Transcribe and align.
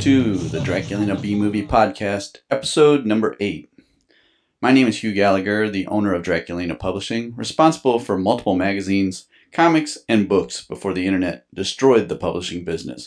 to 0.00 0.32
the 0.32 0.60
Draculina 0.60 1.20
B 1.20 1.34
Movie 1.34 1.66
Podcast, 1.66 2.38
episode 2.50 3.04
number 3.04 3.36
8. 3.38 3.70
My 4.62 4.72
name 4.72 4.86
is 4.86 5.02
Hugh 5.02 5.12
Gallagher, 5.12 5.68
the 5.68 5.86
owner 5.88 6.14
of 6.14 6.22
Draculina 6.22 6.78
Publishing, 6.78 7.36
responsible 7.36 7.98
for 7.98 8.16
multiple 8.16 8.56
magazines, 8.56 9.26
comics, 9.52 9.98
and 10.08 10.26
books 10.26 10.64
before 10.64 10.94
the 10.94 11.06
internet 11.06 11.44
destroyed 11.52 12.08
the 12.08 12.16
publishing 12.16 12.64
business. 12.64 13.06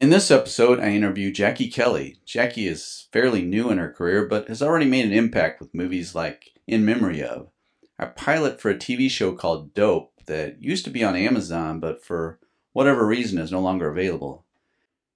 In 0.00 0.08
this 0.08 0.30
episode, 0.30 0.80
I 0.80 0.92
interview 0.92 1.30
Jackie 1.30 1.68
Kelly. 1.68 2.16
Jackie 2.24 2.66
is 2.66 3.08
fairly 3.12 3.42
new 3.42 3.68
in 3.68 3.76
her 3.76 3.92
career, 3.92 4.26
but 4.26 4.48
has 4.48 4.62
already 4.62 4.86
made 4.86 5.04
an 5.04 5.12
impact 5.12 5.60
with 5.60 5.74
movies 5.74 6.14
like 6.14 6.54
In 6.66 6.86
Memory 6.86 7.22
of, 7.22 7.50
a 7.98 8.06
pilot 8.06 8.62
for 8.62 8.70
a 8.70 8.76
TV 8.76 9.10
show 9.10 9.34
called 9.34 9.74
Dope 9.74 10.14
that 10.24 10.62
used 10.62 10.86
to 10.86 10.90
be 10.90 11.04
on 11.04 11.16
Amazon, 11.16 11.80
but 11.80 12.02
for 12.02 12.38
whatever 12.72 13.06
reason 13.06 13.36
is 13.36 13.52
no 13.52 13.60
longer 13.60 13.90
available. 13.90 14.46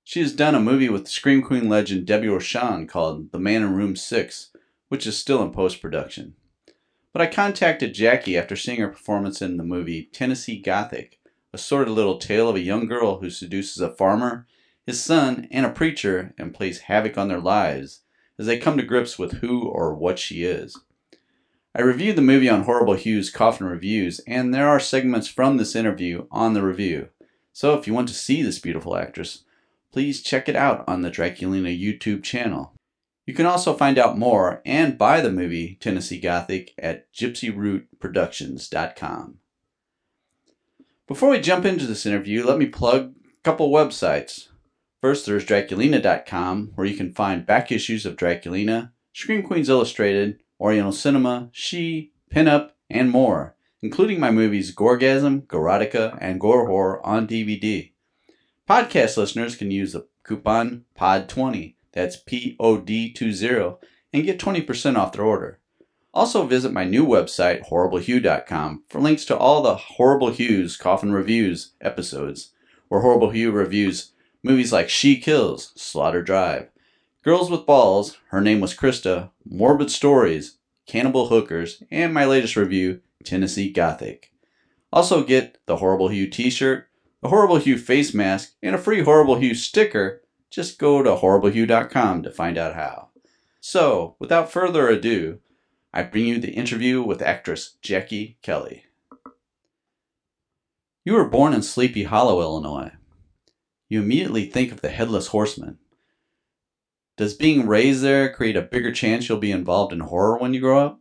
She 0.09 0.21
has 0.21 0.33
done 0.33 0.55
a 0.55 0.61
movie 0.61 0.89
with 0.89 1.09
Scream 1.09 1.43
Queen 1.43 1.69
legend 1.69 2.07
Debbie 2.07 2.29
Rochon 2.29 2.89
called 2.89 3.33
The 3.33 3.41
Man 3.41 3.65
in 3.65 3.75
Room 3.75 3.97
6, 3.97 4.51
which 4.87 5.05
is 5.05 5.19
still 5.19 5.43
in 5.43 5.51
post 5.51 5.83
production. 5.83 6.37
But 7.13 7.23
I 7.23 7.27
contacted 7.27 7.93
Jackie 7.93 8.39
after 8.39 8.55
seeing 8.55 8.79
her 8.79 8.87
performance 8.87 9.43
in 9.43 9.57
the 9.57 9.65
movie 9.65 10.09
Tennessee 10.13 10.61
Gothic, 10.61 11.19
a 11.53 11.59
sordid 11.59 11.93
little 11.93 12.19
tale 12.19 12.49
of 12.49 12.55
a 12.55 12.61
young 12.61 12.87
girl 12.87 13.19
who 13.19 13.31
seduces 13.31 13.83
a 13.83 13.91
farmer, 13.91 14.47
his 14.87 15.03
son, 15.03 15.49
and 15.51 15.67
a 15.67 15.71
preacher 15.71 16.33
and 16.39 16.55
plays 16.55 16.83
havoc 16.83 17.19
on 17.19 17.27
their 17.27 17.41
lives 17.41 18.03
as 18.39 18.47
they 18.47 18.59
come 18.59 18.77
to 18.77 18.85
grips 18.85 19.19
with 19.19 19.39
who 19.39 19.63
or 19.63 19.93
what 19.93 20.21
she 20.21 20.45
is. 20.45 20.79
I 21.75 21.81
reviewed 21.81 22.15
the 22.15 22.23
movie 22.23 22.49
on 22.49 22.63
Horrible 22.63 22.95
Hugh's 22.95 23.29
Coffin 23.29 23.67
Reviews, 23.67 24.21
and 24.21 24.55
there 24.55 24.69
are 24.69 24.79
segments 24.79 25.27
from 25.27 25.57
this 25.57 25.75
interview 25.75 26.29
on 26.31 26.55
the 26.55 26.63
review. 26.63 27.09
So 27.53 27.75
if 27.75 27.89
you 27.89 27.93
want 27.93 28.07
to 28.07 28.15
see 28.15 28.41
this 28.41 28.61
beautiful 28.61 28.97
actress, 28.97 29.43
please 29.97 30.21
check 30.21 30.47
it 30.47 30.55
out 30.55 30.85
on 30.87 31.01
the 31.01 31.11
Draculina 31.11 31.75
YouTube 31.75 32.23
channel. 32.23 32.75
You 33.25 33.33
can 33.33 33.47
also 33.47 33.73
find 33.73 33.97
out 33.97 34.19
more 34.19 34.61
and 34.67 34.99
buy 34.99 35.23
the 35.23 35.33
movie 35.33 35.79
Tennessee 35.81 36.21
Gothic 36.21 36.75
at 36.77 37.11
gypsyrootproductions.com. 37.15 39.39
Before 41.09 41.31
we 41.31 41.41
jump 41.41 41.65
into 41.65 41.87
this 41.87 42.05
interview, 42.05 42.45
let 42.45 42.59
me 42.59 42.67
plug 42.67 43.15
a 43.15 43.43
couple 43.43 43.71
websites. 43.71 44.49
First, 45.01 45.25
there's 45.25 45.47
Draculina.com, 45.47 46.73
where 46.75 46.87
you 46.87 46.95
can 46.95 47.15
find 47.15 47.47
back 47.47 47.73
issues 47.73 48.05
of 48.05 48.17
Draculina, 48.17 48.91
Scream 49.15 49.43
Queens 49.43 49.71
Illustrated, 49.71 50.43
Oriental 50.61 50.93
Cinema, 50.93 51.49
She, 51.53 52.13
Pinup, 52.31 52.73
and 52.91 53.11
more, 53.11 53.57
including 53.81 54.21
my 54.21 54.31
movies 54.31 54.77
Gorgasm, 54.77 55.47
Gorotica, 55.47 56.19
and 56.21 56.39
Gore 56.39 56.69
Whore 56.69 57.01
on 57.03 57.27
DVD. 57.27 57.93
Podcast 58.69 59.17
listeners 59.17 59.55
can 59.55 59.71
use 59.71 59.93
the 59.93 60.09
coupon 60.25 60.85
POD20, 60.99 61.75
that's 61.93 62.17
P 62.17 62.57
O 62.59 62.79
D 62.79 63.13
20, 63.13 63.77
and 64.13 64.25
get 64.25 64.41
20% 64.41 64.97
off 64.97 65.13
their 65.13 65.25
order. 65.25 65.61
Also, 66.13 66.45
visit 66.47 66.73
my 66.73 66.83
new 66.83 67.07
website, 67.07 67.69
HorribleHugh.com, 67.69 68.83
for 68.89 69.01
links 69.01 69.25
to 69.27 69.37
all 69.37 69.63
the 69.63 69.77
Horrible 69.77 70.31
Hugh's 70.31 70.77
Coffin 70.77 71.13
Reviews 71.13 71.75
episodes, 71.81 72.55
where 72.89 73.03
Horrible 73.03 73.31
Hugh 73.31 73.53
reviews 73.53 74.13
movies 74.43 74.73
like 74.73 74.89
She 74.89 75.17
Kills, 75.17 75.73
Slaughter 75.77 76.23
Drive, 76.23 76.69
Girls 77.23 77.51
with 77.51 77.67
Balls, 77.67 78.19
Her 78.31 78.41
Name 78.41 78.61
Was 78.61 78.75
Christa, 78.75 79.31
Morbid 79.45 79.91
Stories, 79.91 80.59
Cannibal 80.87 81.29
Hookers, 81.29 81.85
and 81.91 82.13
my 82.13 82.25
latest 82.25 82.57
review, 82.57 83.01
Tennessee 83.23 83.71
Gothic. 83.71 84.33
Also, 84.93 85.23
get 85.23 85.59
the 85.67 85.77
Horrible 85.77 86.09
Hugh 86.09 86.29
t 86.29 86.51
shirt, 86.51 86.86
a 87.23 87.29
Horrible 87.29 87.57
Hugh 87.57 87.79
face 87.79 88.15
mask, 88.15 88.53
and 88.63 88.75
a 88.75 88.79
free 88.79 89.03
Horrible 89.03 89.37
Hugh 89.37 89.55
sticker, 89.55 90.23
just 90.51 90.79
go 90.79 91.03
to 91.03 91.17
horriblehugh.com 91.17 92.23
to 92.23 92.31
find 92.31 92.59
out 92.59 92.75
how. 92.75 93.09
So, 93.61 94.17
without 94.19 94.53
further 94.53 94.89
ado, 94.89 95.41
I 95.93 96.03
bring 96.03 96.27
you 96.27 96.39
the 96.39 96.53
interview 96.53 97.03
with 97.03 97.23
actress 97.23 97.77
Jackie 97.81 98.39
Kelly. 98.43 98.85
You 101.05 101.15
were 101.15 101.29
born 101.29 101.53
in 101.53 101.63
Sleepy 101.63 102.05
Hollow, 102.05 102.41
Illinois. 102.41 102.93
You 103.89 104.03
immediately 104.03 104.47
think 104.47 104.73
of 104.73 104.81
the 104.81 104.91
Headless 104.91 105.29
Horseman. 105.29 105.79
Does 107.17 107.35
being 107.35 107.67
raised 107.67 108.03
there 108.03 108.33
create 108.33 108.57
a 108.57 108.63
bigger 108.63 108.93
chance 108.93 109.29
you'll 109.29 109.39
be 109.39 109.53
involved 109.53 109.93
in 109.93 110.01
horror 110.01 110.37
when 110.39 110.53
you 110.53 110.61
grow 110.61 110.85
up? 110.85 111.01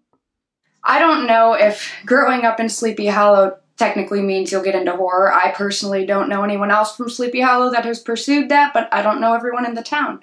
I 0.84 1.00
don't 1.00 1.28
know 1.28 1.54
if 1.54 1.92
growing 2.06 2.46
up 2.46 2.60
in 2.60 2.70
Sleepy 2.70 3.08
Hollow 3.08 3.58
technically 3.78 4.22
means 4.22 4.52
you'll 4.52 4.64
get 4.64 4.76
into 4.76 4.96
horror. 4.96 5.34
I 5.34 5.52
personally 5.52 6.06
don't 6.06 6.30
know 6.30 6.44
anyone 6.44 6.72
else 6.72 6.96
from 6.96 7.10
Sleepy 7.10 7.42
Hollow 7.42 7.72
that 7.72 7.86
has 7.86 8.00
pursued 8.00 8.50
that, 8.50 8.74
but 8.74 8.88
I 8.94 9.02
don't 9.02 9.20
know 9.20 9.34
everyone 9.34 9.66
in 9.66 9.76
the 9.76 9.84
town. 9.84 10.22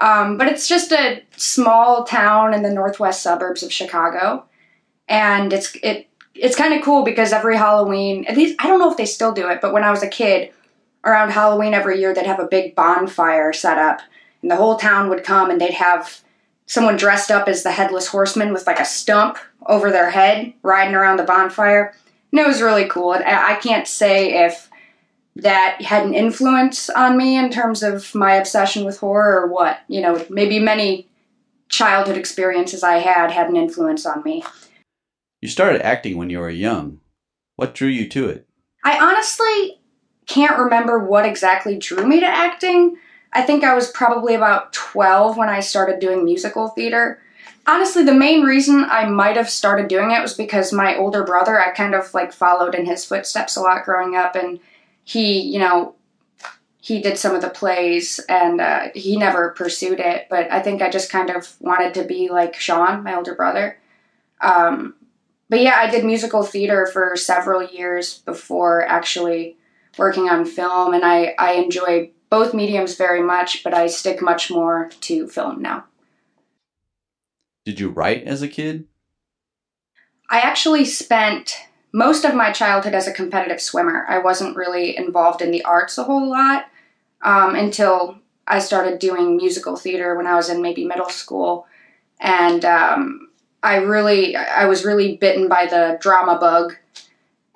Um, 0.00 0.38
but 0.38 0.48
it's 0.48 0.66
just 0.66 0.92
a 0.92 1.22
small 1.36 2.04
town 2.04 2.54
in 2.54 2.62
the 2.62 2.70
northwest 2.70 3.22
suburbs 3.22 3.62
of 3.62 3.72
Chicago, 3.72 4.44
and 5.08 5.52
it's 5.52 5.76
it 5.82 6.08
it's 6.34 6.56
kind 6.56 6.72
of 6.72 6.82
cool 6.82 7.04
because 7.04 7.32
every 7.32 7.56
Halloween, 7.56 8.24
at 8.26 8.36
least 8.36 8.56
I 8.60 8.66
don't 8.66 8.78
know 8.78 8.90
if 8.90 8.96
they 8.96 9.06
still 9.06 9.32
do 9.32 9.48
it, 9.48 9.60
but 9.60 9.72
when 9.72 9.84
I 9.84 9.90
was 9.90 10.02
a 10.02 10.08
kid, 10.08 10.52
around 11.04 11.30
Halloween 11.30 11.74
every 11.74 12.00
year 12.00 12.14
they'd 12.14 12.26
have 12.26 12.40
a 12.40 12.46
big 12.46 12.74
bonfire 12.74 13.52
set 13.52 13.78
up, 13.78 14.00
and 14.42 14.50
the 14.50 14.56
whole 14.56 14.76
town 14.76 15.10
would 15.10 15.22
come 15.22 15.50
and 15.50 15.60
they'd 15.60 15.74
have 15.74 16.22
someone 16.66 16.96
dressed 16.96 17.30
up 17.30 17.46
as 17.48 17.62
the 17.62 17.72
headless 17.72 18.06
horseman 18.06 18.52
with 18.52 18.66
like 18.66 18.80
a 18.80 18.84
stump 18.84 19.38
over 19.66 19.90
their 19.90 20.10
head 20.10 20.54
riding 20.62 20.94
around 20.94 21.18
the 21.18 21.24
bonfire 21.24 21.94
and 22.32 22.40
it 22.40 22.46
was 22.46 22.62
really 22.62 22.86
cool. 22.86 23.10
I 23.12 23.58
can't 23.62 23.86
say 23.86 24.44
if 24.44 24.68
that 25.36 25.80
had 25.82 26.04
an 26.04 26.14
influence 26.14 26.90
on 26.90 27.16
me 27.16 27.36
in 27.36 27.50
terms 27.50 27.82
of 27.82 28.14
my 28.14 28.34
obsession 28.34 28.84
with 28.84 28.98
horror 28.98 29.40
or 29.40 29.46
what. 29.46 29.80
You 29.88 30.00
know, 30.00 30.24
maybe 30.28 30.58
many 30.58 31.08
childhood 31.68 32.16
experiences 32.16 32.82
I 32.82 32.98
had 32.98 33.30
had 33.30 33.48
an 33.48 33.56
influence 33.56 34.04
on 34.04 34.22
me. 34.22 34.44
You 35.40 35.48
started 35.48 35.82
acting 35.82 36.16
when 36.16 36.30
you 36.30 36.40
were 36.40 36.50
young. 36.50 37.00
What 37.56 37.74
drew 37.74 37.88
you 37.88 38.08
to 38.08 38.28
it? 38.28 38.46
I 38.84 38.98
honestly 38.98 39.80
can't 40.26 40.58
remember 40.58 40.98
what 40.98 41.26
exactly 41.26 41.78
drew 41.78 42.06
me 42.06 42.20
to 42.20 42.26
acting. 42.26 42.96
I 43.32 43.42
think 43.42 43.64
I 43.64 43.74
was 43.74 43.90
probably 43.90 44.34
about 44.34 44.72
12 44.72 45.36
when 45.36 45.48
I 45.48 45.60
started 45.60 46.00
doing 46.00 46.24
musical 46.24 46.68
theater 46.68 47.22
honestly, 47.66 48.04
the 48.04 48.14
main 48.14 48.42
reason 48.42 48.84
I 48.84 49.06
might 49.06 49.36
have 49.36 49.50
started 49.50 49.88
doing 49.88 50.10
it 50.10 50.22
was 50.22 50.34
because 50.34 50.72
my 50.72 50.96
older 50.96 51.24
brother, 51.24 51.60
I 51.60 51.70
kind 51.70 51.94
of 51.94 52.12
like 52.14 52.32
followed 52.32 52.74
in 52.74 52.86
his 52.86 53.04
footsteps 53.04 53.56
a 53.56 53.60
lot 53.60 53.84
growing 53.84 54.16
up, 54.16 54.36
and 54.36 54.60
he, 55.04 55.40
you 55.40 55.58
know, 55.58 55.94
he 56.80 57.00
did 57.00 57.18
some 57.18 57.34
of 57.34 57.42
the 57.42 57.50
plays 57.50 58.20
and 58.28 58.60
uh, 58.60 58.88
he 58.94 59.16
never 59.16 59.50
pursued 59.50 60.00
it, 60.00 60.26
but 60.30 60.50
I 60.50 60.60
think 60.60 60.80
I 60.80 60.88
just 60.88 61.10
kind 61.10 61.28
of 61.30 61.54
wanted 61.60 61.94
to 61.94 62.04
be 62.04 62.30
like 62.30 62.54
Sean, 62.56 63.02
my 63.02 63.14
older 63.14 63.34
brother. 63.34 63.78
Um, 64.40 64.94
but 65.50 65.60
yeah, 65.60 65.74
I 65.76 65.90
did 65.90 66.04
musical 66.04 66.42
theater 66.42 66.86
for 66.86 67.16
several 67.16 67.62
years 67.62 68.18
before 68.20 68.86
actually 68.86 69.56
working 69.98 70.28
on 70.28 70.46
film, 70.46 70.94
and 70.94 71.04
I, 71.04 71.34
I 71.38 71.52
enjoy 71.54 72.10
both 72.30 72.54
mediums 72.54 72.96
very 72.96 73.22
much, 73.22 73.62
but 73.62 73.74
I 73.74 73.88
stick 73.88 74.22
much 74.22 74.50
more 74.50 74.90
to 75.02 75.26
film 75.26 75.60
now. 75.60 75.84
Did 77.70 77.78
you 77.78 77.90
write 77.90 78.24
as 78.24 78.42
a 78.42 78.48
kid? 78.48 78.88
I 80.28 80.40
actually 80.40 80.84
spent 80.84 81.54
most 81.92 82.24
of 82.24 82.34
my 82.34 82.50
childhood 82.50 82.94
as 82.94 83.06
a 83.06 83.12
competitive 83.12 83.60
swimmer. 83.60 84.04
I 84.08 84.18
wasn't 84.18 84.56
really 84.56 84.96
involved 84.96 85.40
in 85.40 85.52
the 85.52 85.62
arts 85.62 85.96
a 85.96 86.02
whole 86.02 86.28
lot 86.28 86.66
um, 87.22 87.54
until 87.54 88.18
I 88.48 88.58
started 88.58 88.98
doing 88.98 89.36
musical 89.36 89.76
theater 89.76 90.16
when 90.16 90.26
I 90.26 90.34
was 90.34 90.50
in 90.50 90.60
maybe 90.60 90.84
middle 90.84 91.10
school. 91.10 91.68
And 92.18 92.64
um, 92.64 93.28
I 93.62 93.76
really, 93.76 94.34
I 94.34 94.64
was 94.64 94.84
really 94.84 95.16
bitten 95.16 95.46
by 95.46 95.66
the 95.66 95.96
drama 96.00 96.40
bug. 96.40 96.74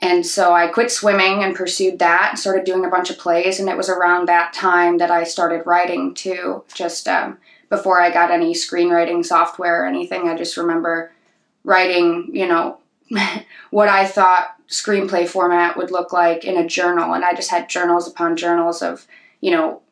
And 0.00 0.24
so 0.24 0.54
I 0.54 0.68
quit 0.68 0.92
swimming 0.92 1.42
and 1.42 1.56
pursued 1.56 1.98
that 1.98 2.28
and 2.30 2.38
started 2.38 2.64
doing 2.64 2.84
a 2.84 2.88
bunch 2.88 3.10
of 3.10 3.18
plays. 3.18 3.58
And 3.58 3.68
it 3.68 3.76
was 3.76 3.88
around 3.88 4.28
that 4.28 4.52
time 4.52 4.98
that 4.98 5.10
I 5.10 5.24
started 5.24 5.66
writing 5.66 6.14
too. 6.14 6.62
Just 6.72 7.08
um, 7.08 7.38
before 7.68 8.00
I 8.00 8.10
got 8.10 8.30
any 8.30 8.54
screenwriting 8.54 9.24
software 9.24 9.82
or 9.82 9.86
anything. 9.86 10.28
I 10.28 10.36
just 10.36 10.56
remember 10.56 11.12
writing, 11.64 12.30
you 12.32 12.46
know, 12.46 12.78
what 13.70 13.88
I 13.88 14.06
thought 14.06 14.56
screenplay 14.68 15.28
format 15.28 15.76
would 15.76 15.90
look 15.90 16.12
like 16.12 16.44
in 16.44 16.56
a 16.56 16.66
journal. 16.66 17.14
And 17.14 17.24
I 17.24 17.34
just 17.34 17.50
had 17.50 17.68
journals 17.68 18.08
upon 18.08 18.36
journals 18.36 18.82
of, 18.82 19.06
you 19.40 19.50
know, 19.50 19.82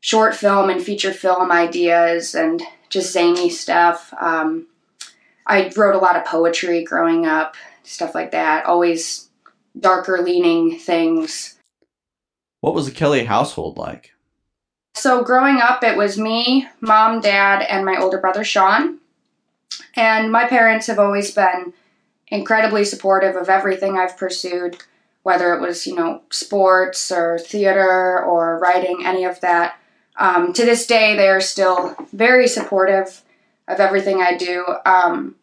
short 0.00 0.34
film 0.34 0.68
and 0.68 0.82
feature 0.82 1.12
film 1.12 1.50
ideas 1.50 2.34
and 2.34 2.62
just 2.88 3.12
zany 3.12 3.48
stuff. 3.48 4.12
Um, 4.20 4.66
I 5.46 5.72
wrote 5.76 5.94
a 5.94 5.98
lot 5.98 6.16
of 6.16 6.24
poetry 6.24 6.84
growing 6.84 7.26
up, 7.26 7.56
stuff 7.84 8.14
like 8.14 8.32
that, 8.32 8.66
always 8.66 9.28
darker 9.78 10.20
leaning 10.20 10.78
things. 10.78 11.58
What 12.60 12.74
was 12.74 12.86
the 12.86 12.92
Kelly 12.92 13.24
household 13.24 13.76
like? 13.78 14.11
So 14.94 15.24
growing 15.24 15.58
up, 15.58 15.82
it 15.82 15.96
was 15.96 16.18
me, 16.18 16.68
mom, 16.80 17.20
dad, 17.20 17.62
and 17.62 17.84
my 17.84 17.96
older 17.96 18.18
brother 18.18 18.44
Sean. 18.44 18.98
And 19.94 20.30
my 20.30 20.46
parents 20.46 20.86
have 20.86 20.98
always 20.98 21.32
been 21.32 21.72
incredibly 22.28 22.84
supportive 22.84 23.36
of 23.36 23.48
everything 23.48 23.98
I've 23.98 24.16
pursued, 24.16 24.78
whether 25.22 25.54
it 25.54 25.60
was, 25.60 25.86
you 25.86 25.94
know, 25.94 26.22
sports 26.30 27.10
or 27.10 27.38
theater 27.38 28.22
or 28.22 28.58
writing, 28.58 29.02
any 29.04 29.24
of 29.24 29.40
that. 29.40 29.78
Um, 30.16 30.52
to 30.52 30.64
this 30.64 30.86
day, 30.86 31.16
they 31.16 31.28
are 31.28 31.40
still 31.40 31.96
very 32.12 32.46
supportive 32.46 33.22
of 33.68 33.80
everything 33.80 34.20
I 34.20 34.36
do. 34.36 34.64
Um, 34.84 35.36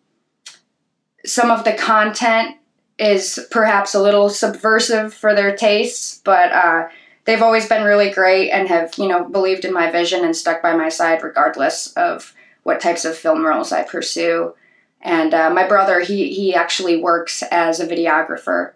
some 1.26 1.52
of 1.52 1.64
the 1.64 1.74
content 1.74 2.58
is 2.98 3.48
perhaps 3.50 3.96
a 3.96 4.02
little 4.02 4.30
subversive 4.30 5.14
for 5.14 5.34
their 5.34 5.56
tastes, 5.56 6.22
but 6.24 6.52
uh, 6.52 6.90
they've 7.30 7.44
always 7.44 7.70
been 7.70 7.84
really 7.84 8.10
great 8.10 8.50
and 8.50 8.68
have, 8.68 8.98
you 8.98 9.08
know, 9.08 9.24
believed 9.24 9.64
in 9.64 9.72
my 9.72 9.92
vision 9.92 10.26
and 10.26 10.36
stuck 10.36 10.64
by 10.64 10.76
my 10.76 10.90
side 10.90 11.22
regardless 11.22 11.94
of 11.94 12.34
what 12.64 12.82
types 12.82 13.06
of 13.06 13.16
film 13.16 13.46
roles 13.46 13.72
I 13.72 13.84
pursue. 13.84 14.56
And 15.02 15.32
uh, 15.36 15.52
my 15.52 15.68
brother, 15.68 16.00
he 16.00 16.34
he 16.34 16.56
actually 16.56 16.98
works 16.98 17.44
as 17.52 17.80
a 17.80 17.88
videographer, 17.88 18.74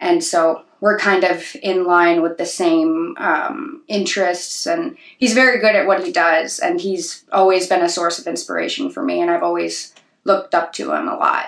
and 0.00 0.22
so 0.22 0.64
we're 0.80 0.98
kind 0.98 1.22
of 1.22 1.54
in 1.62 1.84
line 1.84 2.22
with 2.22 2.38
the 2.38 2.44
same 2.44 3.14
um, 3.18 3.84
interests. 3.86 4.66
And 4.66 4.98
he's 5.16 5.32
very 5.32 5.60
good 5.60 5.76
at 5.76 5.86
what 5.86 6.04
he 6.04 6.12
does, 6.12 6.58
and 6.58 6.80
he's 6.80 7.24
always 7.30 7.68
been 7.68 7.82
a 7.82 7.88
source 7.88 8.18
of 8.18 8.26
inspiration 8.26 8.90
for 8.90 9.02
me, 9.02 9.20
and 9.20 9.30
I've 9.30 9.44
always 9.44 9.94
looked 10.24 10.54
up 10.54 10.72
to 10.74 10.92
him 10.92 11.08
a 11.08 11.16
lot. 11.16 11.46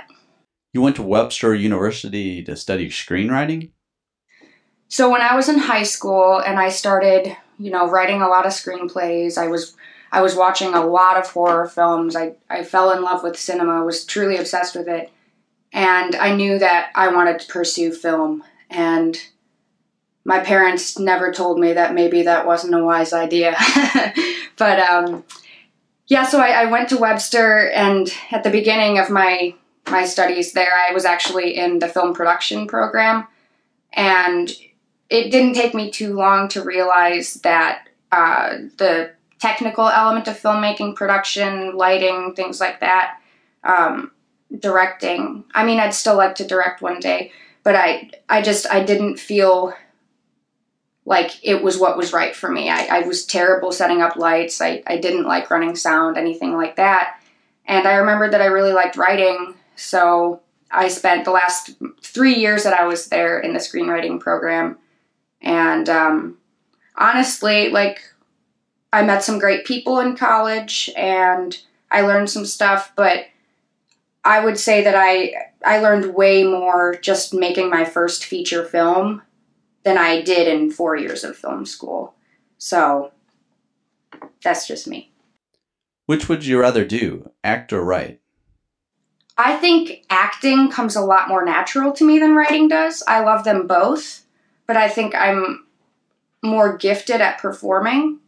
You 0.73 0.81
went 0.81 0.97
to 0.97 1.03
Webster 1.03 1.55
University 1.55 2.43
to 2.45 2.57
study 2.57 2.89
screenwriting? 2.89 3.73
So 4.89 5.11
when 5.11 5.23
I 5.23 5.35
was 5.35 5.49
in 5.49 5.59
high 5.59 5.83
school 5.83 6.39
and 6.39 6.59
I 6.59 6.69
started, 6.69 7.37
you 7.59 7.71
know, 7.71 7.89
writing 7.89 8.23
a 8.23 8.29
lot 8.29 8.47
of 8.47 8.53
screenplays, 8.53 9.39
I 9.39 9.49
was 9.49 9.77
I 10.13 10.23
was 10.23 10.37
watching 10.37 10.75
a 10.75 10.87
lot 10.87 11.17
of 11.17 11.29
horror 11.29 11.67
films. 11.67 12.15
I, 12.15 12.35
I 12.49 12.63
fell 12.63 12.93
in 12.93 13.03
love 13.03 13.25
with 13.25 13.37
cinema, 13.37 13.81
I 13.81 13.83
was 13.83 14.05
truly 14.05 14.37
obsessed 14.37 14.77
with 14.77 14.87
it. 14.87 15.11
And 15.73 16.15
I 16.15 16.37
knew 16.37 16.57
that 16.61 16.93
I 16.95 17.09
wanted 17.09 17.41
to 17.41 17.53
pursue 17.53 17.93
film. 17.93 18.45
And 18.71 19.21
my 20.25 20.39
parents 20.39 20.99
never 21.01 21.33
told 21.33 21.59
me 21.59 21.73
that 21.73 21.95
maybe 21.95 22.23
that 22.23 22.47
wasn't 22.47 22.77
a 22.77 22.85
wise 22.85 23.13
idea. 23.13 23.57
but 24.57 24.79
um, 24.79 25.25
yeah, 26.07 26.25
so 26.25 26.41
I, 26.41 26.63
I 26.63 26.65
went 26.67 26.89
to 26.91 26.97
Webster, 26.97 27.71
and 27.71 28.13
at 28.31 28.45
the 28.45 28.51
beginning 28.51 28.99
of 28.99 29.11
my 29.11 29.55
my 29.91 30.05
studies 30.05 30.53
there, 30.53 30.73
I 30.89 30.93
was 30.93 31.05
actually 31.05 31.57
in 31.59 31.79
the 31.79 31.89
film 31.89 32.15
production 32.15 32.67
program. 32.67 33.27
And 33.93 34.51
it 35.11 35.31
didn't 35.31 35.55
take 35.55 35.75
me 35.75 35.91
too 35.91 36.15
long 36.15 36.49
to 36.49 36.63
realize 36.63 37.35
that 37.43 37.89
uh, 38.13 38.57
the 38.79 39.13
technical 39.39 39.89
element 39.89 40.29
of 40.29 40.41
filmmaking, 40.41 40.97
production, 40.97 41.77
lighting, 41.77 42.35
things 42.35 42.61
like 42.61 42.81
that, 42.81 43.21
um, 43.63 44.11
directing. 44.59 45.45
I 45.55 45.65
mean, 45.65 45.81
I'd 45.81 45.95
still 45.95 46.17
like 46.17 46.37
to 46.37 46.47
direct 46.47 46.81
one 46.81 47.01
day, 47.01 47.33
but 47.63 47.75
I, 47.75 48.11
I 48.29 48.41
just, 48.41 48.67
I 48.71 48.83
didn't 48.83 49.19
feel 49.19 49.75
like 51.05 51.33
it 51.43 51.63
was 51.63 51.79
what 51.79 51.99
was 51.99 52.13
right 52.13 52.35
for 52.35 52.51
me. 52.51 52.71
I, 52.71 52.87
I 52.87 53.01
was 53.01 53.27
terrible 53.27 53.73
setting 53.73 54.01
up 54.01 54.17
lights. 54.17 54.61
I, 54.61 54.83
I 54.87 54.97
didn't 54.97 55.27
like 55.27 55.51
running 55.51 55.77
sound, 55.77 56.17
anything 56.17 56.55
like 56.55 56.77
that. 56.77 57.21
And 57.67 57.87
I 57.87 57.97
remembered 57.97 58.33
that 58.33 58.41
I 58.41 58.47
really 58.47 58.73
liked 58.73 58.97
writing, 58.97 59.55
so 59.77 60.41
I 60.71 60.89
spent 60.89 61.25
the 61.25 61.31
last 61.31 61.71
three 62.03 62.35
years 62.35 62.63
that 62.65 62.79
I 62.79 62.87
was 62.87 63.09
there 63.09 63.39
in 63.41 63.53
the 63.53 63.59
screenwriting 63.59 64.21
program. 64.21 64.79
And 65.45 65.89
um, 65.89 66.39
honestly, 66.97 67.69
like 67.69 68.03
I 68.93 69.03
met 69.03 69.23
some 69.23 69.39
great 69.39 69.65
people 69.65 70.01
in 70.01 70.17
college 70.17 70.91
and 70.97 71.57
I 71.91 72.01
learned 72.01 72.31
some 72.31 72.47
stuff, 72.47 72.93
but 72.97 73.27
I 74.25 74.43
would 74.45 74.59
say 74.59 74.83
that 74.83 74.95
I 74.97 75.35
I 75.65 75.79
learned 75.81 76.15
way 76.15 76.43
more 76.43 76.97
just 76.97 77.33
making 77.33 77.71
my 77.71 77.85
first 77.85 78.25
feature 78.25 78.65
film 78.65 79.23
than 79.85 79.99
I 79.99 80.23
did 80.23 80.49
in 80.49 80.71
4 80.71 80.97
years 80.97 81.25
of 81.25 81.37
film 81.37 81.67
school. 81.67 82.15
So 82.57 83.13
that's 84.43 84.67
just 84.67 84.89
me. 84.89 85.13
Which 86.07 86.29
would 86.29 86.45
you 86.45 86.61
rather 86.61 86.85
do, 86.85 87.31
act 87.43 87.73
or 87.73 87.85
write? 87.85 88.21
I 89.37 89.57
think 89.57 90.05
acting 90.09 90.71
comes 90.71 90.97
a 90.97 91.01
lot 91.01 91.29
more 91.29 91.45
natural 91.45 91.93
to 91.93 92.05
me 92.05 92.19
than 92.19 92.35
writing 92.35 92.69
does. 92.69 93.03
I 93.07 93.21
love 93.21 93.45
them 93.45 93.67
both, 93.67 94.24
but 94.67 94.77
I 94.77 94.89
think 94.89 95.15
I'm 95.15 95.67
more 96.43 96.77
gifted 96.77 97.21
at 97.21 97.39
performing 97.39 98.21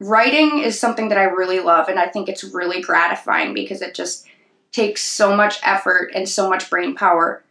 writing 0.00 0.58
is 0.58 0.78
something 0.78 1.08
that 1.08 1.18
I 1.18 1.24
really 1.24 1.60
love, 1.60 1.88
and 1.88 1.98
I 1.98 2.06
think 2.06 2.28
it's 2.28 2.44
really 2.44 2.80
gratifying 2.80 3.54
because 3.54 3.82
it 3.82 3.94
just 3.94 4.26
takes 4.72 5.02
so 5.02 5.36
much 5.36 5.58
effort 5.62 6.10
and 6.14 6.28
so 6.28 6.48
much 6.48 6.68
brain 6.68 6.94
power. 6.94 7.42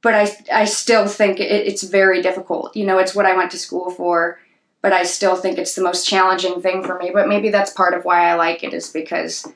But 0.00 0.14
I, 0.14 0.36
I 0.52 0.64
still 0.64 1.06
think 1.06 1.40
it, 1.40 1.50
it's 1.50 1.82
very 1.82 2.22
difficult. 2.22 2.74
You 2.76 2.86
know, 2.86 2.98
it's 2.98 3.14
what 3.14 3.26
I 3.26 3.36
went 3.36 3.50
to 3.52 3.58
school 3.58 3.90
for, 3.90 4.38
but 4.80 4.92
I 4.92 5.02
still 5.02 5.36
think 5.36 5.58
it's 5.58 5.74
the 5.74 5.82
most 5.82 6.06
challenging 6.06 6.62
thing 6.62 6.84
for 6.84 6.98
me. 6.98 7.10
But 7.12 7.28
maybe 7.28 7.50
that's 7.50 7.72
part 7.72 7.94
of 7.94 8.04
why 8.04 8.28
I 8.28 8.34
like 8.34 8.64
it 8.64 8.72
is 8.72 8.90
because 8.90 9.46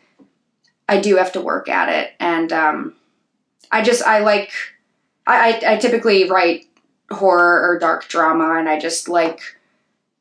I 0.89 1.01
do 1.01 1.17
have 1.17 1.33
to 1.33 1.41
work 1.41 1.69
at 1.69 1.89
it, 1.89 2.13
and 2.21 2.53
um, 2.53 2.97
I 3.71 3.83
just 3.83 4.03
I 4.03 4.19
like 4.21 4.53
I, 5.27 5.61
I, 5.65 5.75
I 5.75 5.77
typically 5.77 6.29
write 6.29 6.67
horror 7.13 7.69
or 7.69 7.79
dark 7.79 8.09
drama, 8.09 8.57
and 8.59 8.69
I 8.69 8.79
just 8.79 9.09
like 9.09 9.41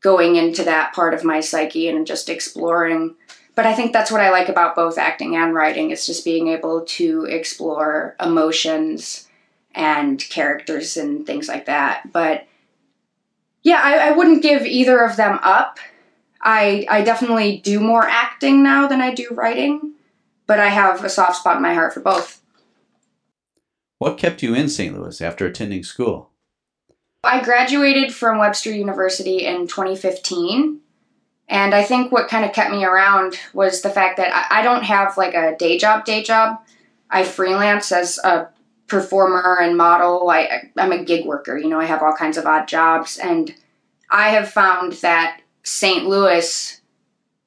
going 0.01 0.35
into 0.35 0.63
that 0.63 0.93
part 0.93 1.13
of 1.13 1.23
my 1.23 1.39
psyche 1.39 1.87
and 1.87 2.07
just 2.07 2.29
exploring. 2.29 3.15
But 3.55 3.65
I 3.65 3.73
think 3.73 3.93
that's 3.93 4.11
what 4.11 4.21
I 4.21 4.31
like 4.31 4.49
about 4.49 4.75
both 4.75 4.97
acting 4.97 5.35
and 5.35 5.53
writing 5.53 5.91
is 5.91 6.05
just 6.05 6.25
being 6.25 6.47
able 6.47 6.81
to 6.81 7.25
explore 7.25 8.15
emotions 8.19 9.27
and 9.73 10.19
characters 10.29 10.97
and 10.97 11.25
things 11.25 11.47
like 11.47 11.65
that. 11.65 12.11
But 12.11 12.47
yeah, 13.63 13.81
I, 13.83 14.09
I 14.09 14.11
wouldn't 14.11 14.41
give 14.41 14.65
either 14.65 15.03
of 15.03 15.17
them 15.17 15.39
up. 15.43 15.79
I 16.41 16.87
I 16.89 17.03
definitely 17.03 17.57
do 17.57 17.79
more 17.79 18.07
acting 18.07 18.63
now 18.63 18.87
than 18.87 19.01
I 19.01 19.13
do 19.13 19.27
writing, 19.31 19.93
but 20.47 20.59
I 20.59 20.69
have 20.69 21.03
a 21.03 21.09
soft 21.09 21.37
spot 21.37 21.57
in 21.57 21.61
my 21.61 21.73
heart 21.73 21.93
for 21.93 21.99
both. 21.99 22.41
What 23.99 24.17
kept 24.17 24.41
you 24.41 24.55
in 24.55 24.67
St. 24.67 24.97
Louis 24.97 25.21
after 25.21 25.45
attending 25.45 25.83
school? 25.83 26.30
I 27.23 27.43
graduated 27.43 28.13
from 28.13 28.39
Webster 28.39 28.71
University 28.71 29.45
in 29.45 29.67
2015. 29.67 30.79
And 31.47 31.75
I 31.75 31.83
think 31.83 32.11
what 32.11 32.29
kind 32.29 32.45
of 32.45 32.53
kept 32.53 32.71
me 32.71 32.83
around 32.83 33.37
was 33.53 33.81
the 33.81 33.89
fact 33.89 34.17
that 34.17 34.47
I, 34.49 34.61
don't 34.61 34.83
have 34.83 35.17
like 35.17 35.33
a 35.33 35.55
day 35.55 35.77
job, 35.77 36.05
day 36.05 36.23
job. 36.23 36.59
I 37.09 37.23
freelance 37.23 37.91
as 37.91 38.17
a 38.23 38.47
performer 38.87 39.59
and 39.61 39.77
model. 39.77 40.29
I, 40.29 40.69
I'm 40.77 40.93
a 40.93 41.03
gig 41.03 41.25
worker, 41.25 41.57
you 41.57 41.67
know, 41.67 41.79
I 41.79 41.85
have 41.85 42.01
all 42.01 42.13
kinds 42.13 42.37
of 42.37 42.45
odd 42.45 42.67
jobs. 42.67 43.17
And 43.17 43.53
I 44.09 44.29
have 44.29 44.49
found 44.49 44.93
that 44.93 45.41
St. 45.63 46.07
Louis 46.07 46.81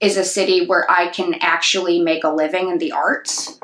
is 0.01 0.17
a 0.17 0.25
city 0.25 0.67
where 0.67 0.89
I 0.91 1.09
can 1.09 1.35
actually 1.41 2.01
make 2.01 2.25
a 2.25 2.29
living 2.29 2.69
in 2.69 2.79
the 2.79 2.93
arts, 2.93 3.59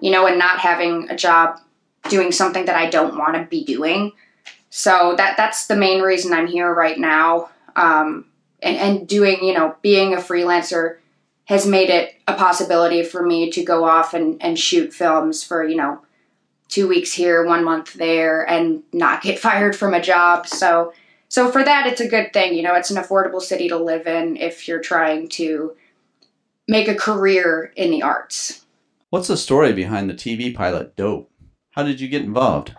you 0.00 0.10
know, 0.10 0.26
and 0.26 0.38
not 0.38 0.60
having 0.60 1.10
a 1.10 1.16
job 1.16 1.60
doing 2.08 2.32
something 2.32 2.64
that 2.64 2.76
I 2.76 2.88
don't 2.88 3.18
want 3.18 3.34
to 3.34 3.44
be 3.44 3.64
doing. 3.64 4.12
So 4.76 5.14
that 5.18 5.36
that's 5.36 5.68
the 5.68 5.76
main 5.76 6.02
reason 6.02 6.32
I'm 6.32 6.48
here 6.48 6.74
right 6.74 6.98
now. 6.98 7.48
Um, 7.76 8.24
and, 8.60 8.76
and 8.76 9.08
doing, 9.08 9.44
you 9.44 9.54
know, 9.54 9.76
being 9.82 10.14
a 10.14 10.16
freelancer 10.16 10.96
has 11.44 11.64
made 11.64 11.90
it 11.90 12.16
a 12.26 12.34
possibility 12.34 13.04
for 13.04 13.24
me 13.24 13.52
to 13.52 13.62
go 13.62 13.84
off 13.84 14.14
and, 14.14 14.42
and 14.42 14.58
shoot 14.58 14.92
films 14.92 15.44
for, 15.44 15.62
you 15.62 15.76
know, 15.76 16.00
two 16.66 16.88
weeks 16.88 17.12
here, 17.12 17.46
one 17.46 17.62
month 17.62 17.92
there, 17.92 18.42
and 18.50 18.82
not 18.92 19.22
get 19.22 19.38
fired 19.48 19.76
from 19.76 19.94
a 19.94 20.02
job. 20.02 20.48
So 20.48 20.92
so 21.28 21.52
for 21.52 21.62
that 21.62 21.86
it's 21.86 22.00
a 22.00 22.08
good 22.08 22.32
thing. 22.32 22.54
You 22.54 22.62
know, 22.64 22.74
it's 22.74 22.90
an 22.90 23.00
affordable 23.00 23.40
city 23.40 23.68
to 23.68 23.78
live 23.78 24.08
in 24.08 24.36
if 24.36 24.66
you're 24.66 24.80
trying 24.80 25.28
to 25.28 25.76
make 26.66 26.88
a 26.88 26.96
career 26.96 27.72
in 27.76 27.92
the 27.92 28.02
arts. 28.02 28.66
What's 29.10 29.28
the 29.28 29.36
story 29.36 29.72
behind 29.72 30.10
the 30.10 30.14
TV 30.14 30.52
pilot 30.52 30.96
Dope? 30.96 31.30
How 31.70 31.84
did 31.84 32.00
you 32.00 32.08
get 32.08 32.22
involved? 32.22 32.74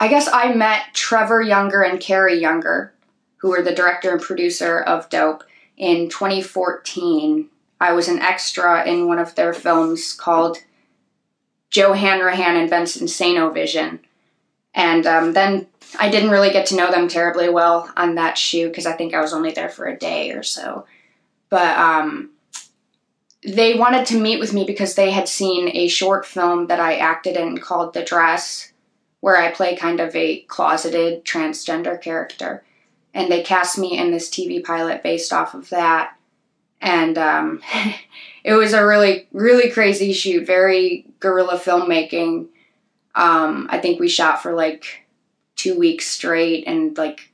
I 0.00 0.08
guess 0.08 0.28
I 0.32 0.52
met 0.54 0.94
Trevor 0.94 1.42
Younger 1.42 1.82
and 1.82 2.00
Carrie 2.00 2.40
Younger, 2.40 2.92
who 3.38 3.50
were 3.50 3.62
the 3.62 3.74
director 3.74 4.12
and 4.12 4.20
producer 4.20 4.80
of 4.80 5.08
Dope, 5.08 5.42
in 5.76 6.08
2014. 6.08 7.48
I 7.80 7.92
was 7.92 8.08
an 8.08 8.20
extra 8.20 8.84
in 8.86 9.06
one 9.06 9.18
of 9.18 9.34
their 9.34 9.52
films 9.52 10.12
called 10.12 10.58
Joe 11.70 11.92
Hanrahan 11.92 12.56
Invents 12.56 12.96
Insano-Vision. 12.96 14.00
And 14.74 15.06
um, 15.06 15.32
then 15.32 15.66
I 15.98 16.08
didn't 16.08 16.30
really 16.30 16.50
get 16.50 16.66
to 16.66 16.76
know 16.76 16.90
them 16.90 17.08
terribly 17.08 17.48
well 17.48 17.90
on 17.96 18.14
that 18.16 18.38
shoot 18.38 18.68
because 18.68 18.86
I 18.86 18.92
think 18.92 19.14
I 19.14 19.20
was 19.20 19.32
only 19.32 19.52
there 19.52 19.68
for 19.68 19.86
a 19.86 19.98
day 19.98 20.30
or 20.32 20.42
so. 20.42 20.86
But 21.50 21.76
um, 21.76 22.30
they 23.42 23.74
wanted 23.74 24.06
to 24.06 24.20
meet 24.20 24.40
with 24.40 24.52
me 24.52 24.64
because 24.64 24.94
they 24.94 25.10
had 25.10 25.28
seen 25.28 25.70
a 25.74 25.88
short 25.88 26.26
film 26.26 26.66
that 26.68 26.80
I 26.80 26.96
acted 26.96 27.36
in 27.36 27.58
called 27.58 27.94
The 27.94 28.04
Dress 28.04 28.72
where 29.20 29.36
I 29.36 29.50
play 29.50 29.76
kind 29.76 30.00
of 30.00 30.14
a 30.14 30.40
closeted 30.42 31.24
transgender 31.24 32.00
character. 32.00 32.62
And 33.14 33.30
they 33.30 33.42
cast 33.42 33.78
me 33.78 33.98
in 33.98 34.10
this 34.10 34.30
TV 34.30 34.62
pilot 34.62 35.02
based 35.02 35.32
off 35.32 35.54
of 35.54 35.70
that. 35.70 36.16
And 36.80 37.18
um, 37.18 37.62
it 38.44 38.54
was 38.54 38.72
a 38.72 38.86
really, 38.86 39.26
really 39.32 39.70
crazy 39.70 40.12
shoot, 40.12 40.46
very 40.46 41.06
guerrilla 41.20 41.58
filmmaking. 41.58 42.48
Um, 43.14 43.66
I 43.70 43.78
think 43.78 43.98
we 43.98 44.08
shot 44.08 44.42
for 44.42 44.52
like 44.52 45.06
two 45.56 45.76
weeks 45.76 46.06
straight 46.06 46.64
and 46.68 46.96
like 46.96 47.32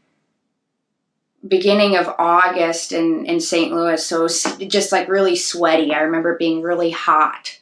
beginning 1.47 1.97
of 1.97 2.15
August 2.19 2.93
in, 2.93 3.27
in 3.27 3.39
St. 3.39 3.71
Louis. 3.71 4.05
So 4.05 4.27
just 4.27 4.93
like 4.93 5.09
really 5.09 5.37
sweaty. 5.37 5.93
I 5.93 6.01
remember 6.01 6.37
being 6.37 6.63
really 6.63 6.91
hot. 6.91 7.59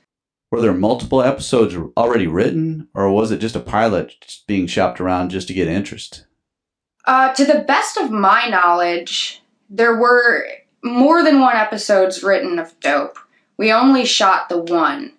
Were 0.52 0.60
there 0.60 0.74
multiple 0.74 1.22
episodes 1.22 1.74
already 1.96 2.26
written, 2.26 2.86
or 2.92 3.10
was 3.10 3.30
it 3.30 3.38
just 3.38 3.56
a 3.56 3.60
pilot 3.60 4.40
being 4.46 4.66
shopped 4.66 5.00
around 5.00 5.30
just 5.30 5.48
to 5.48 5.54
get 5.54 5.66
interest? 5.66 6.26
Uh, 7.06 7.32
to 7.32 7.46
the 7.46 7.60
best 7.60 7.96
of 7.96 8.10
my 8.10 8.48
knowledge, 8.48 9.40
there 9.70 9.96
were 9.96 10.46
more 10.84 11.24
than 11.24 11.40
one 11.40 11.56
episodes 11.56 12.22
written 12.22 12.58
of 12.58 12.78
Dope. 12.80 13.18
We 13.56 13.72
only 13.72 14.04
shot 14.04 14.50
the 14.50 14.58
one. 14.58 15.14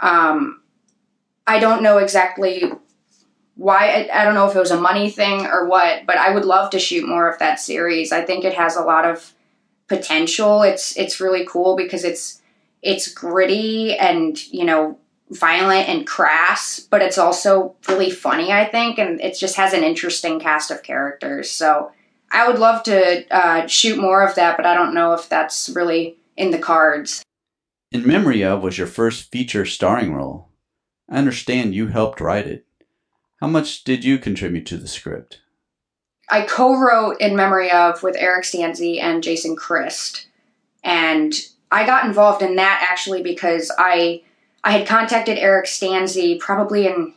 Um, 0.00 0.60
I 1.46 1.60
don't 1.60 1.84
know 1.84 1.98
exactly 1.98 2.64
why. 3.54 4.08
I, 4.12 4.22
I 4.22 4.24
don't 4.24 4.34
know 4.34 4.50
if 4.50 4.56
it 4.56 4.58
was 4.58 4.72
a 4.72 4.80
money 4.80 5.08
thing 5.08 5.46
or 5.46 5.68
what, 5.68 6.04
but 6.04 6.16
I 6.16 6.34
would 6.34 6.44
love 6.44 6.70
to 6.70 6.80
shoot 6.80 7.06
more 7.06 7.30
of 7.30 7.38
that 7.38 7.60
series. 7.60 8.10
I 8.10 8.22
think 8.22 8.44
it 8.44 8.54
has 8.54 8.74
a 8.74 8.82
lot 8.82 9.04
of 9.04 9.34
potential. 9.86 10.62
It's 10.62 10.96
it's 10.96 11.20
really 11.20 11.46
cool 11.46 11.76
because 11.76 12.02
it's 12.02 12.40
it's 12.84 13.12
gritty 13.12 13.96
and 13.96 14.40
you 14.52 14.64
know 14.64 14.98
violent 15.30 15.88
and 15.88 16.06
crass, 16.06 16.78
but 16.78 17.02
it's 17.02 17.18
also 17.18 17.74
really 17.88 18.10
funny, 18.10 18.52
I 18.52 18.66
think, 18.66 18.98
and 18.98 19.20
it 19.20 19.36
just 19.36 19.56
has 19.56 19.72
an 19.72 19.82
interesting 19.82 20.38
cast 20.38 20.70
of 20.70 20.82
characters. 20.82 21.50
So 21.50 21.90
I 22.30 22.46
would 22.46 22.58
love 22.58 22.82
to 22.84 23.26
uh, 23.34 23.66
shoot 23.66 23.98
more 23.98 24.22
of 24.22 24.34
that, 24.36 24.56
but 24.56 24.66
I 24.66 24.74
don't 24.74 24.94
know 24.94 25.14
if 25.14 25.28
that's 25.28 25.70
really 25.70 26.18
in 26.36 26.50
the 26.50 26.58
cards. 26.58 27.22
In 27.90 28.06
Memory 28.06 28.44
of 28.44 28.62
was 28.62 28.76
your 28.76 28.86
first 28.86 29.30
feature 29.30 29.64
starring 29.64 30.12
role. 30.12 30.50
I 31.08 31.18
understand 31.18 31.74
you 31.74 31.88
helped 31.88 32.20
write 32.20 32.46
it. 32.46 32.66
How 33.40 33.46
much 33.46 33.84
did 33.84 34.04
you 34.04 34.18
contribute 34.18 34.66
to 34.66 34.76
the 34.76 34.88
script? 34.88 35.40
I 36.30 36.42
co 36.42 36.78
wrote 36.78 37.20
In 37.20 37.36
Memory 37.36 37.70
of 37.70 38.02
with 38.02 38.16
Eric 38.18 38.44
Stanze 38.44 39.00
and 39.00 39.22
Jason 39.22 39.56
Christ. 39.56 40.26
And 40.82 41.34
I 41.74 41.84
got 41.84 42.04
involved 42.04 42.40
in 42.40 42.54
that 42.54 42.86
actually 42.88 43.20
because 43.24 43.72
I 43.76 44.22
I 44.62 44.70
had 44.70 44.86
contacted 44.86 45.38
Eric 45.38 45.66
Stanze 45.66 46.38
probably 46.38 46.86
in 46.86 47.12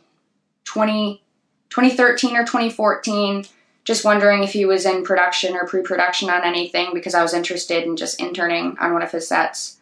20, 0.64 1.22
2013 1.70 2.36
or 2.36 2.44
2014, 2.44 3.46
just 3.84 4.04
wondering 4.04 4.42
if 4.42 4.52
he 4.52 4.66
was 4.66 4.84
in 4.84 5.04
production 5.04 5.54
or 5.54 5.64
pre 5.64 5.82
production 5.82 6.28
on 6.28 6.42
anything 6.42 6.90
because 6.92 7.14
I 7.14 7.22
was 7.22 7.34
interested 7.34 7.84
in 7.84 7.96
just 7.96 8.20
interning 8.20 8.76
on 8.80 8.92
one 8.92 9.02
of 9.02 9.12
his 9.12 9.28
sets. 9.28 9.78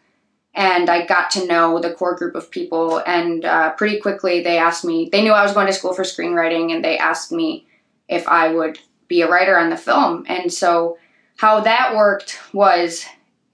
And 0.53 0.91
I 0.91 1.07
got 1.07 1.31
to 1.31 1.47
know 1.47 1.79
the 1.79 1.93
core 1.93 2.15
group 2.15 2.35
of 2.35 2.51
people, 2.51 2.99
and 3.05 3.45
uh, 3.45 3.71
pretty 3.73 3.99
quickly 3.99 4.41
they 4.41 4.59
asked 4.59 4.85
me, 4.85 5.09
they 5.11 5.23
knew 5.23 5.31
I 5.31 5.43
was 5.43 5.53
going 5.53 5.67
to 5.67 5.73
school 5.73 5.93
for 5.93 6.03
screenwriting, 6.03 6.73
and 6.73 6.83
they 6.83 6.97
asked 6.99 7.31
me 7.31 7.67
if 8.07 8.27
I 8.27 8.53
would 8.53 8.79
be 9.07 9.21
a 9.21 9.29
writer 9.29 9.57
on 9.57 9.71
the 9.71 9.77
film. 9.77 10.25
And 10.27 10.53
so, 10.53 10.97
how 11.35 11.61
that 11.61 11.95
worked 11.95 12.39
was 12.53 13.05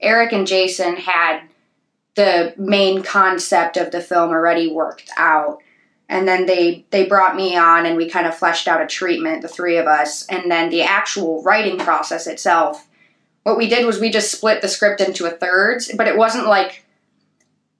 Eric 0.04 0.32
and 0.32 0.46
Jason 0.46 0.96
had 0.96 1.40
the 2.14 2.54
main 2.56 3.02
concept 3.02 3.76
of 3.76 3.90
the 3.90 4.00
film 4.00 4.30
already 4.30 4.70
worked 4.70 5.10
out. 5.16 5.58
And 6.08 6.28
then 6.28 6.46
they 6.46 6.84
they 6.90 7.06
brought 7.06 7.34
me 7.34 7.56
on 7.56 7.86
and 7.86 7.96
we 7.96 8.08
kind 8.08 8.26
of 8.26 8.36
fleshed 8.36 8.68
out 8.68 8.82
a 8.82 8.86
treatment 8.86 9.42
the 9.42 9.48
three 9.48 9.78
of 9.78 9.86
us. 9.86 10.26
And 10.26 10.50
then 10.50 10.70
the 10.70 10.82
actual 10.82 11.42
writing 11.42 11.78
process 11.78 12.26
itself 12.26 12.86
what 13.44 13.58
we 13.58 13.68
did 13.68 13.86
was 13.86 14.00
we 14.00 14.10
just 14.10 14.32
split 14.32 14.62
the 14.62 14.68
script 14.68 15.00
into 15.00 15.26
a 15.26 15.30
thirds 15.30 15.92
but 15.96 16.08
it 16.08 16.16
wasn't 16.16 16.46
like 16.46 16.84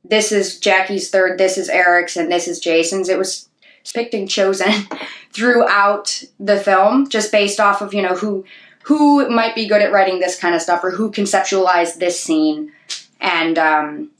this 0.04 0.30
is 0.30 0.60
jackie's 0.60 1.10
third 1.10 1.38
this 1.38 1.58
is 1.58 1.68
eric's 1.68 2.16
and 2.16 2.30
this 2.30 2.46
is 2.46 2.60
jason's. 2.60 3.08
It 3.08 3.18
was 3.18 3.48
picked 3.92 4.14
and 4.14 4.30
chosen 4.30 4.72
throughout 5.32 6.22
the 6.38 6.58
film 6.58 7.08
just 7.08 7.32
based 7.32 7.60
off 7.60 7.82
of 7.82 7.92
you 7.92 8.02
know 8.02 8.14
who 8.14 8.44
who 8.84 9.28
might 9.28 9.54
be 9.54 9.66
good 9.66 9.82
at 9.82 9.92
writing 9.92 10.20
this 10.20 10.38
kind 10.38 10.54
of 10.54 10.62
stuff 10.62 10.82
or 10.84 10.90
who 10.90 11.10
conceptualized 11.10 11.98
this 11.98 12.20
scene 12.20 12.72
and 13.20 13.58
um, 13.58 14.10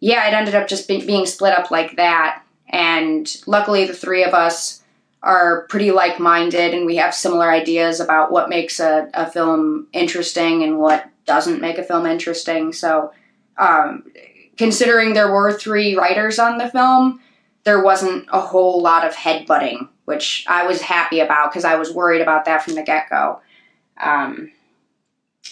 yeah, 0.00 0.28
it 0.28 0.34
ended 0.34 0.54
up 0.54 0.68
just 0.68 0.86
be- 0.86 1.04
being 1.04 1.26
split 1.26 1.56
up 1.58 1.70
like 1.70 1.96
that. 1.96 2.42
And 2.68 3.28
luckily, 3.46 3.86
the 3.86 3.94
three 3.94 4.22
of 4.22 4.34
us 4.34 4.82
are 5.22 5.66
pretty 5.68 5.90
like 5.90 6.20
minded 6.20 6.74
and 6.74 6.84
we 6.84 6.96
have 6.96 7.14
similar 7.14 7.50
ideas 7.50 7.98
about 7.98 8.30
what 8.30 8.50
makes 8.50 8.78
a, 8.78 9.08
a 9.14 9.30
film 9.30 9.86
interesting 9.92 10.62
and 10.62 10.78
what 10.78 11.08
doesn't 11.24 11.60
make 11.60 11.78
a 11.78 11.82
film 11.82 12.04
interesting. 12.06 12.72
So, 12.72 13.12
um, 13.56 14.04
considering 14.56 15.14
there 15.14 15.32
were 15.32 15.52
three 15.52 15.96
writers 15.96 16.38
on 16.38 16.58
the 16.58 16.68
film, 16.68 17.20
there 17.64 17.82
wasn't 17.82 18.28
a 18.30 18.40
whole 18.40 18.82
lot 18.82 19.06
of 19.06 19.14
headbutting, 19.14 19.88
which 20.04 20.44
I 20.46 20.66
was 20.66 20.82
happy 20.82 21.20
about 21.20 21.50
because 21.50 21.64
I 21.64 21.76
was 21.76 21.92
worried 21.92 22.20
about 22.20 22.44
that 22.44 22.62
from 22.62 22.74
the 22.74 22.82
get 22.82 23.08
go. 23.08 23.40
Um, 24.02 24.50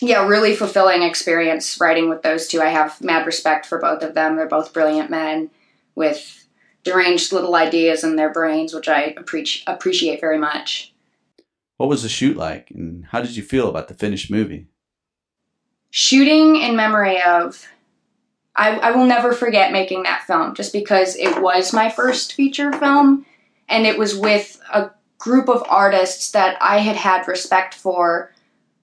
yeah, 0.00 0.26
really 0.26 0.56
fulfilling 0.56 1.02
experience 1.02 1.80
writing 1.80 2.08
with 2.08 2.22
those 2.22 2.48
two. 2.48 2.60
I 2.60 2.68
have 2.68 3.00
mad 3.00 3.26
respect 3.26 3.66
for 3.66 3.78
both 3.78 4.02
of 4.02 4.14
them. 4.14 4.36
They're 4.36 4.48
both 4.48 4.72
brilliant 4.72 5.10
men 5.10 5.50
with 5.94 6.46
deranged 6.84 7.32
little 7.32 7.54
ideas 7.54 8.02
in 8.02 8.16
their 8.16 8.30
brains, 8.30 8.74
which 8.74 8.88
I 8.88 9.14
appreciate 9.16 9.64
appreciate 9.66 10.20
very 10.20 10.38
much. 10.38 10.92
What 11.76 11.88
was 11.88 12.02
the 12.02 12.08
shoot 12.08 12.36
like, 12.36 12.70
and 12.70 13.06
how 13.06 13.20
did 13.20 13.36
you 13.36 13.42
feel 13.42 13.68
about 13.68 13.88
the 13.88 13.94
finished 13.94 14.30
movie? 14.30 14.66
Shooting 15.90 16.56
in 16.56 16.76
memory 16.76 17.20
of, 17.22 17.66
I, 18.56 18.78
I 18.78 18.90
will 18.92 19.06
never 19.06 19.32
forget 19.32 19.72
making 19.72 20.04
that 20.04 20.22
film, 20.26 20.54
just 20.54 20.72
because 20.72 21.16
it 21.16 21.42
was 21.42 21.72
my 21.72 21.90
first 21.90 22.34
feature 22.34 22.72
film, 22.72 23.26
and 23.68 23.86
it 23.86 23.98
was 23.98 24.16
with 24.16 24.60
a 24.72 24.90
group 25.22 25.48
of 25.48 25.62
artists 25.68 26.32
that 26.32 26.58
I 26.60 26.78
had 26.78 26.96
had 26.96 27.28
respect 27.28 27.74
for 27.74 28.32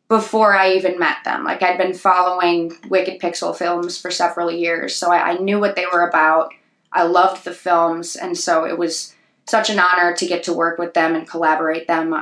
before 0.07 0.55
I 0.55 0.71
even 0.71 0.97
met 0.97 1.17
them. 1.25 1.43
Like 1.43 1.61
I'd 1.61 1.77
been 1.77 1.93
following 1.93 2.77
Wicked 2.87 3.19
Pixel 3.19 3.55
films 3.55 3.99
for 3.99 4.09
several 4.09 4.49
years, 4.49 4.95
so 4.95 5.11
I, 5.11 5.31
I, 5.31 5.37
knew 5.37 5.59
what 5.59 5.75
they 5.75 5.85
were 5.85 6.07
about. 6.07 6.53
I 6.93 7.03
loved 7.03 7.43
the 7.43 7.53
films, 7.53 8.15
and 8.15 8.37
so 8.37 8.65
it 8.65 8.77
was 8.77 9.13
such 9.47 9.69
an 9.69 9.79
honor 9.79 10.15
to 10.15 10.25
get 10.25 10.43
to 10.43 10.53
work 10.53 10.79
with 10.79 10.93
them 10.93 11.13
and 11.13 11.27
collaborate 11.27 11.87
them, 11.87 12.15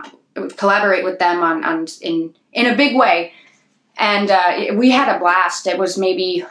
collaborate 0.58 1.04
with 1.04 1.20
them 1.20 1.44
on, 1.44 1.64
on 1.64 1.86
in 2.02 2.34
in 2.54 2.66
a 2.66 2.76
big 2.76 2.98
way. 2.98 3.34
And 4.00 4.32
uh, 4.32 4.74
we 4.74 4.90
had 4.90 5.16
a 5.16 5.20
blast. 5.20 5.68
It 5.68 5.78
was 5.78 5.98
maybe, 5.98 6.44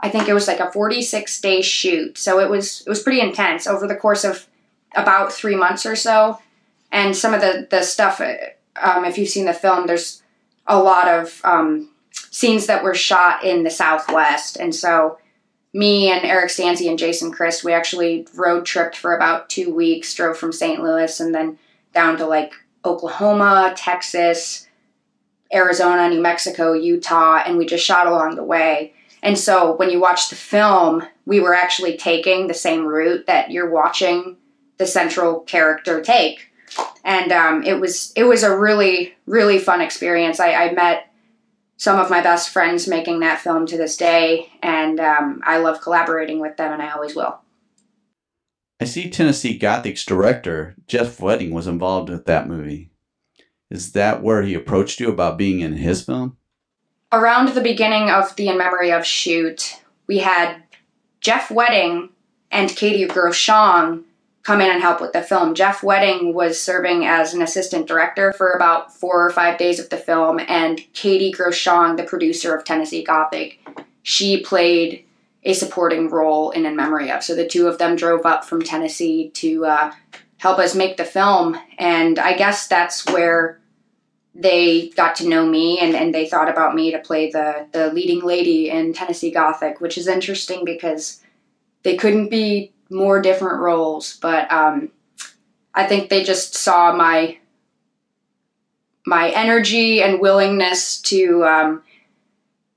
I 0.00 0.10
think 0.10 0.28
it 0.28 0.34
was 0.34 0.46
like 0.46 0.60
a 0.60 0.70
46 0.70 1.40
day 1.40 1.62
shoot, 1.62 2.18
so 2.18 2.38
it 2.38 2.50
was 2.50 2.82
it 2.82 2.88
was 2.88 3.02
pretty 3.02 3.20
intense 3.20 3.66
over 3.66 3.86
the 3.86 3.96
course 3.96 4.24
of 4.24 4.46
about 4.94 5.32
three 5.32 5.56
months 5.56 5.86
or 5.86 5.96
so. 5.96 6.38
And 6.94 7.16
some 7.16 7.34
of 7.34 7.40
the 7.40 7.66
the 7.68 7.82
stuff, 7.82 8.20
um, 8.20 9.04
if 9.04 9.18
you've 9.18 9.28
seen 9.28 9.46
the 9.46 9.52
film, 9.52 9.88
there's 9.88 10.22
a 10.68 10.80
lot 10.80 11.08
of 11.08 11.40
um, 11.42 11.90
scenes 12.12 12.66
that 12.66 12.84
were 12.84 12.94
shot 12.94 13.42
in 13.42 13.64
the 13.64 13.70
Southwest. 13.70 14.56
And 14.56 14.72
so 14.72 15.18
me 15.72 16.08
and 16.12 16.24
Eric 16.24 16.50
Stanze 16.50 16.88
and 16.88 16.96
Jason 16.96 17.32
Christ, 17.32 17.64
we 17.64 17.72
actually 17.72 18.28
road 18.36 18.64
tripped 18.64 18.96
for 18.96 19.14
about 19.14 19.50
two 19.50 19.74
weeks, 19.74 20.14
drove 20.14 20.38
from 20.38 20.52
St. 20.52 20.80
Louis 20.80 21.18
and 21.18 21.34
then 21.34 21.58
down 21.92 22.16
to 22.18 22.26
like 22.26 22.52
Oklahoma, 22.84 23.74
Texas, 23.76 24.68
Arizona, 25.52 26.08
New 26.08 26.22
Mexico, 26.22 26.74
Utah, 26.74 27.42
and 27.44 27.58
we 27.58 27.66
just 27.66 27.84
shot 27.84 28.06
along 28.06 28.36
the 28.36 28.44
way. 28.44 28.92
And 29.20 29.36
so 29.36 29.74
when 29.74 29.90
you 29.90 29.98
watch 29.98 30.28
the 30.28 30.36
film, 30.36 31.02
we 31.26 31.40
were 31.40 31.54
actually 31.54 31.96
taking 31.96 32.46
the 32.46 32.54
same 32.54 32.86
route 32.86 33.26
that 33.26 33.50
you're 33.50 33.70
watching 33.70 34.36
the 34.78 34.86
central 34.86 35.40
character 35.40 36.00
take 36.00 36.52
and 37.04 37.30
um, 37.30 37.62
it 37.62 37.78
was 37.78 38.12
it 38.16 38.24
was 38.24 38.42
a 38.42 38.56
really 38.56 39.14
really 39.26 39.58
fun 39.58 39.80
experience. 39.80 40.40
I, 40.40 40.52
I, 40.52 40.72
met 40.72 41.10
some 41.76 41.98
of 41.98 42.10
my 42.10 42.22
best 42.22 42.50
friends 42.50 42.88
making 42.88 43.20
that 43.20 43.40
film 43.40 43.66
to 43.66 43.76
this 43.76 43.96
day, 43.96 44.50
and 44.62 44.98
um, 44.98 45.40
I 45.44 45.58
love 45.58 45.80
collaborating 45.80 46.40
with 46.40 46.56
them, 46.56 46.72
and 46.72 46.82
I 46.82 46.90
always 46.90 47.14
will. 47.14 47.40
I 48.80 48.86
see 48.86 49.08
Tennessee 49.08 49.58
Gothic's 49.58 50.04
director 50.04 50.74
Jeff 50.86 51.20
Wedding 51.20 51.52
was 51.52 51.66
involved 51.66 52.10
with 52.10 52.26
that 52.26 52.48
movie. 52.48 52.90
Is 53.70 53.92
that 53.92 54.22
where 54.22 54.42
he 54.42 54.54
approached 54.54 55.00
you 55.00 55.08
about 55.08 55.38
being 55.38 55.60
in 55.60 55.74
his 55.74 56.02
film? 56.02 56.36
Around 57.12 57.54
the 57.54 57.60
beginning 57.60 58.10
of 58.10 58.34
the 58.36 58.48
In 58.48 58.58
Memory 58.58 58.92
of 58.92 59.06
shoot, 59.06 59.80
we 60.06 60.18
had 60.18 60.62
Jeff 61.20 61.50
Wedding 61.50 62.10
and 62.50 62.68
Katie 62.70 63.06
Groshong 63.06 64.04
come 64.44 64.60
in 64.60 64.70
and 64.70 64.80
help 64.80 65.00
with 65.00 65.12
the 65.12 65.22
film. 65.22 65.54
Jeff 65.54 65.82
Wedding 65.82 66.34
was 66.34 66.60
serving 66.60 67.06
as 67.06 67.32
an 67.32 67.42
assistant 67.42 67.88
director 67.88 68.32
for 68.34 68.50
about 68.50 68.94
four 68.94 69.26
or 69.26 69.30
five 69.30 69.58
days 69.58 69.80
of 69.80 69.88
the 69.88 69.96
film, 69.96 70.38
and 70.48 70.80
Katie 70.92 71.32
Groshong, 71.32 71.96
the 71.96 72.04
producer 72.04 72.54
of 72.54 72.64
Tennessee 72.64 73.02
Gothic, 73.02 73.58
she 74.02 74.42
played 74.42 75.04
a 75.44 75.54
supporting 75.54 76.08
role 76.10 76.50
in 76.50 76.66
In 76.66 76.76
Memory 76.76 77.10
of. 77.10 77.22
So 77.22 77.34
the 77.34 77.46
two 77.46 77.66
of 77.66 77.78
them 77.78 77.96
drove 77.96 78.24
up 78.24 78.44
from 78.44 78.62
Tennessee 78.62 79.30
to 79.30 79.64
uh, 79.64 79.92
help 80.36 80.58
us 80.58 80.74
make 80.74 80.98
the 80.98 81.04
film, 81.04 81.58
and 81.78 82.18
I 82.18 82.36
guess 82.36 82.66
that's 82.66 83.06
where 83.06 83.60
they 84.34 84.90
got 84.90 85.14
to 85.14 85.28
know 85.28 85.46
me 85.46 85.78
and, 85.78 85.94
and 85.94 86.12
they 86.12 86.26
thought 86.26 86.50
about 86.50 86.74
me 86.74 86.90
to 86.90 86.98
play 86.98 87.30
the, 87.30 87.68
the 87.72 87.92
leading 87.92 88.20
lady 88.20 88.68
in 88.68 88.92
Tennessee 88.92 89.30
Gothic, 89.30 89.80
which 89.80 89.96
is 89.96 90.08
interesting 90.08 90.64
because 90.64 91.22
they 91.84 91.96
couldn't 91.96 92.30
be 92.30 92.73
more 92.90 93.20
different 93.20 93.60
roles, 93.60 94.16
but 94.18 94.50
um, 94.52 94.90
I 95.74 95.86
think 95.86 96.08
they 96.08 96.24
just 96.24 96.54
saw 96.54 96.94
my 96.94 97.38
my 99.06 99.30
energy 99.30 100.02
and 100.02 100.20
willingness 100.20 101.00
to 101.02 101.44
um, 101.44 101.82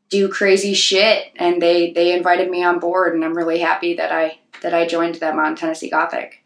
do 0.09 0.27
crazy 0.29 0.73
shit, 0.73 1.31
and 1.35 1.61
they 1.61 1.91
they 1.91 2.15
invited 2.15 2.49
me 2.49 2.63
on 2.63 2.79
board, 2.79 3.13
and 3.13 3.23
I'm 3.23 3.37
really 3.37 3.59
happy 3.59 3.95
that 3.95 4.11
I 4.11 4.39
that 4.61 4.73
I 4.73 4.87
joined 4.87 5.15
them 5.15 5.39
on 5.39 5.55
Tennessee 5.55 5.89
Gothic. 5.89 6.43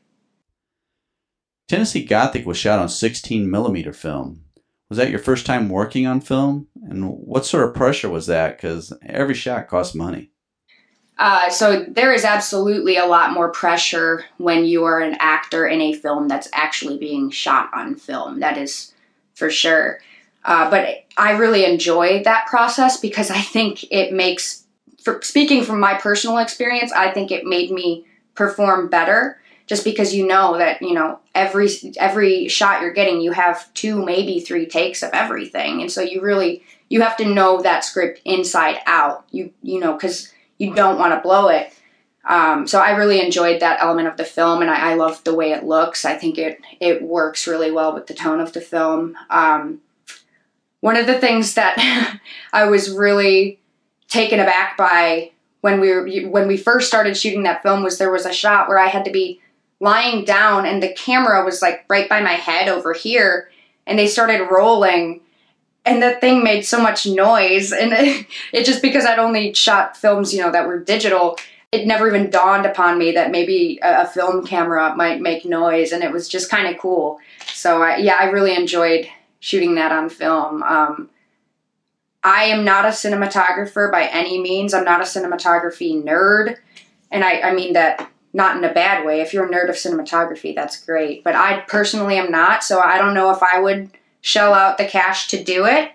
Tennessee 1.68 2.03
Gothic 2.03 2.46
was 2.46 2.58
shot 2.58 2.80
on 2.80 2.89
16 2.89 3.50
millimeter 3.50 3.94
film. 3.94 4.44
Was 4.89 4.98
that 4.98 5.10
your 5.10 5.20
first 5.20 5.46
time 5.46 5.70
working 5.70 6.06
on 6.06 6.20
film? 6.20 6.68
And 6.84 7.10
what 7.10 7.46
sort 7.46 7.65
of 7.65 7.74
pressure 7.74 8.10
was 8.10 8.27
that? 8.27 8.58
Because 8.58 8.91
every 9.06 9.34
shot 9.34 9.70
costs 9.70 9.96
money. 9.96 10.32
Uh, 11.21 11.51
so 11.51 11.83
there 11.83 12.11
is 12.11 12.25
absolutely 12.25 12.97
a 12.97 13.05
lot 13.05 13.31
more 13.31 13.49
pressure 13.49 14.25
when 14.37 14.65
you 14.65 14.85
are 14.85 14.99
an 14.99 15.15
actor 15.19 15.67
in 15.67 15.79
a 15.79 15.93
film 15.93 16.27
that's 16.27 16.49
actually 16.51 16.97
being 16.97 17.29
shot 17.29 17.69
on 17.75 17.93
film. 17.93 18.39
That 18.39 18.57
is 18.57 18.95
for 19.35 19.51
sure. 19.51 19.99
Uh, 20.43 20.67
but 20.71 21.05
I 21.17 21.33
really 21.33 21.63
enjoy 21.63 22.23
that 22.23 22.47
process 22.47 22.99
because 22.99 23.29
I 23.29 23.39
think 23.39 23.85
it 23.91 24.11
makes, 24.11 24.63
for 24.99 25.21
speaking 25.21 25.63
from 25.63 25.79
my 25.79 25.93
personal 25.93 26.39
experience, 26.39 26.91
I 26.91 27.11
think 27.11 27.29
it 27.29 27.45
made 27.45 27.69
me 27.69 28.03
perform 28.33 28.89
better 28.89 29.39
just 29.67 29.83
because 29.83 30.15
you 30.15 30.25
know 30.25 30.57
that 30.57 30.81
you 30.81 30.93
know 30.93 31.19
every 31.35 31.69
every 31.97 32.47
shot 32.47 32.81
you're 32.81 32.91
getting 32.91 33.21
you 33.21 33.31
have 33.31 33.71
two 33.73 34.03
maybe 34.03 34.39
three 34.39 34.65
takes 34.65 35.03
of 35.03 35.11
everything 35.13 35.81
and 35.81 35.91
so 35.91 36.01
you 36.01 36.21
really 36.21 36.63
you 36.89 37.01
have 37.01 37.15
to 37.15 37.25
know 37.25 37.61
that 37.61 37.83
script 37.85 38.19
inside 38.25 38.79
out 38.85 39.25
you 39.31 39.53
you 39.61 39.79
know 39.79 39.93
because 39.93 40.33
you 40.62 40.74
don't 40.74 41.00
want 41.00 41.13
to 41.13 41.27
blow 41.27 41.48
it 41.48 41.74
um, 42.24 42.68
so 42.68 42.80
I 42.80 42.91
really 42.91 43.20
enjoyed 43.20 43.62
that 43.62 43.82
element 43.82 44.08
of 44.08 44.18
the 44.18 44.24
film, 44.24 44.62
and 44.62 44.70
I, 44.70 44.91
I 44.91 44.94
love 44.94 45.24
the 45.24 45.34
way 45.34 45.53
it 45.53 45.63
looks. 45.63 46.06
I 46.06 46.15
think 46.15 46.38
it 46.38 46.62
it 46.80 47.01
works 47.01 47.48
really 47.48 47.72
well 47.72 47.94
with 47.94 48.08
the 48.08 48.13
tone 48.13 48.39
of 48.39 48.53
the 48.53 48.62
film. 48.62 49.18
Um, 49.30 49.82
one 50.82 50.98
of 50.98 51.08
the 51.08 51.20
things 51.20 51.56
that 51.56 52.20
I 52.53 52.65
was 52.65 52.91
really 52.91 53.60
taken 54.08 54.39
aback 54.39 54.77
by 54.77 55.32
when 55.62 55.80
we 55.80 55.89
were 55.89 56.08
when 56.30 56.48
we 56.48 56.58
first 56.58 56.88
started 56.88 57.18
shooting 57.18 57.44
that 57.44 57.63
film 57.63 57.84
was 57.84 57.98
there 57.98 58.12
was 58.12 58.25
a 58.25 58.34
shot 58.34 58.68
where 58.68 58.80
I 58.80 58.88
had 58.88 59.06
to 59.06 59.12
be 59.12 59.41
lying 59.80 60.24
down 60.24 60.68
and 60.68 60.84
the 60.84 60.94
camera 60.94 61.44
was 61.44 61.62
like 61.62 61.86
right 61.89 62.08
by 62.08 62.22
my 62.22 62.34
head 62.34 62.70
over 62.70 62.94
here 62.94 63.50
and 63.88 63.98
they 63.98 64.06
started 64.06 64.48
rolling 64.51 65.22
and 65.85 66.01
the 66.01 66.13
thing 66.15 66.43
made 66.43 66.63
so 66.63 66.81
much 66.81 67.05
noise 67.05 67.71
and 67.71 67.93
it, 67.93 68.25
it, 68.53 68.65
just 68.65 68.81
because 68.81 69.05
i'd 69.05 69.19
only 69.19 69.53
shot 69.53 69.97
films 69.97 70.33
you 70.33 70.41
know 70.41 70.51
that 70.51 70.67
were 70.67 70.79
digital 70.79 71.38
it 71.71 71.88
never 71.88 72.07
even 72.07 72.29
dawned 72.29 72.65
upon 72.65 72.97
me 72.97 73.13
that 73.13 73.31
maybe 73.31 73.79
a, 73.81 74.01
a 74.01 74.07
film 74.07 74.45
camera 74.45 74.95
might 74.95 75.21
make 75.21 75.45
noise 75.45 75.91
and 75.91 76.03
it 76.03 76.11
was 76.11 76.27
just 76.27 76.50
kind 76.50 76.67
of 76.67 76.79
cool 76.79 77.19
so 77.53 77.81
I, 77.81 77.97
yeah 77.97 78.17
i 78.19 78.25
really 78.25 78.55
enjoyed 78.55 79.07
shooting 79.39 79.75
that 79.75 79.91
on 79.91 80.09
film 80.09 80.63
um, 80.63 81.09
i 82.23 82.43
am 82.43 82.63
not 82.63 82.85
a 82.85 82.89
cinematographer 82.89 83.91
by 83.91 84.05
any 84.07 84.41
means 84.41 84.73
i'm 84.73 84.85
not 84.85 85.01
a 85.01 85.05
cinematography 85.05 86.01
nerd 86.03 86.57
and 87.11 87.25
I, 87.25 87.41
I 87.41 87.53
mean 87.53 87.73
that 87.73 88.09
not 88.33 88.55
in 88.55 88.63
a 88.63 88.73
bad 88.73 89.05
way. 89.05 89.21
If 89.21 89.33
you're 89.33 89.45
a 89.45 89.50
nerd 89.50 89.69
of 89.69 89.75
cinematography, 89.75 90.55
that's 90.55 90.83
great. 90.83 91.23
But 91.23 91.35
I 91.35 91.59
personally 91.67 92.17
am 92.17 92.31
not, 92.31 92.63
so 92.63 92.79
I 92.79 92.97
don't 92.97 93.13
know 93.13 93.29
if 93.32 93.43
I 93.43 93.60
would 93.60 93.91
shell 94.21 94.53
out 94.53 94.77
the 94.77 94.86
cash 94.86 95.27
to 95.27 95.43
do 95.43 95.65
it. 95.65 95.91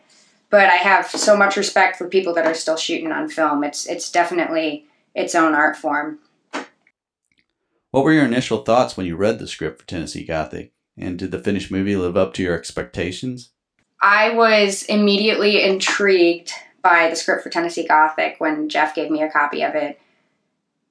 But 0.50 0.66
I 0.66 0.76
have 0.76 1.08
so 1.08 1.36
much 1.36 1.56
respect 1.56 1.96
for 1.96 2.08
people 2.08 2.32
that 2.34 2.46
are 2.46 2.54
still 2.54 2.76
shooting 2.76 3.10
on 3.10 3.28
film. 3.28 3.64
It's 3.64 3.86
it's 3.86 4.10
definitely 4.10 4.86
its 5.14 5.34
own 5.34 5.54
art 5.54 5.76
form. 5.76 6.18
What 7.90 8.04
were 8.04 8.12
your 8.12 8.24
initial 8.24 8.62
thoughts 8.62 8.96
when 8.96 9.06
you 9.06 9.16
read 9.16 9.38
the 9.38 9.48
script 9.48 9.80
for 9.80 9.86
Tennessee 9.86 10.24
Gothic? 10.24 10.72
And 10.96 11.18
did 11.18 11.30
the 11.30 11.38
finished 11.38 11.70
movie 11.70 11.96
live 11.96 12.16
up 12.16 12.32
to 12.34 12.42
your 12.42 12.54
expectations? 12.54 13.50
I 14.00 14.34
was 14.34 14.82
immediately 14.84 15.62
intrigued 15.62 16.52
by 16.82 17.08
the 17.08 17.16
script 17.16 17.42
for 17.42 17.50
Tennessee 17.50 17.86
Gothic 17.86 18.36
when 18.38 18.68
Jeff 18.68 18.94
gave 18.94 19.10
me 19.10 19.22
a 19.22 19.30
copy 19.30 19.62
of 19.62 19.74
it 19.74 19.98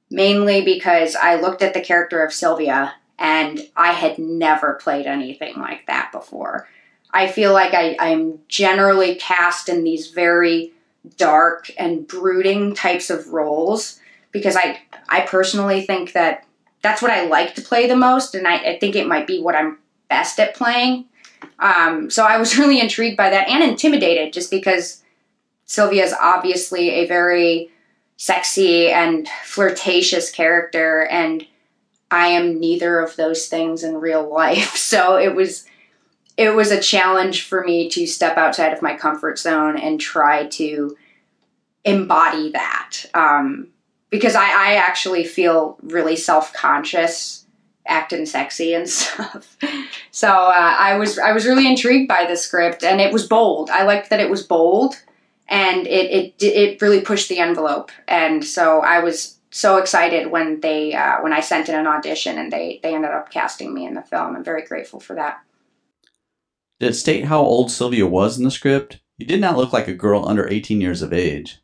mainly 0.09 0.63
because 0.63 1.15
I 1.15 1.35
looked 1.35 1.61
at 1.61 1.73
the 1.73 1.81
character 1.81 2.23
of 2.23 2.33
Sylvia 2.33 2.93
and 3.17 3.61
I 3.75 3.91
had 3.91 4.19
never 4.19 4.75
played 4.75 5.05
anything 5.05 5.55
like 5.57 5.85
that 5.87 6.11
before. 6.11 6.67
I 7.15 7.31
feel 7.31 7.53
like 7.53 7.73
I, 7.73 7.95
I'm 7.97 8.39
generally 8.49 9.15
cast 9.15 9.69
in 9.69 9.85
these 9.85 10.11
very 10.11 10.73
dark 11.15 11.71
and 11.79 12.05
brooding 12.05 12.75
types 12.75 13.09
of 13.09 13.29
roles 13.29 14.01
because 14.33 14.57
I 14.57 14.81
I 15.07 15.21
personally 15.21 15.83
think 15.83 16.11
that 16.11 16.45
that's 16.81 17.01
what 17.01 17.11
I 17.11 17.25
like 17.27 17.55
to 17.55 17.61
play 17.61 17.87
the 17.87 17.95
most, 17.95 18.35
and 18.35 18.45
I, 18.45 18.57
I 18.57 18.79
think 18.79 18.95
it 18.95 19.07
might 19.07 19.27
be 19.27 19.41
what 19.41 19.55
I'm 19.55 19.77
best 20.09 20.39
at 20.41 20.55
playing. 20.55 21.05
Um, 21.57 22.09
so 22.09 22.25
I 22.25 22.37
was 22.37 22.57
really 22.59 22.81
intrigued 22.81 23.15
by 23.15 23.29
that 23.29 23.47
and 23.47 23.63
intimidated 23.63 24.33
just 24.33 24.51
because 24.51 25.01
Sylvia 25.65 26.03
is 26.03 26.13
obviously 26.19 26.89
a 26.89 27.07
very 27.07 27.71
sexy 28.17 28.89
and 28.91 29.27
flirtatious 29.45 30.31
character 30.31 31.05
and 31.05 31.47
I 32.11 32.27
am 32.27 32.59
neither 32.59 32.99
of 32.99 33.15
those 33.15 33.47
things 33.47 33.83
in 33.83 33.95
real 33.95 34.29
life. 34.29 34.75
So 34.85 35.17
it 35.17 35.35
was 35.35 35.65
it 36.37 36.49
was 36.49 36.71
a 36.71 36.81
challenge 36.81 37.43
for 37.43 37.63
me 37.63 37.89
to 37.89 38.05
step 38.05 38.37
outside 38.37 38.73
of 38.73 38.81
my 38.81 38.95
comfort 38.95 39.39
zone 39.39 39.77
and 39.77 39.99
try 39.99 40.47
to 40.47 40.97
embody 41.85 42.51
that. 42.51 43.05
Um, 43.13 43.69
because 44.09 44.35
I, 44.35 44.45
I 44.45 44.75
actually 44.75 45.23
feel 45.23 45.77
really 45.81 46.15
self 46.15 46.53
conscious 46.53 47.45
acting 47.87 48.25
sexy 48.25 48.73
and 48.73 48.89
stuff. 48.89 49.57
so 50.11 50.29
uh, 50.29 50.75
I 50.79 50.97
was 50.97 51.19
I 51.19 51.31
was 51.31 51.45
really 51.45 51.67
intrigued 51.67 52.07
by 52.07 52.25
the 52.25 52.35
script 52.35 52.83
and 52.83 52.99
it 52.99 53.13
was 53.13 53.27
bold. 53.27 53.69
I 53.69 53.83
liked 53.83 54.09
that 54.09 54.19
it 54.19 54.29
was 54.29 54.43
bold 54.43 54.95
and 55.47 55.87
it 55.87 56.33
it 56.39 56.43
it 56.43 56.81
really 56.81 57.01
pushed 57.01 57.29
the 57.29 57.39
envelope. 57.39 57.91
And 58.07 58.43
so 58.43 58.81
I 58.81 58.99
was 58.99 59.39
so 59.51 59.77
excited 59.77 60.31
when 60.31 60.59
they 60.59 60.93
uh, 60.93 61.21
when 61.21 61.33
I 61.33 61.39
sent 61.39 61.69
in 61.69 61.75
an 61.75 61.87
audition 61.87 62.37
and 62.37 62.51
they 62.51 62.79
they 62.83 62.93
ended 62.93 63.11
up 63.11 63.31
casting 63.31 63.73
me 63.73 63.85
in 63.85 63.93
the 63.93 64.01
film. 64.01 64.35
I'm 64.35 64.43
very 64.43 64.63
grateful 64.63 64.99
for 64.99 65.15
that. 65.15 65.41
Did 66.79 66.89
it 66.89 66.93
state 66.93 67.25
how 67.25 67.41
old 67.41 67.71
Sylvia 67.71 68.05
was 68.05 68.37
in 68.37 68.43
the 68.43 68.51
script? 68.51 68.99
You 69.17 69.25
did 69.25 69.39
not 69.39 69.55
look 69.55 69.71
like 69.71 69.87
a 69.87 69.93
girl 69.93 70.27
under 70.27 70.47
18 70.47 70.81
years 70.81 71.01
of 71.01 71.13
age. 71.13 71.61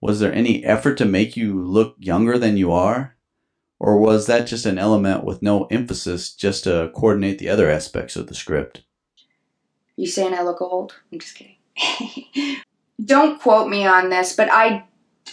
Was 0.00 0.20
there 0.20 0.32
any 0.32 0.64
effort 0.64 0.96
to 0.98 1.04
make 1.04 1.36
you 1.36 1.60
look 1.60 1.96
younger 1.98 2.38
than 2.38 2.56
you 2.56 2.70
are? 2.70 3.16
Or 3.80 3.98
was 3.98 4.26
that 4.26 4.46
just 4.46 4.66
an 4.66 4.78
element 4.78 5.24
with 5.24 5.42
no 5.42 5.64
emphasis 5.66 6.32
just 6.32 6.64
to 6.64 6.90
coordinate 6.94 7.38
the 7.38 7.48
other 7.48 7.68
aspects 7.68 8.14
of 8.14 8.28
the 8.28 8.34
script? 8.34 8.84
You 9.96 10.06
saying 10.06 10.34
I 10.34 10.42
look 10.42 10.62
old? 10.62 10.94
I'm 11.12 11.18
just 11.18 11.34
kidding. 11.34 11.56
don't 13.04 13.40
quote 13.40 13.68
me 13.68 13.86
on 13.86 14.10
this, 14.10 14.34
but 14.34 14.48
I 14.50 14.84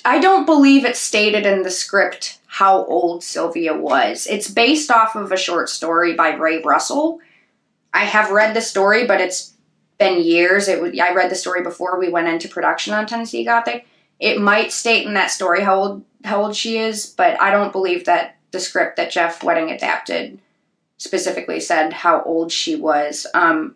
I 0.03 0.19
don't 0.19 0.45
believe 0.45 0.85
it 0.85 0.97
stated 0.97 1.45
in 1.45 1.61
the 1.61 1.71
script 1.71 2.39
how 2.47 2.85
old 2.85 3.23
Sylvia 3.23 3.77
was. 3.77 4.25
It's 4.27 4.49
based 4.49 4.89
off 4.89 5.15
of 5.15 5.31
a 5.31 5.37
short 5.37 5.69
story 5.69 6.15
by 6.15 6.33
Ray 6.33 6.61
Russell. 6.61 7.19
I 7.93 8.05
have 8.05 8.31
read 8.31 8.55
the 8.55 8.61
story, 8.61 9.05
but 9.05 9.21
it's 9.21 9.53
been 9.97 10.21
years. 10.23 10.67
It 10.67 10.81
was, 10.81 10.97
I 10.99 11.13
read 11.13 11.29
the 11.29 11.35
story 11.35 11.61
before 11.61 11.99
we 11.99 12.09
went 12.09 12.27
into 12.27 12.47
production 12.47 12.93
on 12.93 13.05
Tennessee 13.05 13.43
Gothic. 13.43 13.87
It 14.19 14.39
might 14.39 14.71
state 14.71 15.05
in 15.05 15.13
that 15.15 15.31
story 15.31 15.61
how 15.61 15.75
old 15.75 16.05
how 16.23 16.43
old 16.43 16.55
she 16.55 16.77
is, 16.77 17.07
but 17.07 17.39
I 17.41 17.49
don't 17.49 17.71
believe 17.71 18.05
that 18.05 18.37
the 18.51 18.59
script 18.59 18.97
that 18.97 19.11
Jeff 19.11 19.43
Wedding 19.43 19.71
adapted 19.71 20.39
specifically 20.97 21.59
said 21.59 21.93
how 21.93 22.21
old 22.23 22.51
she 22.51 22.75
was. 22.75 23.25
Um, 23.33 23.75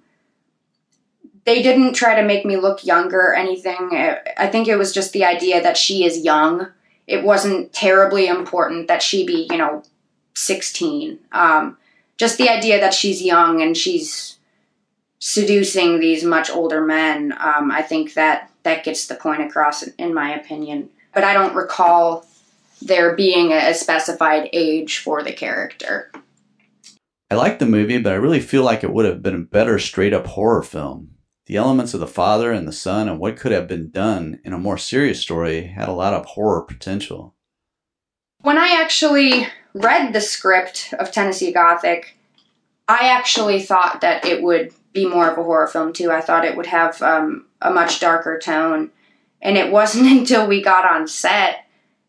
they 1.45 1.61
didn't 1.61 1.93
try 1.93 2.15
to 2.15 2.25
make 2.25 2.45
me 2.45 2.57
look 2.57 2.85
younger 2.85 3.19
or 3.19 3.35
anything. 3.35 3.89
I 4.37 4.47
think 4.47 4.67
it 4.67 4.77
was 4.77 4.91
just 4.91 5.13
the 5.13 5.25
idea 5.25 5.61
that 5.61 5.77
she 5.77 6.05
is 6.05 6.23
young. 6.23 6.67
It 7.07 7.23
wasn't 7.23 7.73
terribly 7.73 8.27
important 8.27 8.87
that 8.87 9.01
she 9.01 9.25
be, 9.25 9.47
you 9.49 9.57
know, 9.57 9.83
16. 10.35 11.19
Um, 11.31 11.77
just 12.17 12.37
the 12.37 12.49
idea 12.49 12.79
that 12.79 12.93
she's 12.93 13.21
young 13.21 13.61
and 13.61 13.75
she's 13.75 14.37
seducing 15.19 15.99
these 15.99 16.23
much 16.23 16.49
older 16.49 16.81
men. 16.81 17.33
Um, 17.39 17.71
I 17.71 17.81
think 17.81 18.13
that 18.13 18.51
that 18.63 18.83
gets 18.83 19.07
the 19.07 19.15
point 19.15 19.41
across, 19.41 19.83
in 19.83 20.13
my 20.13 20.35
opinion. 20.35 20.89
But 21.13 21.23
I 21.23 21.33
don't 21.33 21.55
recall 21.55 22.25
there 22.81 23.15
being 23.15 23.51
a 23.51 23.73
specified 23.73 24.49
age 24.53 24.99
for 24.99 25.23
the 25.23 25.33
character. 25.33 26.11
I 27.31 27.35
like 27.35 27.59
the 27.59 27.65
movie, 27.65 27.97
but 27.97 28.13
I 28.13 28.17
really 28.17 28.39
feel 28.39 28.63
like 28.63 28.83
it 28.83 28.93
would 28.93 29.05
have 29.05 29.23
been 29.23 29.35
a 29.35 29.39
better 29.39 29.79
straight 29.79 30.13
up 30.13 30.27
horror 30.27 30.61
film. 30.61 31.11
The 31.47 31.57
elements 31.57 31.93
of 31.93 31.99
the 31.99 32.07
father 32.07 32.51
and 32.51 32.67
the 32.67 32.71
son 32.71 33.07
and 33.07 33.19
what 33.19 33.37
could 33.37 33.51
have 33.51 33.67
been 33.67 33.91
done 33.91 34.39
in 34.43 34.53
a 34.53 34.57
more 34.57 34.77
serious 34.77 35.21
story 35.21 35.67
had 35.67 35.87
a 35.87 35.93
lot 35.93 36.13
of 36.13 36.25
horror 36.25 36.61
potential. 36.61 37.35
When 38.41 38.57
I 38.57 38.79
actually 38.81 39.47
read 39.75 40.13
the 40.13 40.21
script 40.21 40.93
of 40.97 41.11
Tennessee 41.11 41.51
Gothic, 41.51 42.17
I 42.87 43.09
actually 43.09 43.61
thought 43.61 44.01
that 44.01 44.25
it 44.25 44.41
would 44.41 44.73
be 44.93 45.05
more 45.05 45.29
of 45.29 45.37
a 45.37 45.43
horror 45.43 45.67
film 45.67 45.93
too. 45.93 46.11
I 46.11 46.21
thought 46.21 46.45
it 46.45 46.55
would 46.55 46.67
have 46.67 47.01
um, 47.01 47.45
a 47.61 47.69
much 47.69 47.99
darker 47.99 48.39
tone. 48.39 48.89
And 49.41 49.57
it 49.57 49.71
wasn't 49.71 50.07
until 50.19 50.47
we 50.47 50.63
got 50.63 50.89
on 50.89 51.07
set 51.07 51.65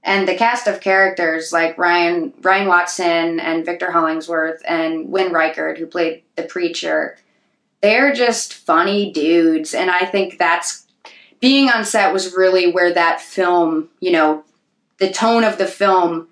and 0.06 0.28
the 0.28 0.36
cast 0.36 0.68
of 0.68 0.80
characters 0.80 1.52
like 1.52 1.76
Ryan 1.76 2.32
Ryan 2.40 2.68
Watson 2.68 3.40
and 3.40 3.66
Victor 3.66 3.90
Hollingsworth 3.90 4.62
and 4.66 5.10
Win 5.10 5.32
Reichert, 5.32 5.78
who 5.78 5.86
played 5.86 6.22
the 6.36 6.44
preacher, 6.44 7.18
they're 7.80 8.14
just 8.14 8.54
funny 8.54 9.12
dudes. 9.12 9.74
And 9.74 9.90
I 9.90 10.06
think 10.06 10.38
that's 10.38 10.86
being 11.40 11.68
on 11.70 11.84
set 11.84 12.12
was 12.12 12.36
really 12.36 12.70
where 12.70 12.94
that 12.94 13.20
film, 13.20 13.88
you 13.98 14.12
know, 14.12 14.44
the 14.98 15.10
tone 15.10 15.42
of 15.42 15.58
the 15.58 15.66
film, 15.66 16.28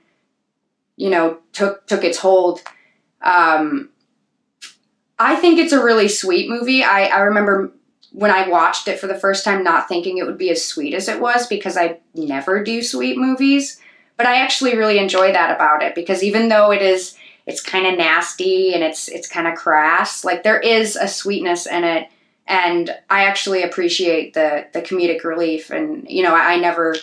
you 0.97 1.11
know, 1.11 1.39
took 1.53 1.87
took 1.87 2.05
its 2.05 2.19
hold. 2.19 2.63
Um, 3.23 3.91
I 5.19 5.37
think 5.37 5.59
it's 5.59 5.73
a 5.73 5.83
really 5.83 6.09
sweet 6.09 6.49
movie. 6.49 6.83
I, 6.83 7.05
I 7.05 7.21
remember 7.21 7.73
when 8.13 8.31
I 8.31 8.49
watched 8.49 8.89
it 8.89 8.99
for 9.01 9.07
the 9.07 9.19
first 9.19 9.45
time, 9.45 9.65
not 9.65 9.89
thinking 9.89 10.19
it 10.19 10.27
would 10.27 10.39
be 10.39 10.51
as 10.51 10.65
sweet 10.65 10.95
as 10.95 11.09
it 11.09 11.21
was 11.21 11.47
because 11.47 11.77
I 11.77 11.99
never 12.15 12.63
do 12.63 12.83
sweet 12.83 13.19
movies. 13.19 13.81
But 14.17 14.27
I 14.27 14.37
actually 14.37 14.77
really 14.77 14.99
enjoy 14.99 15.33
that 15.33 15.55
about 15.55 15.83
it 15.83 15.95
because 15.97 16.23
even 16.23 16.49
though 16.49 16.71
it 16.71 16.81
is, 16.81 17.17
it's 17.47 17.61
kind 17.61 17.87
of 17.87 17.99
nasty 17.99 18.73
and 18.73 18.85
it's 18.85 19.09
it's 19.09 19.29
kind 19.29 19.49
of 19.49 19.57
crass. 19.57 20.25
Like 20.25 20.45
there 20.45 20.61
is 20.61 20.95
a 20.95 21.09
sweetness 21.09 21.67
in 21.67 21.83
it, 21.83 22.09
and 22.47 22.97
I 23.11 23.25
actually 23.25 23.63
appreciate 23.63 24.35
the 24.35 24.67
the 24.73 24.83
comedic 24.83 25.25
relief. 25.25 25.71
And 25.71 26.09
you 26.09 26.23
know, 26.23 26.35
I, 26.35 26.55
I 26.55 26.57
never 26.59 26.95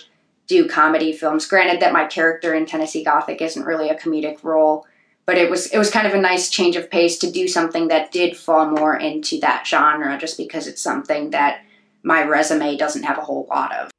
do 0.52 0.68
comedy 0.68 1.14
films. 1.14 1.46
Granted 1.46 1.82
that 1.82 1.94
my 1.94 2.06
character 2.06 2.54
in 2.54 2.66
Tennessee 2.66 3.06
Gothic 3.06 3.42
isn't 3.42 3.64
really 3.64 3.90
a 3.90 3.98
comedic 3.98 4.44
role, 4.44 4.86
but 5.26 5.38
it 5.38 5.50
was 5.50 5.68
it 5.68 5.78
was 5.78 5.90
kind 5.90 6.06
of 6.06 6.14
a 6.14 6.20
nice 6.20 6.50
change 6.50 6.76
of 6.76 6.92
pace 6.92 7.18
to 7.20 7.32
do 7.32 7.48
something 7.48 7.88
that 7.88 8.12
did 8.12 8.36
fall 8.36 8.70
more 8.70 8.98
into 8.98 9.40
that 9.40 9.66
genre 9.66 10.18
just 10.18 10.38
because 10.38 10.68
it's 10.68 10.82
something 10.82 11.30
that 11.30 11.64
my 12.04 12.24
resume 12.24 12.76
doesn't 12.76 13.04
have 13.04 13.18
a 13.18 13.22
whole 13.22 13.48
lot 13.50 13.74
of. 13.74 13.92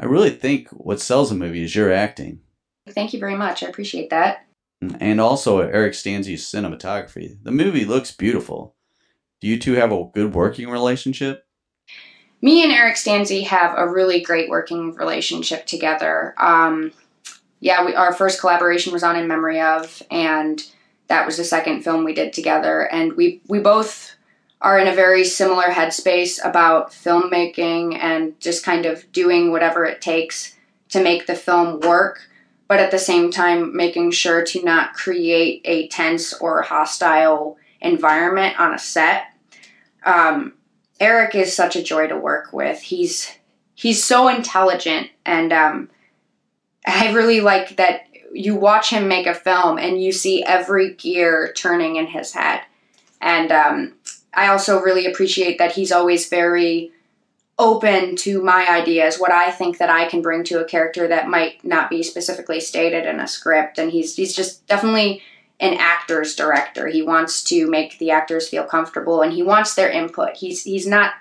I 0.00 0.06
really 0.06 0.30
think 0.30 0.68
what 0.70 1.02
sells 1.02 1.30
a 1.30 1.34
movie 1.34 1.62
is 1.62 1.76
your 1.76 1.92
acting. 1.92 2.40
Thank 2.88 3.12
you 3.12 3.20
very 3.20 3.36
much. 3.36 3.62
I 3.62 3.68
appreciate 3.68 4.08
that. 4.08 4.46
And 5.00 5.20
also 5.20 5.60
Eric 5.60 5.92
Stanze's 5.92 6.44
cinematography. 6.44 7.36
The 7.42 7.52
movie 7.52 7.84
looks 7.84 8.10
beautiful. 8.10 8.74
Do 9.40 9.48
you 9.48 9.58
two 9.58 9.74
have 9.74 9.92
a 9.92 10.04
good 10.14 10.34
working 10.34 10.70
relationship? 10.70 11.43
Me 12.44 12.62
and 12.62 12.70
Eric 12.70 12.96
Stanze 12.96 13.46
have 13.46 13.72
a 13.74 13.88
really 13.88 14.20
great 14.20 14.50
working 14.50 14.92
relationship 14.96 15.64
together. 15.64 16.34
Um, 16.36 16.92
yeah, 17.60 17.82
we, 17.86 17.94
our 17.94 18.12
first 18.12 18.38
collaboration 18.38 18.92
was 18.92 19.02
on 19.02 19.16
In 19.16 19.26
Memory 19.26 19.62
of, 19.62 20.02
and 20.10 20.62
that 21.06 21.24
was 21.24 21.38
the 21.38 21.44
second 21.44 21.84
film 21.84 22.04
we 22.04 22.12
did 22.12 22.34
together. 22.34 22.82
And 22.92 23.14
we 23.14 23.40
we 23.48 23.60
both 23.60 24.14
are 24.60 24.78
in 24.78 24.88
a 24.88 24.94
very 24.94 25.24
similar 25.24 25.68
headspace 25.68 26.38
about 26.44 26.90
filmmaking 26.90 27.98
and 27.98 28.38
just 28.40 28.62
kind 28.62 28.84
of 28.84 29.10
doing 29.10 29.50
whatever 29.50 29.86
it 29.86 30.02
takes 30.02 30.54
to 30.90 31.02
make 31.02 31.26
the 31.26 31.34
film 31.34 31.80
work, 31.80 32.28
but 32.68 32.78
at 32.78 32.90
the 32.90 32.98
same 32.98 33.30
time 33.30 33.74
making 33.74 34.10
sure 34.10 34.44
to 34.44 34.62
not 34.62 34.92
create 34.92 35.62
a 35.64 35.88
tense 35.88 36.34
or 36.34 36.60
hostile 36.60 37.56
environment 37.80 38.60
on 38.60 38.74
a 38.74 38.78
set. 38.78 39.28
Um, 40.04 40.52
Eric 41.00 41.34
is 41.34 41.54
such 41.54 41.76
a 41.76 41.82
joy 41.82 42.06
to 42.06 42.16
work 42.16 42.52
with. 42.52 42.80
He's 42.80 43.32
he's 43.74 44.02
so 44.02 44.28
intelligent 44.28 45.10
and 45.26 45.52
um, 45.52 45.90
I 46.86 47.12
really 47.12 47.40
like 47.40 47.76
that 47.76 48.06
you 48.32 48.56
watch 48.56 48.90
him 48.90 49.08
make 49.08 49.26
a 49.26 49.34
film 49.34 49.78
and 49.78 50.02
you 50.02 50.12
see 50.12 50.42
every 50.44 50.94
gear 50.94 51.52
turning 51.56 51.96
in 51.96 52.06
his 52.06 52.32
head. 52.32 52.62
And 53.20 53.52
um, 53.52 53.94
I 54.34 54.48
also 54.48 54.80
really 54.80 55.06
appreciate 55.06 55.58
that 55.58 55.72
he's 55.72 55.92
always 55.92 56.28
very 56.28 56.92
open 57.58 58.16
to 58.16 58.42
my 58.42 58.66
ideas, 58.68 59.18
what 59.18 59.30
I 59.30 59.52
think 59.52 59.78
that 59.78 59.88
I 59.88 60.08
can 60.08 60.20
bring 60.20 60.42
to 60.44 60.60
a 60.60 60.64
character 60.64 61.06
that 61.08 61.28
might 61.28 61.64
not 61.64 61.88
be 61.88 62.02
specifically 62.02 62.60
stated 62.60 63.06
in 63.06 63.20
a 63.20 63.28
script. 63.28 63.78
And 63.78 63.90
he's 63.90 64.16
he's 64.16 64.34
just 64.34 64.66
definitely 64.66 65.22
an 65.64 65.78
actor's 65.78 66.36
director. 66.36 66.88
He 66.88 67.02
wants 67.02 67.42
to 67.44 67.68
make 67.68 67.98
the 67.98 68.10
actors 68.10 68.48
feel 68.48 68.64
comfortable 68.64 69.22
and 69.22 69.32
he 69.32 69.42
wants 69.42 69.74
their 69.74 69.90
input. 69.90 70.36
He's 70.36 70.62
he's 70.62 70.86
not 70.86 71.14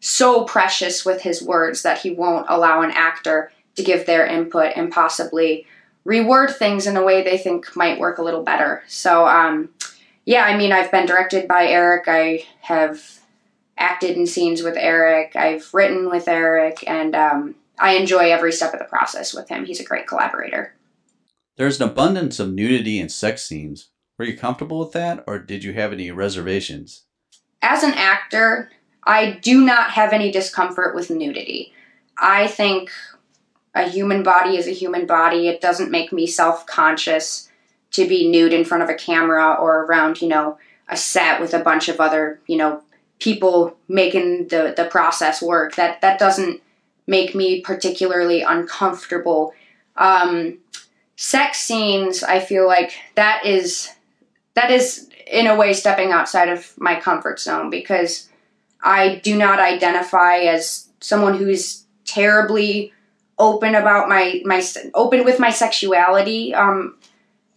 so 0.00 0.44
precious 0.44 1.04
with 1.04 1.20
his 1.20 1.42
words 1.42 1.82
that 1.82 1.98
he 1.98 2.10
won't 2.10 2.46
allow 2.48 2.80
an 2.80 2.90
actor 2.92 3.52
to 3.76 3.82
give 3.82 4.06
their 4.06 4.26
input 4.26 4.72
and 4.74 4.90
possibly 4.90 5.66
reword 6.06 6.54
things 6.54 6.86
in 6.86 6.96
a 6.96 7.04
way 7.04 7.22
they 7.22 7.36
think 7.36 7.76
might 7.76 8.00
work 8.00 8.16
a 8.16 8.22
little 8.22 8.42
better. 8.42 8.82
So, 8.88 9.26
um, 9.26 9.68
yeah, 10.24 10.44
I 10.44 10.56
mean, 10.56 10.72
I've 10.72 10.90
been 10.90 11.06
directed 11.06 11.46
by 11.46 11.66
Eric. 11.66 12.04
I 12.06 12.44
have 12.62 13.20
acted 13.76 14.16
in 14.16 14.26
scenes 14.26 14.62
with 14.62 14.76
Eric. 14.78 15.36
I've 15.36 15.72
written 15.74 16.08
with 16.08 16.26
Eric, 16.26 16.82
and 16.86 17.14
um, 17.14 17.54
I 17.78 17.96
enjoy 17.96 18.30
every 18.30 18.52
step 18.52 18.72
of 18.72 18.78
the 18.78 18.86
process 18.86 19.34
with 19.34 19.50
him. 19.50 19.66
He's 19.66 19.80
a 19.80 19.84
great 19.84 20.06
collaborator. 20.06 20.74
There's 21.56 21.78
an 21.78 21.90
abundance 21.90 22.40
of 22.40 22.52
nudity 22.52 22.98
and 22.98 23.12
sex 23.12 23.42
scenes. 23.42 23.89
Were 24.20 24.26
you 24.26 24.36
comfortable 24.36 24.78
with 24.78 24.92
that, 24.92 25.24
or 25.26 25.38
did 25.38 25.64
you 25.64 25.72
have 25.72 25.94
any 25.94 26.10
reservations? 26.10 27.04
As 27.62 27.82
an 27.82 27.94
actor, 27.94 28.70
I 29.02 29.30
do 29.30 29.64
not 29.64 29.92
have 29.92 30.12
any 30.12 30.30
discomfort 30.30 30.94
with 30.94 31.08
nudity. 31.08 31.72
I 32.18 32.46
think 32.46 32.90
a 33.74 33.88
human 33.88 34.22
body 34.22 34.58
is 34.58 34.66
a 34.66 34.72
human 34.72 35.06
body. 35.06 35.48
It 35.48 35.62
doesn't 35.62 35.90
make 35.90 36.12
me 36.12 36.26
self 36.26 36.66
conscious 36.66 37.48
to 37.92 38.06
be 38.06 38.28
nude 38.28 38.52
in 38.52 38.66
front 38.66 38.82
of 38.82 38.90
a 38.90 38.94
camera 38.94 39.54
or 39.58 39.86
around, 39.86 40.20
you 40.20 40.28
know, 40.28 40.58
a 40.90 40.98
set 40.98 41.40
with 41.40 41.54
a 41.54 41.60
bunch 41.60 41.88
of 41.88 41.98
other, 41.98 42.42
you 42.46 42.58
know, 42.58 42.82
people 43.20 43.74
making 43.88 44.48
the, 44.48 44.74
the 44.76 44.84
process 44.84 45.40
work. 45.40 45.76
That 45.76 46.02
that 46.02 46.18
doesn't 46.18 46.60
make 47.06 47.34
me 47.34 47.62
particularly 47.62 48.42
uncomfortable. 48.42 49.54
Um, 49.96 50.58
sex 51.16 51.60
scenes, 51.60 52.22
I 52.22 52.40
feel 52.40 52.66
like 52.66 52.92
that 53.14 53.46
is 53.46 53.88
that 54.54 54.70
is 54.70 55.08
in 55.26 55.46
a 55.46 55.56
way 55.56 55.72
stepping 55.72 56.12
outside 56.12 56.48
of 56.48 56.72
my 56.78 56.98
comfort 56.98 57.38
zone 57.40 57.70
because 57.70 58.28
I 58.82 59.16
do 59.16 59.36
not 59.36 59.60
identify 59.60 60.38
as 60.38 60.88
someone 61.00 61.36
who's 61.36 61.84
terribly 62.04 62.92
open 63.38 63.74
about 63.74 64.08
my 64.08 64.42
my 64.44 64.62
open 64.94 65.24
with 65.24 65.38
my 65.38 65.50
sexuality. 65.50 66.54
Um, 66.54 66.96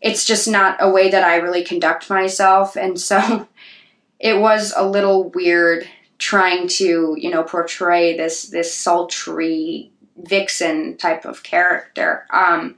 it's 0.02 0.26
just 0.26 0.48
not 0.48 0.78
a 0.80 0.90
way 0.90 1.10
that 1.10 1.24
I 1.24 1.38
really 1.38 1.64
conduct 1.64 2.10
myself, 2.10 2.76
and 2.76 3.00
so 3.00 3.48
it 4.20 4.40
was 4.40 4.74
a 4.76 4.88
little 4.88 5.30
weird 5.30 5.88
trying 6.20 6.68
to 6.68 7.16
you 7.20 7.30
know 7.30 7.44
portray 7.44 8.16
this 8.16 8.50
this 8.50 8.74
sultry 8.74 9.92
vixen 10.18 10.98
type 10.98 11.26
of 11.26 11.44
character. 11.44 12.26
Um, 12.30 12.76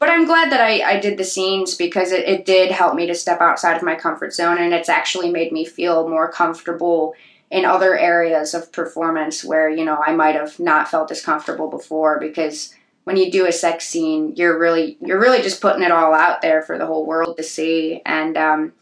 but 0.00 0.08
I'm 0.08 0.24
glad 0.24 0.50
that 0.50 0.62
I, 0.62 0.80
I 0.94 0.98
did 0.98 1.18
the 1.18 1.24
scenes 1.24 1.76
because 1.76 2.10
it, 2.10 2.26
it 2.26 2.46
did 2.46 2.72
help 2.72 2.94
me 2.94 3.06
to 3.06 3.14
step 3.14 3.40
outside 3.40 3.76
of 3.76 3.82
my 3.82 3.94
comfort 3.94 4.32
zone 4.32 4.56
and 4.58 4.72
it's 4.72 4.88
actually 4.88 5.30
made 5.30 5.52
me 5.52 5.64
feel 5.64 6.08
more 6.08 6.32
comfortable 6.32 7.14
in 7.50 7.66
other 7.66 7.98
areas 7.98 8.54
of 8.54 8.72
performance 8.72 9.44
where 9.44 9.68
you 9.68 9.84
know 9.84 9.98
I 10.04 10.14
might 10.14 10.34
have 10.34 10.58
not 10.58 10.88
felt 10.88 11.10
as 11.10 11.22
comfortable 11.22 11.68
before 11.68 12.18
because 12.18 12.74
when 13.04 13.18
you 13.18 13.30
do 13.30 13.46
a 13.46 13.52
sex 13.52 13.86
scene 13.86 14.34
you're 14.36 14.58
really 14.58 14.96
you're 15.02 15.20
really 15.20 15.42
just 15.42 15.60
putting 15.60 15.82
it 15.82 15.92
all 15.92 16.14
out 16.14 16.40
there 16.40 16.62
for 16.62 16.78
the 16.78 16.86
whole 16.86 17.04
world 17.04 17.36
to 17.36 17.42
see. 17.42 18.00
And 18.06 18.38
um, 18.38 18.72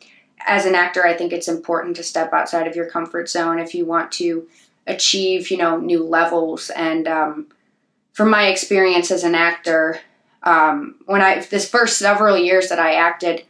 as 0.46 0.66
an 0.66 0.76
actor 0.76 1.04
I 1.04 1.14
think 1.16 1.32
it's 1.32 1.48
important 1.48 1.96
to 1.96 2.04
step 2.04 2.32
outside 2.32 2.68
of 2.68 2.76
your 2.76 2.88
comfort 2.88 3.28
zone 3.28 3.58
if 3.58 3.74
you 3.74 3.84
want 3.86 4.12
to 4.12 4.46
achieve 4.86 5.50
you 5.50 5.56
know 5.56 5.78
new 5.78 6.04
levels. 6.04 6.70
And 6.70 7.08
um, 7.08 7.48
from 8.12 8.30
my 8.30 8.46
experience 8.46 9.10
as 9.10 9.24
an 9.24 9.34
actor 9.34 9.98
um, 10.42 10.96
when 11.06 11.20
I 11.20 11.40
this 11.40 11.68
first 11.68 11.98
several 11.98 12.36
years 12.36 12.68
that 12.68 12.78
I 12.78 12.94
acted 12.94 13.44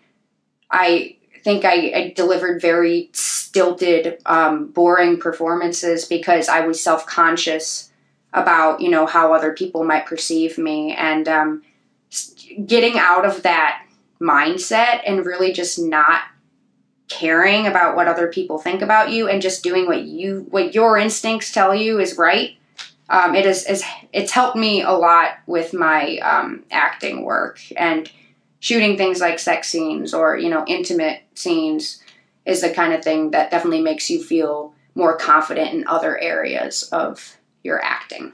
I 0.71 1.17
think 1.43 1.65
I, 1.65 1.93
I 1.95 2.13
delivered 2.15 2.61
very 2.61 3.11
stilted, 3.13 4.21
um, 4.27 4.67
boring 4.69 5.19
performances 5.19 6.05
because 6.05 6.49
I 6.49 6.61
was 6.67 6.83
self 6.83 7.07
conscious 7.07 7.91
about 8.35 8.81
you 8.81 8.91
know 8.91 9.07
how 9.07 9.33
other 9.33 9.53
people 9.53 9.85
might 9.85 10.07
perceive 10.07 10.59
me. 10.59 10.95
And 10.95 11.29
um, 11.29 11.63
getting 12.67 12.99
out 12.99 13.25
of 13.25 13.43
that 13.43 13.85
mindset 14.21 15.03
and 15.07 15.25
really 15.25 15.53
just 15.53 15.79
not 15.79 16.23
caring 17.09 17.67
about 17.67 17.97
what 17.97 18.09
other 18.09 18.29
people 18.29 18.59
think 18.59 18.83
about 18.83 19.11
you 19.11 19.29
and 19.29 19.41
just 19.41 19.63
doing 19.63 19.87
what 19.87 20.03
you 20.03 20.47
what 20.51 20.75
your 20.75 20.99
instincts 20.99 21.51
tell 21.51 21.75
you 21.75 21.99
is 21.99 22.19
right 22.19 22.58
um, 23.11 23.35
it 23.35 23.47
is, 23.47 23.65
is 23.67 23.83
it's 24.13 24.33
helped 24.33 24.57
me 24.57 24.83
a 24.83 24.93
lot 24.93 25.39
with 25.47 25.73
my 25.73 26.19
um, 26.19 26.65
acting 26.71 27.25
work 27.25 27.61
and 27.77 28.11
shooting 28.61 28.97
things 28.97 29.21
like 29.21 29.39
sex 29.39 29.69
scenes 29.69 30.13
or 30.13 30.37
you 30.37 30.49
know 30.49 30.65
intimate 30.67 31.23
scenes 31.35 32.03
is 32.45 32.61
the 32.61 32.71
kind 32.71 32.93
of 32.93 33.05
thing 33.05 33.31
that 33.31 33.51
definitely 33.51 33.83
makes 33.83 34.11
you 34.11 34.23
feel 34.23 34.75
more 34.95 35.17
confident 35.17 35.73
in 35.75 35.87
other 35.87 36.19
areas 36.19 36.83
of 36.93 37.37
your 37.63 37.83
acting. 37.85 38.33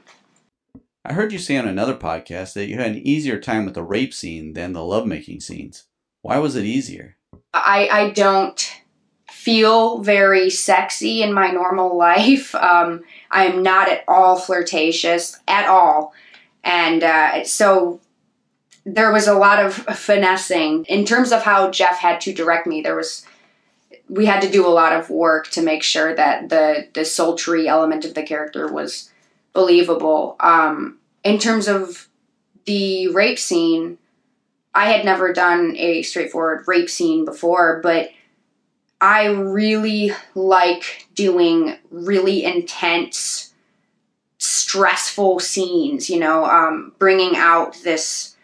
I 1.03 1.13
heard 1.13 1.31
you 1.31 1.37
say 1.37 1.57
on 1.57 1.67
another 1.67 1.93
podcast 1.93 2.53
that 2.53 2.67
you 2.67 2.77
had 2.77 2.91
an 2.91 3.07
easier 3.07 3.39
time 3.39 3.65
with 3.65 3.75
the 3.75 3.83
rape 3.83 4.13
scene 4.13 4.53
than 4.53 4.73
the 4.73 4.83
lovemaking 4.83 5.39
scenes. 5.39 5.83
Why 6.23 6.39
was 6.39 6.55
it 6.55 6.63
easier? 6.63 7.17
I, 7.53 7.87
I 7.91 8.09
don't 8.09 8.81
feel 9.29 9.99
very 9.99 10.49
sexy 10.49 11.21
in 11.21 11.31
my 11.31 11.51
normal 11.51 11.95
life. 11.97 12.55
Um, 12.55 13.03
I'm 13.35 13.61
not 13.61 13.89
at 13.89 14.05
all 14.07 14.39
flirtatious 14.39 15.37
at 15.45 15.67
all. 15.67 16.13
And 16.63 17.03
uh, 17.03 17.43
so 17.43 17.99
there 18.85 19.11
was 19.11 19.27
a 19.27 19.33
lot 19.33 19.63
of 19.63 19.73
finessing 19.75 20.85
in 20.85 21.03
terms 21.03 21.33
of 21.33 21.43
how 21.43 21.69
Jeff 21.69 21.99
had 21.99 22.21
to 22.21 22.33
direct 22.33 22.65
me. 22.65 22.81
There 22.81 22.95
was 22.95 23.25
we 24.07 24.25
had 24.25 24.41
to 24.41 24.51
do 24.51 24.65
a 24.65 24.69
lot 24.69 24.93
of 24.93 25.09
work 25.09 25.49
to 25.49 25.61
make 25.61 25.83
sure 25.83 26.15
that 26.15 26.47
the 26.47 26.87
the 26.93 27.03
sultry 27.03 27.67
element 27.67 28.05
of 28.05 28.13
the 28.13 28.23
character 28.23 28.71
was 28.71 29.11
believable. 29.51 30.37
Um, 30.39 30.99
in 31.23 31.37
terms 31.37 31.67
of 31.67 32.07
the 32.65 33.09
rape 33.09 33.39
scene, 33.39 33.97
I 34.73 34.91
had 34.91 35.03
never 35.03 35.33
done 35.33 35.75
a 35.75 36.03
straightforward 36.03 36.63
rape 36.67 36.89
scene 36.89 37.25
before, 37.25 37.81
but 37.83 38.11
I 39.05 39.27
really 39.27 40.11
like 40.33 41.07
doing 41.13 41.77
really 41.91 42.43
intense, 42.43 43.53
stressful 44.39 45.39
scenes. 45.39 46.09
You 46.09 46.19
know, 46.19 46.45
um, 46.45 46.93
bringing 46.97 47.35
out 47.35 47.77
this 47.83 48.35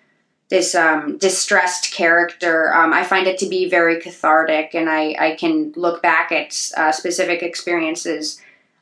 this 0.50 0.76
um, 0.76 1.18
distressed 1.18 1.92
character. 1.94 2.74
Um, 2.74 2.94
I 2.94 3.04
find 3.04 3.26
it 3.26 3.40
to 3.40 3.50
be 3.50 3.70
very 3.70 4.00
cathartic, 4.00 4.76
and 4.76 4.90
I, 4.90 5.16
I 5.18 5.36
can 5.36 5.74
look 5.76 6.04
back 6.04 6.32
at 6.32 6.72
uh, 6.78 6.92
specific 6.92 7.42
experiences 7.42 8.40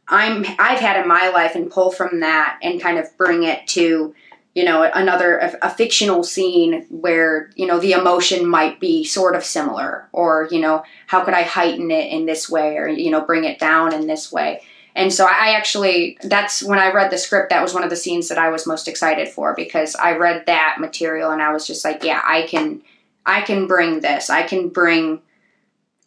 I'm 0.10 0.46
I've 0.58 0.80
had 0.80 1.00
in 1.00 1.08
my 1.08 1.30
life 1.30 1.56
and 1.56 1.70
pull 1.72 1.92
from 1.92 2.20
that 2.22 2.58
and 2.62 2.82
kind 2.82 2.98
of 2.98 3.16
bring 3.18 3.44
it 3.44 3.68
to 3.68 4.14
you 4.56 4.66
know 4.66 4.90
another 4.94 5.38
a, 5.38 5.58
a, 5.62 5.70
fictional 5.70 6.24
scene 6.24 6.86
where 6.90 7.52
you 7.56 7.66
know 7.68 7.80
the 7.80 7.94
emotion 7.94 8.46
might 8.46 8.80
be 8.80 9.04
sort 9.04 9.36
of 9.36 9.46
similar 9.46 10.10
or 10.12 10.48
you 10.52 10.60
know 10.60 10.84
how 11.08 11.24
could 11.24 11.34
i 11.34 11.44
heighten 11.44 11.92
it 11.92 12.12
in 12.12 12.26
this 12.26 12.50
way 12.50 12.78
or 12.78 12.88
you 12.88 13.12
know 13.12 13.22
bring 13.22 13.44
it 13.44 13.60
down 13.60 13.94
in 13.94 14.08
this 14.08 14.32
way. 14.32 14.62
And 14.96 15.14
so 15.14 15.26
i 15.26 15.56
actually 15.56 16.18
that's 16.24 16.64
when 16.64 16.80
i 16.80 16.92
read 16.92 17.12
the 17.12 17.18
script 17.18 17.52
that 17.52 17.62
was 17.62 17.74
one 17.74 17.84
of 17.84 17.90
the 17.90 17.96
scenes 17.96 18.28
that 18.28 18.40
i 18.40 18.50
was 18.50 18.68
most 18.68 18.88
excited 18.88 19.30
for 19.30 19.54
because 19.56 19.96
i 19.96 20.18
read 20.18 20.46
that 20.48 20.78
material 20.80 21.32
and 21.32 21.42
i 21.42 21.54
was 21.54 21.66
just 21.66 21.86
like 21.86 22.04
yeah 22.04 22.22
i 22.26 22.42
can 22.42 22.82
i 23.30 23.42
can 23.42 23.68
bring 23.68 24.00
this. 24.02 24.30
I 24.30 24.44
can 24.44 24.70
bring 24.70 25.22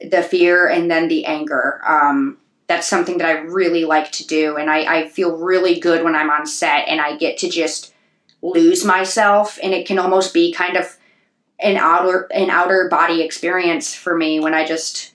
the 0.00 0.22
fear 0.22 0.66
and 0.66 0.90
then 0.90 1.08
the 1.08 1.24
anger. 1.24 1.80
Um, 1.86 2.38
that's 2.68 2.86
something 2.86 3.18
that 3.18 3.26
i 3.26 3.32
really 3.40 3.84
like 3.84 4.10
to 4.12 4.26
do 4.26 4.56
and 4.56 4.70
I, 4.70 5.00
I 5.00 5.08
feel 5.08 5.36
really 5.36 5.78
good 5.78 6.02
when 6.04 6.14
i'm 6.14 6.30
on 6.30 6.46
set 6.46 6.88
and 6.88 7.02
i 7.02 7.16
get 7.16 7.36
to 7.38 7.50
just 7.50 7.91
lose 8.42 8.84
myself 8.84 9.58
and 9.62 9.72
it 9.72 9.86
can 9.86 9.98
almost 9.98 10.34
be 10.34 10.52
kind 10.52 10.76
of 10.76 10.96
an 11.60 11.76
outer 11.76 12.28
an 12.34 12.50
outer 12.50 12.88
body 12.88 13.22
experience 13.22 13.94
for 13.94 14.16
me 14.16 14.40
when 14.40 14.52
I 14.52 14.66
just 14.66 15.14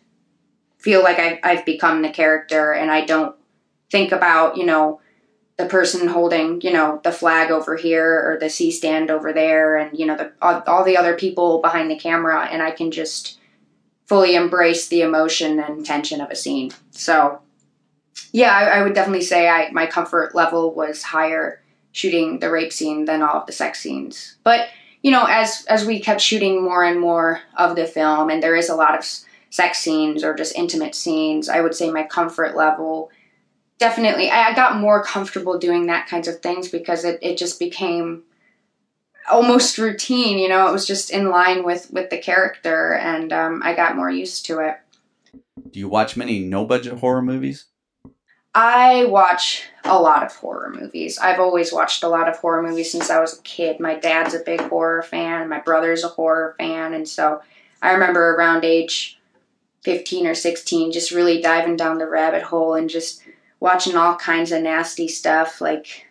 feel 0.78 1.04
like 1.04 1.20
I, 1.20 1.40
I've 1.44 1.66
become 1.66 2.02
the 2.02 2.10
character 2.10 2.72
and 2.72 2.90
I 2.90 3.04
don't 3.04 3.36
think 3.92 4.14
about 4.14 4.56
you 4.56 4.66
know 4.66 5.02
the 5.58 5.66
person 5.66 6.08
holding 6.08 6.62
you 6.62 6.72
know 6.72 7.02
the 7.04 7.12
flag 7.12 7.52
over 7.52 7.76
here 7.76 8.24
or 8.26 8.38
the 8.40 8.50
C 8.50 8.72
stand 8.72 9.12
over 9.12 9.34
there 9.34 9.76
and 9.76 9.98
you 9.98 10.06
know 10.06 10.16
the 10.16 10.32
all, 10.42 10.64
all 10.66 10.86
the 10.86 10.98
other 10.98 11.16
people 11.16 11.62
behind 11.62 11.92
the 11.92 12.00
camera 12.00 12.48
and 12.50 12.64
I 12.64 12.72
can 12.72 12.92
just 12.92 13.40
fully 14.06 14.36
embrace 14.36 14.88
the 14.88 15.02
emotion 15.02 15.60
and 15.60 15.86
tension 15.86 16.22
of 16.22 16.30
a 16.30 16.36
scene. 16.36 16.72
So 16.92 17.42
yeah 18.32 18.56
I, 18.56 18.80
I 18.80 18.84
would 18.84 18.94
definitely 18.94 19.26
say 19.26 19.50
I 19.50 19.70
my 19.72 19.86
comfort 19.86 20.34
level 20.34 20.74
was 20.74 21.04
higher 21.04 21.62
shooting 21.98 22.40
the 22.40 22.52
rape 22.52 22.72
scene 22.72 23.06
than 23.06 23.24
all 23.24 23.42
of 23.42 23.48
the 23.48 23.52
sex 23.52 23.80
scenes. 23.80 24.36
But 24.44 24.70
you 25.02 25.12
know, 25.12 25.26
as 25.26 25.66
as 25.68 25.86
we 25.86 26.00
kept 26.00 26.22
shooting 26.22 26.64
more 26.64 26.84
and 26.84 27.00
more 27.00 27.42
of 27.58 27.76
the 27.76 27.86
film, 27.86 28.30
and 28.30 28.42
there 28.42 28.56
is 28.56 28.70
a 28.70 28.76
lot 28.76 28.98
of 28.98 29.06
sex 29.50 29.80
scenes 29.80 30.24
or 30.24 30.36
just 30.36 30.56
intimate 30.56 30.96
scenes, 30.96 31.50
I 31.50 31.62
would 31.62 31.76
say 31.76 31.90
my 31.90 32.04
comfort 32.04 32.56
level 32.56 33.10
definitely 33.80 34.30
I 34.30 34.54
got 34.54 34.80
more 34.80 35.04
comfortable 35.04 35.58
doing 35.58 35.88
that 35.88 36.08
kinds 36.08 36.28
of 36.28 36.42
things 36.42 36.68
because 36.68 37.04
it, 37.04 37.20
it 37.22 37.38
just 37.38 37.60
became 37.60 38.24
almost 39.30 39.78
routine 39.78 40.38
you 40.38 40.48
know 40.48 40.68
it 40.68 40.72
was 40.72 40.88
just 40.88 41.12
in 41.12 41.30
line 41.30 41.64
with 41.64 41.92
with 41.92 42.10
the 42.10 42.18
character 42.18 42.94
and 42.94 43.34
um, 43.34 43.62
i 43.62 43.74
got 43.74 43.96
more 43.96 44.10
used 44.10 44.46
to 44.46 44.60
it 44.60 44.78
do 45.70 45.80
you 45.80 45.90
watch 45.90 46.16
many 46.16 46.40
no 46.40 46.64
budget 46.64 46.94
horror 47.00 47.22
movies 47.22 47.66
I 48.60 49.06
watch 49.06 49.66
a 49.84 50.02
lot 50.02 50.24
of 50.24 50.36
horror 50.36 50.74
movies. 50.74 51.20
I've 51.20 51.40
always 51.40 51.72
watched 51.72 52.02
a 52.02 52.08
lot 52.08 52.28
of 52.28 52.38
horror 52.38 52.64
movies 52.64 52.92
since 52.92 53.12
I 53.12 53.22
was 53.22 53.38
a 53.38 53.42
kid. 53.44 53.80
My 53.80 53.94
dad's 53.94 54.34
a 54.34 54.40
big 54.40 54.62
horror 54.62 55.04
fan, 55.04 55.48
my 55.48 55.60
brother's 55.60 56.04
a 56.04 56.08
horror 56.08 56.56
fan, 56.58 56.96
and 56.96 57.08
so 57.08 57.40
I 57.84 57.92
remember 57.92 58.34
around 58.34 58.66
age 58.66 59.20
15 59.84 60.26
or 60.26 60.34
16 60.34 60.92
just 60.92 61.12
really 61.12 61.40
diving 61.40 61.76
down 61.76 62.00
the 62.00 62.10
rabbit 62.10 62.42
hole 62.42 62.74
and 62.74 62.90
just 62.90 63.22
watching 63.60 63.96
all 63.96 64.16
kinds 64.16 64.52
of 64.52 64.64
nasty 64.64 65.08
stuff 65.08 65.62
like 65.62 66.08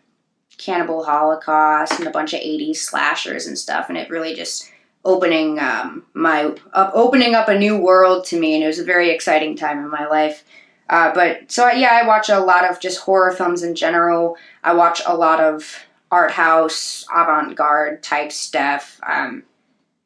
Cannibal 0.57 1.03
Holocaust 1.03 1.99
and 1.99 2.07
a 2.07 2.13
bunch 2.13 2.33
of 2.33 2.39
80s 2.39 2.77
slashers 2.77 3.49
and 3.49 3.59
stuff. 3.59 3.89
And 3.89 3.99
it 3.99 4.09
really 4.09 4.37
just 4.37 4.71
opening 5.05 5.59
um, 5.59 6.05
my 6.15 6.55
uh, 6.73 6.93
opening 6.95 7.35
up 7.35 7.49
a 7.49 7.59
new 7.59 7.77
world 7.77 8.25
to 8.27 8.39
me. 8.39 8.55
And 8.55 8.63
it 8.63 8.69
was 8.69 8.79
a 8.79 8.85
very 8.85 9.11
exciting 9.11 9.57
time 9.57 9.81
in 9.81 9.91
my 9.91 10.07
life 10.07 10.45
uh, 10.89 11.13
but 11.15 11.51
so 11.51 11.69
yeah, 11.71 11.99
I 12.01 12.07
watch 12.07 12.29
a 12.29 12.41
lot 12.41 12.69
of 12.69 12.81
just 12.81 13.01
horror 13.01 13.33
films 13.33 13.63
in 13.63 13.75
general. 13.75 14.37
I 14.63 14.75
watch 14.75 15.03
a 15.05 15.17
lot 15.17 15.41
of 15.41 15.87
art 16.11 16.31
house, 16.31 17.05
avant 17.15 17.57
garde 17.57 18.03
type 18.03 18.33
stuff. 18.33 19.01
Um, 19.07 19.43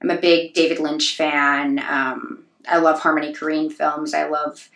I'm 0.02 0.10
a 0.10 0.16
big 0.16 0.54
David 0.54 0.78
Lynch 0.78 1.16
fan. 1.16 1.78
Um, 1.78 2.44
I 2.68 2.78
love 2.78 3.00
Harmony 3.00 3.34
Korine 3.34 3.70
films. 3.70 4.14
I 4.14 4.28
love 4.28 4.70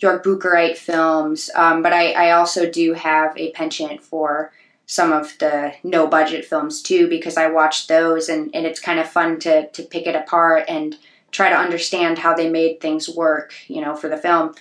Jörg 0.00 0.22
Buttgereit 0.22 0.76
films. 0.76 1.50
Um, 1.54 1.82
but 1.82 1.92
I, 1.92 2.12
I 2.12 2.30
also 2.32 2.70
do 2.70 2.94
have 2.94 3.36
a 3.36 3.52
penchant 3.52 4.02
for 4.02 4.52
some 4.86 5.12
of 5.12 5.38
the 5.38 5.72
no 5.84 6.06
budget 6.06 6.44
films 6.44 6.82
too 6.82 7.08
because 7.08 7.36
I 7.36 7.48
watch 7.48 7.86
those 7.86 8.28
and, 8.28 8.50
and 8.54 8.66
it's 8.66 8.80
kind 8.80 8.98
of 8.98 9.08
fun 9.08 9.38
to, 9.40 9.68
to 9.68 9.82
pick 9.82 10.06
it 10.06 10.16
apart 10.16 10.64
and 10.68 10.96
try 11.30 11.48
to 11.48 11.56
understand 11.56 12.18
how 12.18 12.34
they 12.34 12.50
made 12.50 12.80
things 12.80 13.08
work, 13.08 13.52
you 13.68 13.80
know, 13.80 13.94
for 13.94 14.08
the 14.08 14.16
film. 14.16 14.54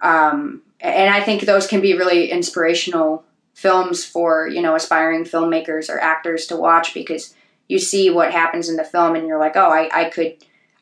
Um, 0.00 0.62
and 0.80 1.10
I 1.10 1.22
think 1.22 1.42
those 1.42 1.66
can 1.66 1.80
be 1.80 1.96
really 1.96 2.30
inspirational 2.30 3.24
films 3.54 4.04
for 4.04 4.46
you 4.48 4.60
know 4.60 4.74
aspiring 4.74 5.24
filmmakers 5.24 5.88
or 5.88 5.98
actors 5.98 6.46
to 6.46 6.56
watch 6.56 6.92
because 6.92 7.34
you 7.68 7.78
see 7.78 8.10
what 8.10 8.30
happens 8.30 8.68
in 8.68 8.76
the 8.76 8.84
film 8.84 9.16
and 9.16 9.26
you're 9.26 9.40
like, 9.40 9.56
oh, 9.56 9.70
I, 9.70 9.88
I 9.92 10.10
could. 10.10 10.36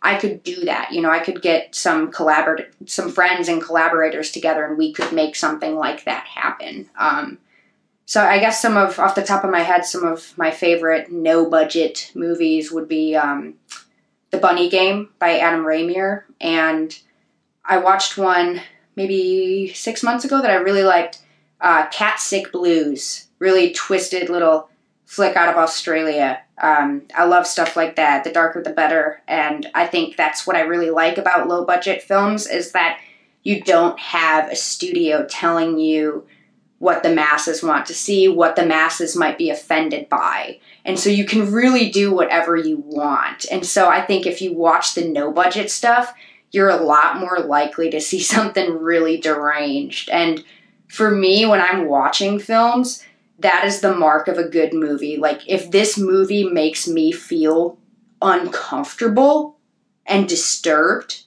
I 0.07 0.19
could 0.19 0.43
do 0.43 0.67
that. 0.67 0.93
You 0.93 1.01
know, 1.01 1.09
I 1.09 1.19
could 1.19 1.41
get 1.41 1.75
some 1.75 2.13
collaborate, 2.13 2.75
some 2.85 3.11
friends 3.11 3.49
and 3.49 3.63
collaborators 3.63 4.31
together, 4.31 4.63
and 4.67 4.77
we 4.77 4.93
could 4.93 5.15
make 5.15 5.35
something 5.35 5.77
like 5.77 6.05
that 6.05 6.27
happen. 6.27 6.91
Um, 6.99 7.39
so 8.05 8.23
I 8.23 8.39
guess 8.39 8.61
some 8.61 8.77
of 8.77 8.99
off 8.99 9.15
the 9.15 9.23
top 9.25 9.45
of 9.45 9.51
my 9.51 9.61
head, 9.61 9.87
some 9.87 10.05
of 10.05 10.37
my 10.37 10.51
favorite 10.51 11.11
no 11.11 11.49
budget 11.49 12.13
movies 12.15 12.71
would 12.71 12.87
be 12.87 13.17
um, 13.17 13.55
The 14.31 14.37
Bunny 14.37 14.69
Game 14.69 15.09
by 15.19 15.39
Adam 15.39 15.65
Rehmeier 15.65 16.25
and 16.39 16.99
I 17.65 17.79
watched 17.79 18.19
one 18.19 18.61
maybe 18.97 19.73
six 19.75 20.03
months 20.03 20.25
ago 20.25 20.41
that 20.41 20.51
I 20.51 20.57
really 20.57 20.85
liked. 20.85 21.21
Uh, 21.61 21.87
Cat 21.89 22.21
Sick 22.21 22.53
Blues, 22.53 23.29
really 23.39 23.73
twisted 23.73 24.29
little 24.29 24.69
flick 25.07 25.37
out 25.37 25.49
of 25.49 25.57
Australia. 25.57 26.41
Um, 26.59 27.03
I 27.15 27.25
love 27.25 27.47
stuff 27.47 27.77
like 27.77 27.97
that. 27.97 28.25
The 28.25 28.33
darker, 28.33 28.63
the 28.63 28.71
better. 28.71 29.23
And 29.29 29.69
I 29.75 29.87
think 29.87 30.17
that's 30.17 30.47
what 30.47 30.57
I 30.57 30.61
really 30.61 30.91
like 30.91 31.19
about 31.19 31.49
low 31.49 31.65
budget 31.65 32.03
films 32.03 32.47
is 32.47 32.73
that 32.73 33.01
you 33.43 33.61
don't 33.63 33.99
have 33.99 34.51
a 34.51 34.57
studio 34.57 35.27
telling 35.29 35.79
you 35.79 36.27
what 36.79 37.03
the 37.03 37.15
masses 37.15 37.63
want 37.63 37.87
to 37.87 37.95
see, 37.95 38.29
what 38.29 38.57
the 38.57 38.67
masses 38.67 39.17
might 39.17 39.39
be 39.39 39.51
offended 39.51 40.09
by. 40.09 40.59
And 40.85 40.99
so 40.99 41.09
you 41.09 41.25
can 41.25 41.53
really 41.53 41.91
do 41.91 42.13
whatever 42.13 42.57
you 42.57 42.79
want. 42.79 43.47
And 43.51 43.65
so 43.65 43.89
I 43.89 44.03
think 44.03 44.27
if 44.27 44.43
you 44.43 44.53
watch 44.53 44.95
the 44.95 45.09
no 45.09 45.33
budget 45.33 45.71
stuff, 45.71 46.15
you're 46.55 46.71
a 46.71 46.77
lot 46.77 47.19
more 47.19 47.41
likely 47.41 47.91
to 47.91 48.01
see 48.01 48.21
something 48.35 48.79
really 48.79 49.17
deranged. 49.17 50.09
And 50.11 50.45
for 50.89 51.11
me, 51.11 51.45
when 51.45 51.61
I'm 51.61 51.87
watching 51.87 52.39
films, 52.39 53.05
that 53.41 53.65
is 53.65 53.81
the 53.81 53.95
mark 53.95 54.29
of 54.29 54.39
a 54.39 54.49
good 54.49 54.73
movie. 54.73 55.17
Like, 55.17 55.43
if 55.49 55.71
this 55.71 55.99
movie 55.99 56.49
makes 56.49 56.87
me 56.87 57.11
feel 57.11 57.79
uncomfortable 58.23 59.59
and 60.07 60.29
disturbed, 60.29 61.25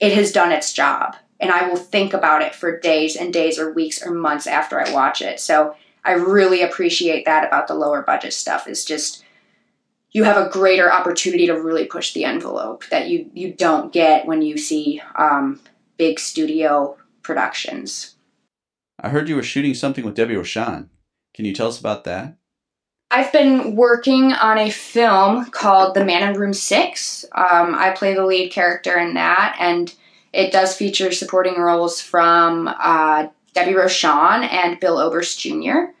it 0.00 0.12
has 0.12 0.32
done 0.32 0.50
its 0.50 0.72
job. 0.72 1.16
And 1.38 1.52
I 1.52 1.68
will 1.68 1.76
think 1.76 2.12
about 2.12 2.42
it 2.42 2.54
for 2.54 2.78
days 2.78 3.16
and 3.16 3.32
days 3.32 3.58
or 3.58 3.72
weeks 3.72 4.04
or 4.04 4.12
months 4.12 4.46
after 4.46 4.80
I 4.80 4.92
watch 4.92 5.22
it. 5.22 5.38
So 5.38 5.76
I 6.04 6.12
really 6.12 6.62
appreciate 6.62 7.24
that 7.24 7.46
about 7.46 7.68
the 7.68 7.74
lower 7.74 8.02
budget 8.02 8.32
stuff, 8.32 8.66
is 8.66 8.84
just 8.84 9.21
you 10.12 10.24
have 10.24 10.36
a 10.36 10.50
greater 10.50 10.92
opportunity 10.92 11.46
to 11.46 11.54
really 11.54 11.86
push 11.86 12.12
the 12.12 12.24
envelope 12.24 12.84
that 12.90 13.08
you 13.08 13.30
you 13.34 13.52
don't 13.52 13.92
get 13.92 14.26
when 14.26 14.42
you 14.42 14.58
see 14.58 15.00
um, 15.16 15.60
big 15.96 16.20
studio 16.20 16.96
productions. 17.22 18.16
I 19.00 19.08
heard 19.08 19.28
you 19.28 19.36
were 19.36 19.42
shooting 19.42 19.74
something 19.74 20.04
with 20.04 20.14
Debbie 20.14 20.34
Rochon. 20.34 20.88
Can 21.34 21.44
you 21.44 21.54
tell 21.54 21.68
us 21.68 21.80
about 21.80 22.04
that? 22.04 22.36
I've 23.10 23.32
been 23.32 23.76
working 23.76 24.32
on 24.32 24.58
a 24.58 24.70
film 24.70 25.46
called 25.46 25.94
The 25.94 26.04
Man 26.04 26.30
in 26.30 26.38
Room 26.38 26.54
Six. 26.54 27.24
Um, 27.32 27.74
I 27.74 27.90
play 27.90 28.14
the 28.14 28.24
lead 28.24 28.50
character 28.50 28.98
in 28.98 29.14
that, 29.14 29.56
and 29.60 29.92
it 30.32 30.50
does 30.50 30.74
feature 30.74 31.12
supporting 31.12 31.60
roles 31.60 32.00
from 32.00 32.68
uh, 32.68 33.28
Debbie 33.52 33.74
Rochon 33.74 34.48
and 34.50 34.80
Bill 34.80 34.98
Oberst 34.98 35.38
Jr. 35.40 35.92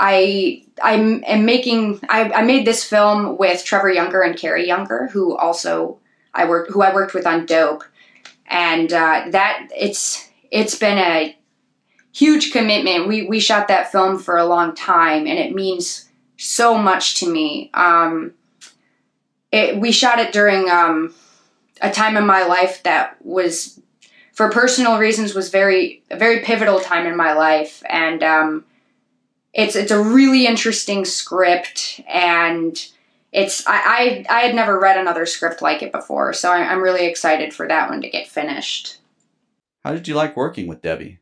I 0.00 0.64
I 0.82 0.94
am 0.94 1.44
making 1.44 2.00
I, 2.08 2.30
I 2.30 2.42
made 2.42 2.66
this 2.66 2.82
film 2.82 3.36
with 3.36 3.64
Trevor 3.64 3.90
Younger 3.90 4.22
and 4.22 4.36
Carrie 4.36 4.66
Younger, 4.66 5.08
who 5.12 5.36
also 5.36 5.98
I 6.32 6.48
worked 6.48 6.72
who 6.72 6.82
I 6.82 6.94
worked 6.94 7.12
with 7.12 7.26
on 7.26 7.44
Dope, 7.44 7.84
and 8.46 8.90
uh, 8.92 9.26
that 9.28 9.68
it's 9.76 10.30
it's 10.50 10.74
been 10.74 10.96
a 10.96 11.36
huge 12.12 12.50
commitment. 12.50 13.08
We 13.08 13.26
we 13.26 13.40
shot 13.40 13.68
that 13.68 13.92
film 13.92 14.18
for 14.18 14.38
a 14.38 14.46
long 14.46 14.74
time, 14.74 15.26
and 15.26 15.38
it 15.38 15.54
means 15.54 16.08
so 16.38 16.78
much 16.78 17.16
to 17.16 17.30
me. 17.30 17.70
Um, 17.74 18.32
it, 19.52 19.76
we 19.78 19.92
shot 19.92 20.18
it 20.18 20.32
during 20.32 20.70
um, 20.70 21.12
a 21.82 21.90
time 21.90 22.16
in 22.16 22.24
my 22.24 22.44
life 22.44 22.82
that 22.84 23.16
was, 23.22 23.80
for 24.32 24.48
personal 24.48 24.96
reasons, 24.96 25.34
was 25.34 25.50
very 25.50 26.02
a 26.10 26.16
very 26.16 26.40
pivotal 26.40 26.80
time 26.80 27.06
in 27.06 27.18
my 27.18 27.34
life, 27.34 27.82
and 27.90 28.22
um, 28.22 28.64
it's 29.52 29.76
it's 29.76 29.90
a 29.90 30.02
really 30.02 30.46
interesting 30.46 31.04
script, 31.04 32.00
and 32.08 32.82
it's 33.32 33.66
I, 33.66 34.24
I 34.28 34.36
I 34.36 34.40
had 34.40 34.54
never 34.54 34.78
read 34.78 34.96
another 34.98 35.26
script 35.26 35.62
like 35.62 35.82
it 35.82 35.92
before, 35.92 36.32
so 36.32 36.50
I, 36.50 36.58
I'm 36.58 36.82
really 36.82 37.06
excited 37.06 37.52
for 37.52 37.66
that 37.68 37.90
one 37.90 38.00
to 38.02 38.10
get 38.10 38.28
finished. 38.28 38.98
How 39.84 39.92
did 39.92 40.06
you 40.06 40.14
like 40.14 40.36
working 40.36 40.66
with 40.66 40.82
Debbie? 40.82 41.18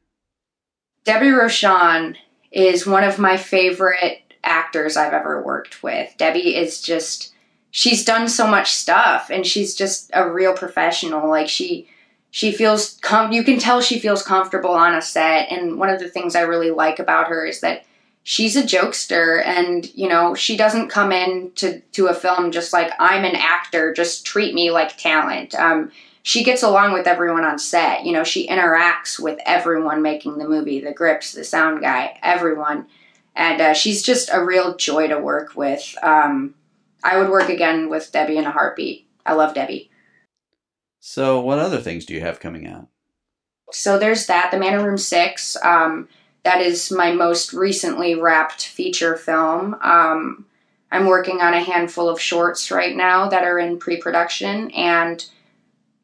Debbie 1.04 1.26
Rochon 1.26 2.16
is 2.50 2.86
one 2.86 3.04
of 3.04 3.18
my 3.18 3.36
favorite 3.36 4.22
actors 4.42 4.96
I've 4.96 5.12
ever 5.12 5.42
worked 5.42 5.82
with. 5.82 6.12
Debbie 6.18 6.56
is 6.56 6.80
just 6.80 7.32
she's 7.70 8.04
done 8.04 8.28
so 8.28 8.46
much 8.46 8.72
stuff 8.72 9.30
and 9.30 9.46
she's 9.46 9.74
just 9.74 10.10
a 10.14 10.28
real 10.28 10.54
professional. 10.54 11.28
Like 11.28 11.48
she 11.48 11.88
she 12.30 12.52
feels 12.52 12.98
com- 13.00 13.32
you 13.32 13.42
can 13.42 13.58
tell 13.58 13.80
she 13.80 13.98
feels 13.98 14.22
comfortable 14.22 14.70
on 14.70 14.94
a 14.94 15.02
set 15.02 15.50
and 15.50 15.78
one 15.78 15.88
of 15.88 15.98
the 15.98 16.08
things 16.08 16.34
I 16.34 16.42
really 16.42 16.70
like 16.70 16.98
about 16.98 17.28
her 17.28 17.46
is 17.46 17.60
that 17.60 17.84
she's 18.28 18.56
a 18.56 18.62
jokester 18.62 19.42
and 19.46 19.90
you 19.94 20.06
know 20.06 20.34
she 20.34 20.54
doesn't 20.54 20.90
come 20.90 21.12
in 21.12 21.50
to 21.54 21.80
to 21.92 22.08
a 22.08 22.14
film 22.14 22.52
just 22.52 22.74
like 22.74 22.92
I'm 22.98 23.24
an 23.24 23.34
actor 23.34 23.94
just 23.94 24.26
treat 24.26 24.54
me 24.54 24.70
like 24.70 24.98
talent. 24.98 25.54
Um, 25.54 25.90
she 26.24 26.44
gets 26.44 26.62
along 26.62 26.92
with 26.92 27.06
everyone 27.06 27.46
on 27.46 27.58
set. 27.58 28.04
You 28.04 28.12
know, 28.12 28.22
she 28.22 28.46
interacts 28.48 29.18
with 29.18 29.38
everyone 29.46 30.02
making 30.02 30.36
the 30.36 30.46
movie, 30.46 30.78
the 30.78 30.92
grips, 30.92 31.32
the 31.32 31.42
sound 31.42 31.80
guy, 31.80 32.18
everyone. 32.22 32.86
And 33.34 33.62
uh, 33.62 33.72
she's 33.72 34.02
just 34.02 34.28
a 34.30 34.44
real 34.44 34.76
joy 34.76 35.08
to 35.08 35.18
work 35.18 35.56
with. 35.56 35.96
Um, 36.02 36.54
I 37.02 37.16
would 37.16 37.30
work 37.30 37.48
again 37.48 37.88
with 37.88 38.12
Debbie 38.12 38.36
in 38.36 38.44
a 38.44 38.50
heartbeat. 38.50 39.06
I 39.24 39.32
love 39.32 39.54
Debbie. 39.54 39.90
So, 41.00 41.40
what 41.40 41.58
other 41.58 41.80
things 41.80 42.04
do 42.04 42.12
you 42.12 42.20
have 42.20 42.40
coming 42.40 42.66
out? 42.66 42.88
So, 43.72 43.98
there's 43.98 44.26
that 44.26 44.50
The 44.50 44.58
Man 44.58 44.78
in 44.78 44.84
Room 44.84 44.98
6. 44.98 45.56
Um, 45.64 46.08
that 46.48 46.60
is 46.60 46.90
my 46.90 47.12
most 47.12 47.52
recently 47.52 48.14
wrapped 48.14 48.66
feature 48.66 49.16
film. 49.16 49.76
Um, 49.82 50.46
I'm 50.90 51.06
working 51.06 51.40
on 51.40 51.54
a 51.54 51.62
handful 51.62 52.08
of 52.08 52.20
shorts 52.20 52.70
right 52.70 52.96
now 52.96 53.28
that 53.28 53.44
are 53.44 53.58
in 53.58 53.78
pre 53.78 53.98
production. 53.98 54.70
And 54.70 55.24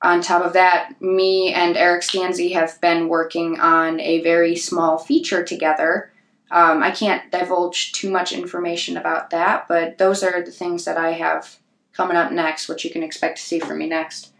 on 0.02 0.20
top 0.20 0.44
of 0.44 0.52
that, 0.52 1.00
me 1.00 1.52
and 1.52 1.76
Eric 1.76 2.02
Stanze 2.02 2.52
have 2.52 2.78
been 2.80 3.08
working 3.08 3.58
on 3.58 4.00
a 4.00 4.22
very 4.22 4.54
small 4.56 4.98
feature 4.98 5.42
together 5.42 6.10
um, 6.54 6.84
I 6.84 6.92
can't 6.92 7.32
divulge 7.32 7.90
too 7.92 8.10
much 8.10 8.32
information 8.32 8.96
about 8.96 9.30
that, 9.30 9.66
but 9.66 9.98
those 9.98 10.22
are 10.22 10.40
the 10.40 10.52
things 10.52 10.84
that 10.84 10.96
I 10.96 11.10
have 11.12 11.56
coming 11.92 12.16
up 12.16 12.30
next, 12.30 12.68
what 12.68 12.84
you 12.84 12.90
can 12.90 13.02
expect 13.02 13.38
to 13.38 13.42
see 13.42 13.58
from 13.58 13.78
me 13.78 13.88
next. 13.88 14.32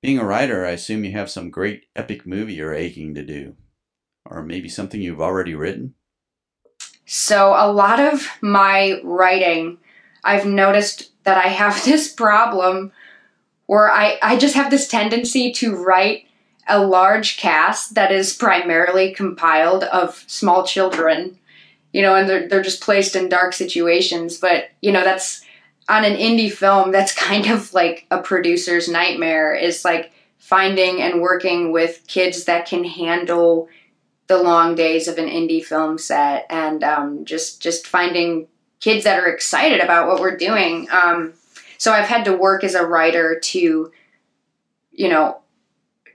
Being 0.00 0.20
a 0.20 0.24
writer, 0.24 0.64
I 0.64 0.70
assume 0.70 1.04
you 1.04 1.10
have 1.12 1.30
some 1.30 1.50
great 1.50 1.86
epic 1.96 2.24
movie 2.24 2.54
you're 2.54 2.72
aching 2.74 3.14
to 3.14 3.24
do, 3.24 3.56
or 4.24 4.42
maybe 4.42 4.68
something 4.68 5.00
you've 5.00 5.20
already 5.20 5.54
written? 5.54 5.94
So, 7.06 7.54
a 7.56 7.70
lot 7.70 8.00
of 8.00 8.28
my 8.40 9.00
writing, 9.04 9.78
I've 10.22 10.46
noticed 10.46 11.10
that 11.24 11.38
I 11.38 11.48
have 11.48 11.84
this 11.84 12.12
problem 12.12 12.92
where 13.66 13.90
I, 13.90 14.18
I 14.22 14.36
just 14.36 14.54
have 14.54 14.70
this 14.70 14.88
tendency 14.88 15.52
to 15.52 15.74
write 15.74 16.26
a 16.68 16.84
large 16.84 17.36
cast 17.36 17.94
that 17.94 18.10
is 18.10 18.34
primarily 18.34 19.12
compiled 19.14 19.84
of 19.84 20.24
small 20.26 20.66
children, 20.66 21.38
you 21.92 22.02
know, 22.02 22.14
and 22.14 22.28
they're, 22.28 22.48
they're 22.48 22.62
just 22.62 22.82
placed 22.82 23.16
in 23.16 23.28
dark 23.28 23.52
situations. 23.52 24.38
But, 24.38 24.70
you 24.80 24.92
know, 24.92 25.04
that's 25.04 25.42
on 25.88 26.04
an 26.04 26.16
indie 26.16 26.52
film, 26.52 26.90
that's 26.90 27.14
kind 27.14 27.46
of 27.46 27.72
like 27.74 28.06
a 28.10 28.22
producer's 28.22 28.88
nightmare 28.88 29.54
is 29.54 29.84
like 29.84 30.12
finding 30.38 31.00
and 31.00 31.22
working 31.22 31.72
with 31.72 32.04
kids 32.06 32.44
that 32.44 32.66
can 32.66 32.84
handle 32.84 33.68
the 34.26 34.42
long 34.42 34.74
days 34.74 35.08
of 35.08 35.18
an 35.18 35.28
indie 35.28 35.64
film 35.64 35.98
set 35.98 36.46
and 36.48 36.82
um, 36.82 37.24
just 37.24 37.60
just 37.60 37.86
finding 37.86 38.48
kids 38.80 39.04
that 39.04 39.18
are 39.18 39.28
excited 39.28 39.80
about 39.80 40.06
what 40.06 40.20
we're 40.20 40.36
doing. 40.36 40.88
Um, 40.90 41.34
so 41.78 41.92
I've 41.92 42.08
had 42.08 42.24
to 42.26 42.36
work 42.36 42.64
as 42.64 42.74
a 42.74 42.86
writer 42.86 43.38
to, 43.38 43.92
you 44.92 45.08
know, 45.08 45.40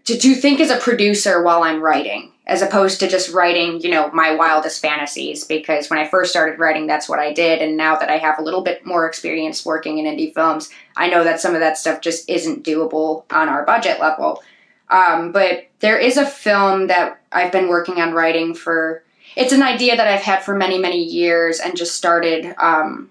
to, 0.06 0.18
to 0.18 0.36
think 0.36 0.60
as 0.60 0.72
a 0.72 0.78
producer 0.78 1.44
while 1.44 1.64
I'm 1.64 1.82
writing, 1.82 2.32
as 2.48 2.62
opposed 2.62 3.00
to 3.00 3.08
just 3.08 3.34
writing, 3.34 3.82
you 3.82 3.92
know, 3.92 4.10
my 4.12 4.34
wildest 4.36 4.82
fantasies. 4.82 5.44
Because 5.44 5.90
when 5.90 6.00
I 6.00 6.08
first 6.08 6.32
started 6.32 6.60
writing, 6.60 6.88
that's 6.88 7.08
what 7.08 7.20
I 7.20 7.34
did. 7.34 7.62
And 7.62 7.78
now 7.78 7.96
that 7.96 8.10
I 8.10 8.18
have 8.18 8.40
a 8.40 8.44
little 8.44 8.62
bit 8.62 8.86
more 8.86 9.08
experience 9.08 9.66
working 9.66 10.00
in 10.00 10.06
indie 10.06 10.34
films, 10.34 10.70
I 10.96 11.10
know 11.10 11.24
that 11.24 11.40
some 11.40 11.54
of 11.54 11.60
that 11.60 11.78
stuff 11.78 12.02
just 12.02 12.30
isn't 12.30 12.66
doable 12.66 13.26
on 13.32 13.50
our 13.50 13.66
budget 13.66 14.00
level. 14.00 14.44
Um, 14.90 15.32
but 15.32 15.69
there 15.80 15.98
is 15.98 16.18
a 16.18 16.26
film 16.26 16.88
that 16.88 17.22
I've 17.32 17.52
been 17.52 17.70
working 17.70 18.00
on 18.00 18.14
writing 18.14 18.54
for. 18.54 19.04
It's 19.36 19.54
an 19.54 19.64
idea 19.64 19.96
that 19.96 20.08
I've 20.08 20.22
had 20.22 20.44
for 20.44 20.56
many, 20.56 20.78
many 20.78 21.04
years 21.04 21.60
and 21.60 21.78
just 21.78 21.96
started 21.96 22.54
um, 22.58 23.10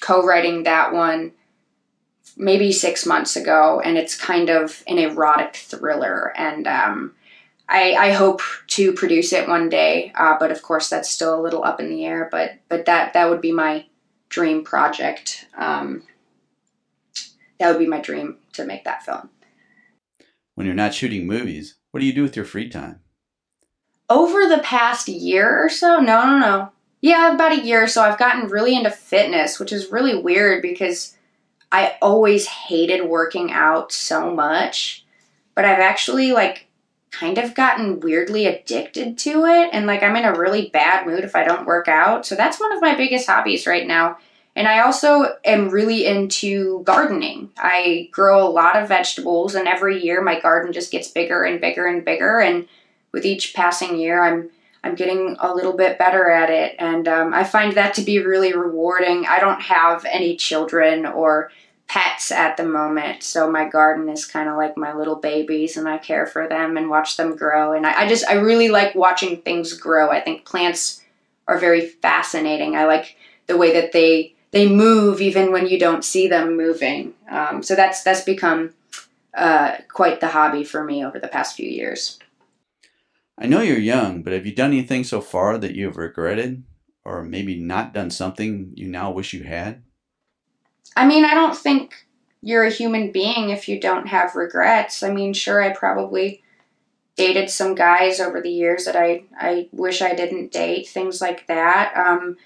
co 0.00 0.24
writing 0.24 0.62
that 0.62 0.92
one 0.92 1.32
maybe 2.36 2.70
six 2.72 3.04
months 3.04 3.36
ago, 3.36 3.80
and 3.84 3.98
it's 3.98 4.16
kind 4.16 4.48
of 4.48 4.82
an 4.86 4.98
erotic 4.98 5.56
thriller. 5.56 6.32
And 6.36 6.66
um, 6.66 7.14
I, 7.68 7.94
I, 7.94 8.12
hope 8.12 8.40
to 8.68 8.92
produce 8.92 9.32
it 9.32 9.48
one 9.48 9.68
day, 9.68 10.12
uh, 10.14 10.36
but 10.38 10.52
of 10.52 10.62
course 10.62 10.88
that's 10.88 11.10
still 11.10 11.38
a 11.38 11.42
little 11.42 11.64
up 11.64 11.80
in 11.80 11.90
the 11.90 12.06
air. 12.06 12.28
But 12.30 12.52
but 12.68 12.86
that 12.86 13.12
that 13.14 13.28
would 13.28 13.40
be 13.40 13.52
my 13.52 13.86
dream 14.28 14.62
project. 14.62 15.46
Um, 15.56 16.04
that 17.58 17.70
would 17.70 17.80
be 17.80 17.88
my 17.88 18.00
dream 18.00 18.36
to 18.52 18.64
make 18.64 18.84
that 18.84 19.02
film. 19.02 19.30
When 20.54 20.66
you're 20.66 20.76
not 20.76 20.94
shooting 20.94 21.26
movies, 21.26 21.77
what 21.90 22.00
do 22.00 22.06
you 22.06 22.12
do 22.12 22.22
with 22.22 22.36
your 22.36 22.44
free 22.44 22.68
time? 22.68 23.00
Over 24.10 24.46
the 24.46 24.58
past 24.58 25.08
year 25.08 25.64
or 25.64 25.68
so, 25.68 26.00
no, 26.00 26.26
no, 26.26 26.38
no. 26.38 26.72
Yeah, 27.00 27.34
about 27.34 27.52
a 27.52 27.64
year 27.64 27.84
or 27.84 27.88
so, 27.88 28.02
I've 28.02 28.18
gotten 28.18 28.48
really 28.48 28.74
into 28.74 28.90
fitness, 28.90 29.60
which 29.60 29.72
is 29.72 29.92
really 29.92 30.20
weird 30.20 30.62
because 30.62 31.16
I 31.70 31.96
always 32.00 32.46
hated 32.46 33.08
working 33.08 33.52
out 33.52 33.92
so 33.92 34.34
much, 34.34 35.04
but 35.54 35.64
I've 35.64 35.78
actually 35.78 36.32
like 36.32 36.66
kind 37.10 37.38
of 37.38 37.54
gotten 37.54 38.00
weirdly 38.00 38.46
addicted 38.46 39.16
to 39.18 39.44
it 39.44 39.70
and 39.72 39.86
like 39.86 40.02
I'm 40.02 40.16
in 40.16 40.24
a 40.24 40.38
really 40.38 40.68
bad 40.70 41.06
mood 41.06 41.24
if 41.24 41.34
I 41.34 41.44
don't 41.44 41.66
work 41.66 41.88
out. 41.88 42.26
So 42.26 42.34
that's 42.34 42.60
one 42.60 42.72
of 42.72 42.82
my 42.82 42.94
biggest 42.94 43.26
hobbies 43.26 43.66
right 43.66 43.86
now. 43.86 44.18
And 44.58 44.66
I 44.66 44.80
also 44.80 45.36
am 45.44 45.68
really 45.68 46.04
into 46.04 46.82
gardening. 46.82 47.50
I 47.56 48.08
grow 48.10 48.44
a 48.44 48.50
lot 48.50 48.74
of 48.74 48.88
vegetables 48.88 49.54
and 49.54 49.68
every 49.68 50.02
year 50.02 50.20
my 50.20 50.40
garden 50.40 50.72
just 50.72 50.90
gets 50.90 51.06
bigger 51.06 51.44
and 51.44 51.60
bigger 51.60 51.86
and 51.86 52.04
bigger 52.04 52.40
and 52.40 52.66
with 53.12 53.24
each 53.24 53.54
passing 53.54 53.96
year 53.96 54.20
I'm 54.20 54.50
I'm 54.82 54.94
getting 54.94 55.36
a 55.40 55.54
little 55.54 55.72
bit 55.72 55.98
better 55.98 56.30
at 56.30 56.50
it, 56.50 56.76
and 56.78 57.08
um, 57.08 57.34
I 57.34 57.42
find 57.42 57.72
that 57.74 57.94
to 57.94 58.02
be 58.02 58.20
really 58.20 58.54
rewarding. 58.54 59.26
I 59.26 59.40
don't 59.40 59.60
have 59.60 60.04
any 60.04 60.36
children 60.36 61.04
or 61.04 61.50
pets 61.88 62.30
at 62.30 62.56
the 62.56 62.64
moment, 62.64 63.24
so 63.24 63.50
my 63.50 63.68
garden 63.68 64.08
is 64.08 64.24
kind 64.24 64.48
of 64.48 64.56
like 64.56 64.76
my 64.76 64.94
little 64.94 65.16
babies, 65.16 65.76
and 65.76 65.88
I 65.88 65.98
care 65.98 66.26
for 66.26 66.48
them 66.48 66.76
and 66.76 66.88
watch 66.88 67.16
them 67.16 67.34
grow. 67.34 67.72
And 67.72 67.86
I, 67.86 68.02
I 68.02 68.08
just 68.08 68.24
I 68.28 68.34
really 68.34 68.68
like 68.68 68.94
watching 68.94 69.42
things 69.42 69.72
grow. 69.74 70.10
I 70.10 70.20
think 70.20 70.44
plants 70.44 71.02
are 71.48 71.58
very 71.58 71.84
fascinating. 71.84 72.76
I 72.76 72.84
like 72.86 73.16
the 73.48 73.56
way 73.56 73.72
that 73.72 73.90
they 73.90 74.34
they 74.50 74.68
move 74.68 75.20
even 75.20 75.52
when 75.52 75.66
you 75.66 75.78
don't 75.78 76.04
see 76.04 76.28
them 76.28 76.56
moving. 76.56 77.14
Um, 77.30 77.62
so 77.62 77.74
that's 77.74 78.02
that's 78.02 78.22
become 78.22 78.74
uh, 79.34 79.76
quite 79.92 80.20
the 80.20 80.28
hobby 80.28 80.64
for 80.64 80.84
me 80.84 81.04
over 81.04 81.18
the 81.18 81.28
past 81.28 81.56
few 81.56 81.68
years. 81.68 82.18
I 83.38 83.46
know 83.46 83.60
you're 83.60 83.78
young, 83.78 84.22
but 84.22 84.32
have 84.32 84.46
you 84.46 84.54
done 84.54 84.72
anything 84.72 85.04
so 85.04 85.20
far 85.20 85.58
that 85.58 85.74
you've 85.74 85.96
regretted? 85.96 86.64
Or 87.04 87.22
maybe 87.22 87.56
not 87.56 87.94
done 87.94 88.10
something 88.10 88.72
you 88.74 88.86
now 88.88 89.10
wish 89.10 89.32
you 89.32 89.44
had? 89.44 89.82
I 90.96 91.06
mean, 91.06 91.24
I 91.24 91.32
don't 91.32 91.56
think 91.56 92.06
you're 92.42 92.64
a 92.64 92.70
human 92.70 93.12
being 93.12 93.50
if 93.50 93.68
you 93.68 93.80
don't 93.80 94.08
have 94.08 94.34
regrets. 94.34 95.02
I 95.02 95.10
mean, 95.10 95.32
sure, 95.32 95.62
I 95.62 95.72
probably 95.72 96.42
dated 97.16 97.50
some 97.50 97.74
guys 97.74 98.20
over 98.20 98.40
the 98.40 98.50
years 98.50 98.84
that 98.84 98.96
I, 98.96 99.24
I 99.36 99.68
wish 99.72 100.02
I 100.02 100.14
didn't 100.14 100.52
date, 100.52 100.88
things 100.88 101.20
like 101.20 101.46
that. 101.46 101.96
Um, 101.96 102.36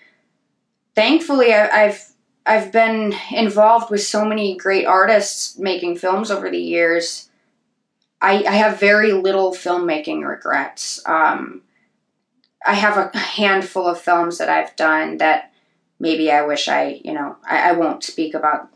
thankfully, 0.95 1.53
I, 1.53 1.85
I've 1.87 2.09
I've 2.45 2.73
been 2.73 3.15
involved 3.31 3.91
with 3.91 4.03
so 4.03 4.25
many 4.25 4.57
great 4.57 4.85
artists 4.85 5.57
making 5.59 5.97
films 5.97 6.31
over 6.31 6.51
the 6.51 6.59
years 6.59 7.31
I, 8.23 8.45
I 8.45 8.53
have 8.53 8.79
very 8.79 9.13
little 9.13 9.51
filmmaking 9.51 10.27
regrets. 10.27 11.03
Um, 11.05 11.63
I 12.65 12.75
have 12.75 12.97
a 13.13 13.19
handful 13.19 13.89
of 13.89 14.01
films 14.01 14.39
that 14.39 14.49
I've 14.49 14.77
done 14.77 15.19
that 15.19 15.53
maybe 15.99 16.31
I 16.31 16.47
wish 16.47 16.69
I, 16.69 17.01
you 17.05 17.13
know, 17.13 17.37
I, 17.45 17.71
I 17.71 17.73
won't 17.73 18.05
speak 18.05 18.35
about 18.35 18.69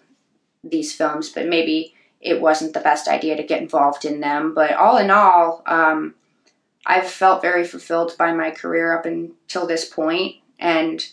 these 0.64 0.92
films, 0.92 1.28
but 1.28 1.46
maybe 1.46 1.94
it 2.20 2.40
wasn't 2.40 2.74
the 2.74 2.80
best 2.80 3.06
idea 3.06 3.36
to 3.36 3.44
get 3.44 3.62
involved 3.62 4.04
in 4.04 4.18
them. 4.18 4.52
But 4.52 4.72
all 4.72 4.98
in 4.98 5.12
all, 5.12 5.62
um, 5.66 6.16
I've 6.84 7.06
felt 7.06 7.40
very 7.40 7.64
fulfilled 7.64 8.16
by 8.18 8.32
my 8.32 8.50
career 8.50 8.98
up 8.98 9.06
until 9.06 9.66
this 9.66 9.88
point, 9.88 10.36
and 10.58 11.06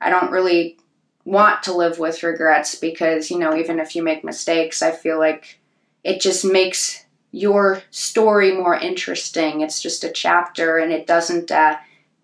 I 0.00 0.10
don't 0.10 0.30
really 0.30 0.78
want 1.24 1.62
to 1.64 1.74
live 1.74 1.98
with 1.98 2.22
regrets 2.22 2.74
because, 2.74 3.30
you 3.30 3.38
know, 3.38 3.56
even 3.56 3.78
if 3.78 3.94
you 3.94 4.02
make 4.02 4.24
mistakes, 4.24 4.82
I 4.82 4.92
feel 4.92 5.18
like 5.18 5.60
it 6.04 6.20
just 6.20 6.44
makes 6.44 7.04
your 7.32 7.82
story 7.90 8.52
more 8.52 8.74
interesting. 8.74 9.60
It's 9.60 9.82
just 9.82 10.04
a 10.04 10.10
chapter 10.10 10.78
and 10.78 10.92
it 10.92 11.06
doesn't 11.06 11.50
uh, 11.50 11.76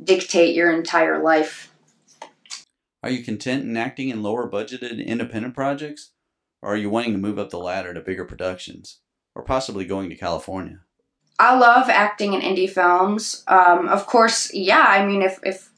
dictate 0.03 0.55
your 0.55 0.73
entire 0.73 1.23
life. 1.23 1.71
Are 3.03 3.11
you 3.11 3.23
content 3.23 3.65
in 3.65 3.77
acting 3.77 4.09
in 4.09 4.23
lower 4.23 4.51
budgeted 4.51 5.05
independent 5.05 5.55
projects? 5.55 6.13
Or 6.63 6.73
are 6.73 6.77
you 6.79 6.89
wanting 6.89 7.13
to 7.13 7.19
move 7.19 7.39
up 7.39 7.51
the 7.51 7.59
ladder 7.59 7.93
to 7.93 8.01
bigger 8.01 8.25
productions? 8.25 9.01
Or 9.35 9.43
possibly 9.43 9.85
going 9.85 10.09
to 10.09 10.17
California? 10.17 10.81
I 11.39 11.59
love 11.59 11.91
acting 11.91 12.33
in 12.33 12.41
indie 12.41 12.71
films. 12.71 13.45
Um, 13.49 13.89
of 13.89 14.07
course, 14.07 14.55
yeah, 14.55 14.87
I 14.89 15.05
mean, 15.05 15.21
if, 15.21 15.39
if 15.43 15.71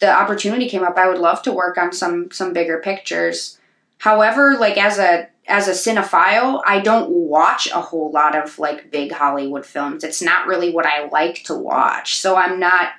the 0.00 0.10
opportunity 0.10 0.68
came 0.68 0.84
up, 0.84 0.96
I 0.96 1.08
would 1.08 1.18
love 1.18 1.42
to 1.42 1.52
work 1.52 1.78
on 1.78 1.92
some 1.92 2.30
some 2.30 2.52
bigger 2.52 2.78
pictures. 2.78 3.58
However, 3.98 4.56
like 4.58 4.76
as 4.76 4.98
a 4.98 5.28
as 5.48 5.66
a 5.66 5.72
cinephile, 5.72 6.62
I 6.66 6.80
don't 6.80 7.10
watch 7.10 7.68
a 7.68 7.80
whole 7.80 8.10
lot 8.10 8.36
of 8.36 8.58
like 8.58 8.90
big 8.90 9.12
Hollywood 9.12 9.64
films. 9.64 10.04
It's 10.04 10.22
not 10.22 10.46
really 10.46 10.70
what 10.70 10.86
I 10.86 11.08
like 11.08 11.42
to 11.44 11.54
watch. 11.54 12.18
So 12.18 12.36
I'm 12.36 12.60
not 12.60 12.92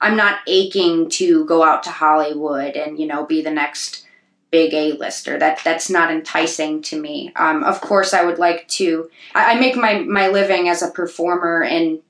I'm 0.00 0.16
not 0.16 0.40
aching 0.48 1.08
to 1.10 1.44
go 1.46 1.62
out 1.62 1.84
to 1.84 1.90
Hollywood 1.90 2.76
and, 2.76 2.98
you 2.98 3.06
know, 3.06 3.24
be 3.24 3.40
the 3.40 3.52
next 3.52 4.04
big 4.50 4.74
A-lister. 4.74 5.38
That 5.38 5.60
that's 5.64 5.88
not 5.88 6.10
enticing 6.10 6.82
to 6.82 7.00
me. 7.00 7.32
Um, 7.36 7.62
of 7.62 7.80
course 7.80 8.12
I 8.12 8.24
would 8.24 8.38
like 8.38 8.66
to 8.68 9.08
I, 9.34 9.52
I, 9.52 9.60
make 9.60 9.76
my, 9.76 10.00
my 10.00 10.28
living 10.28 10.68
as 10.68 10.82
a 10.82 10.90
performer 10.90 11.62
in 11.62 12.00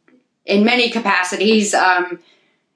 in 0.47 0.65
many 0.65 0.91
capacities. 0.91 1.75
Um, 1.75 2.19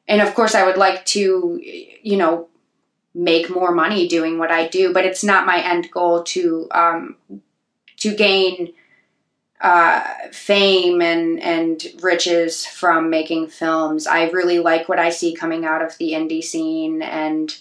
and 0.09 0.21
of 0.21 0.35
course 0.35 0.55
I 0.55 0.65
would 0.65 0.77
like 0.77 1.05
to, 1.07 1.61
you 2.03 2.17
know, 2.17 2.49
make 3.15 3.49
more 3.49 3.73
money 3.73 4.07
doing 4.07 4.39
what 4.39 4.51
I 4.51 4.69
do, 4.69 4.93
but 4.93 5.05
it's 5.05 5.25
not 5.25 5.47
my 5.47 5.61
end 5.63 5.91
goal 5.91 6.23
to 6.25 6.69
um, 6.71 7.17
to 7.99 8.15
gain 8.15 8.75
uh, 9.61 10.05
fame 10.33 11.01
and 11.01 11.41
and 11.41 11.85
riches 12.03 12.67
from 12.67 13.11
making 13.11 13.49
films. 13.49 14.07
I 14.07 14.29
really 14.31 14.59
like 14.59 14.89
what 14.89 14.99
I 14.99 15.11
see 15.11 15.35
coming 15.35 15.65
out 15.65 15.83
of 15.83 15.97
the 15.99 16.13
indie 16.13 16.45
scene, 16.45 17.01
and 17.01 17.57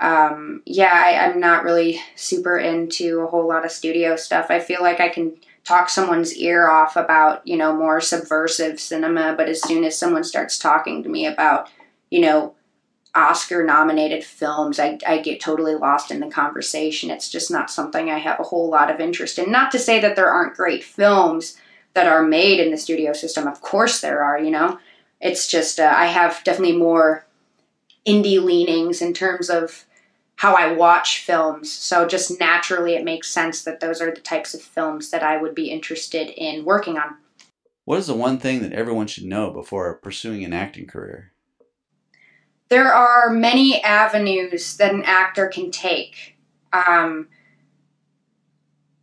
um, 0.00 0.62
yeah, 0.66 0.92
I, 0.92 1.26
I'm 1.26 1.40
not 1.40 1.64
really 1.64 2.00
super 2.16 2.58
into 2.58 3.20
a 3.20 3.26
whole 3.26 3.46
lot 3.46 3.64
of 3.64 3.70
studio 3.70 4.16
stuff. 4.16 4.46
I 4.50 4.58
feel 4.58 4.82
like 4.82 5.00
I 5.00 5.08
can 5.08 5.34
talk 5.64 5.88
someone's 5.88 6.34
ear 6.34 6.68
off 6.68 6.96
about 6.96 7.46
you 7.46 7.56
know 7.56 7.76
more 7.76 8.00
subversive 8.00 8.80
cinema, 8.80 9.34
but 9.36 9.48
as 9.48 9.62
soon 9.62 9.84
as 9.84 9.96
someone 9.96 10.24
starts 10.24 10.58
talking 10.58 11.04
to 11.04 11.08
me 11.08 11.24
about 11.26 11.68
you 12.10 12.20
know 12.20 12.54
Oscar 13.14 13.64
nominated 13.64 14.22
films, 14.22 14.78
I, 14.78 14.98
I 15.06 15.18
get 15.18 15.40
totally 15.40 15.74
lost 15.74 16.10
in 16.10 16.20
the 16.20 16.30
conversation. 16.30 17.10
It's 17.10 17.30
just 17.30 17.50
not 17.50 17.70
something 17.70 18.10
I 18.10 18.18
have 18.18 18.38
a 18.38 18.44
whole 18.44 18.68
lot 18.68 18.90
of 18.90 19.00
interest 19.00 19.38
in. 19.38 19.50
Not 19.50 19.70
to 19.72 19.78
say 19.78 20.00
that 20.00 20.14
there 20.14 20.30
aren't 20.30 20.56
great 20.56 20.84
films 20.84 21.56
that 21.94 22.06
are 22.06 22.22
made 22.22 22.60
in 22.60 22.70
the 22.70 22.76
studio 22.76 23.12
system. 23.12 23.46
Of 23.46 23.60
course 23.60 24.00
there 24.00 24.22
are, 24.22 24.38
you 24.38 24.50
know. 24.50 24.78
It's 25.20 25.48
just, 25.48 25.80
uh, 25.80 25.92
I 25.96 26.06
have 26.06 26.44
definitely 26.44 26.76
more 26.76 27.26
indie 28.06 28.42
leanings 28.42 29.02
in 29.02 29.12
terms 29.14 29.50
of 29.50 29.84
how 30.36 30.54
I 30.54 30.72
watch 30.72 31.18
films. 31.18 31.72
So 31.72 32.06
just 32.06 32.38
naturally, 32.38 32.94
it 32.94 33.04
makes 33.04 33.28
sense 33.28 33.64
that 33.64 33.80
those 33.80 34.00
are 34.00 34.14
the 34.14 34.20
types 34.20 34.54
of 34.54 34.62
films 34.62 35.10
that 35.10 35.24
I 35.24 35.38
would 35.38 35.54
be 35.54 35.70
interested 35.70 36.30
in 36.30 36.64
working 36.64 36.96
on. 36.98 37.16
What 37.84 37.98
is 37.98 38.06
the 38.06 38.14
one 38.14 38.38
thing 38.38 38.60
that 38.62 38.72
everyone 38.72 39.08
should 39.08 39.24
know 39.24 39.50
before 39.50 39.94
pursuing 39.94 40.44
an 40.44 40.52
acting 40.52 40.86
career? 40.86 41.32
There 42.68 42.92
are 42.92 43.30
many 43.30 43.82
avenues 43.82 44.76
that 44.76 44.92
an 44.92 45.04
actor 45.04 45.48
can 45.48 45.70
take. 45.70 46.36
Um, 46.72 47.28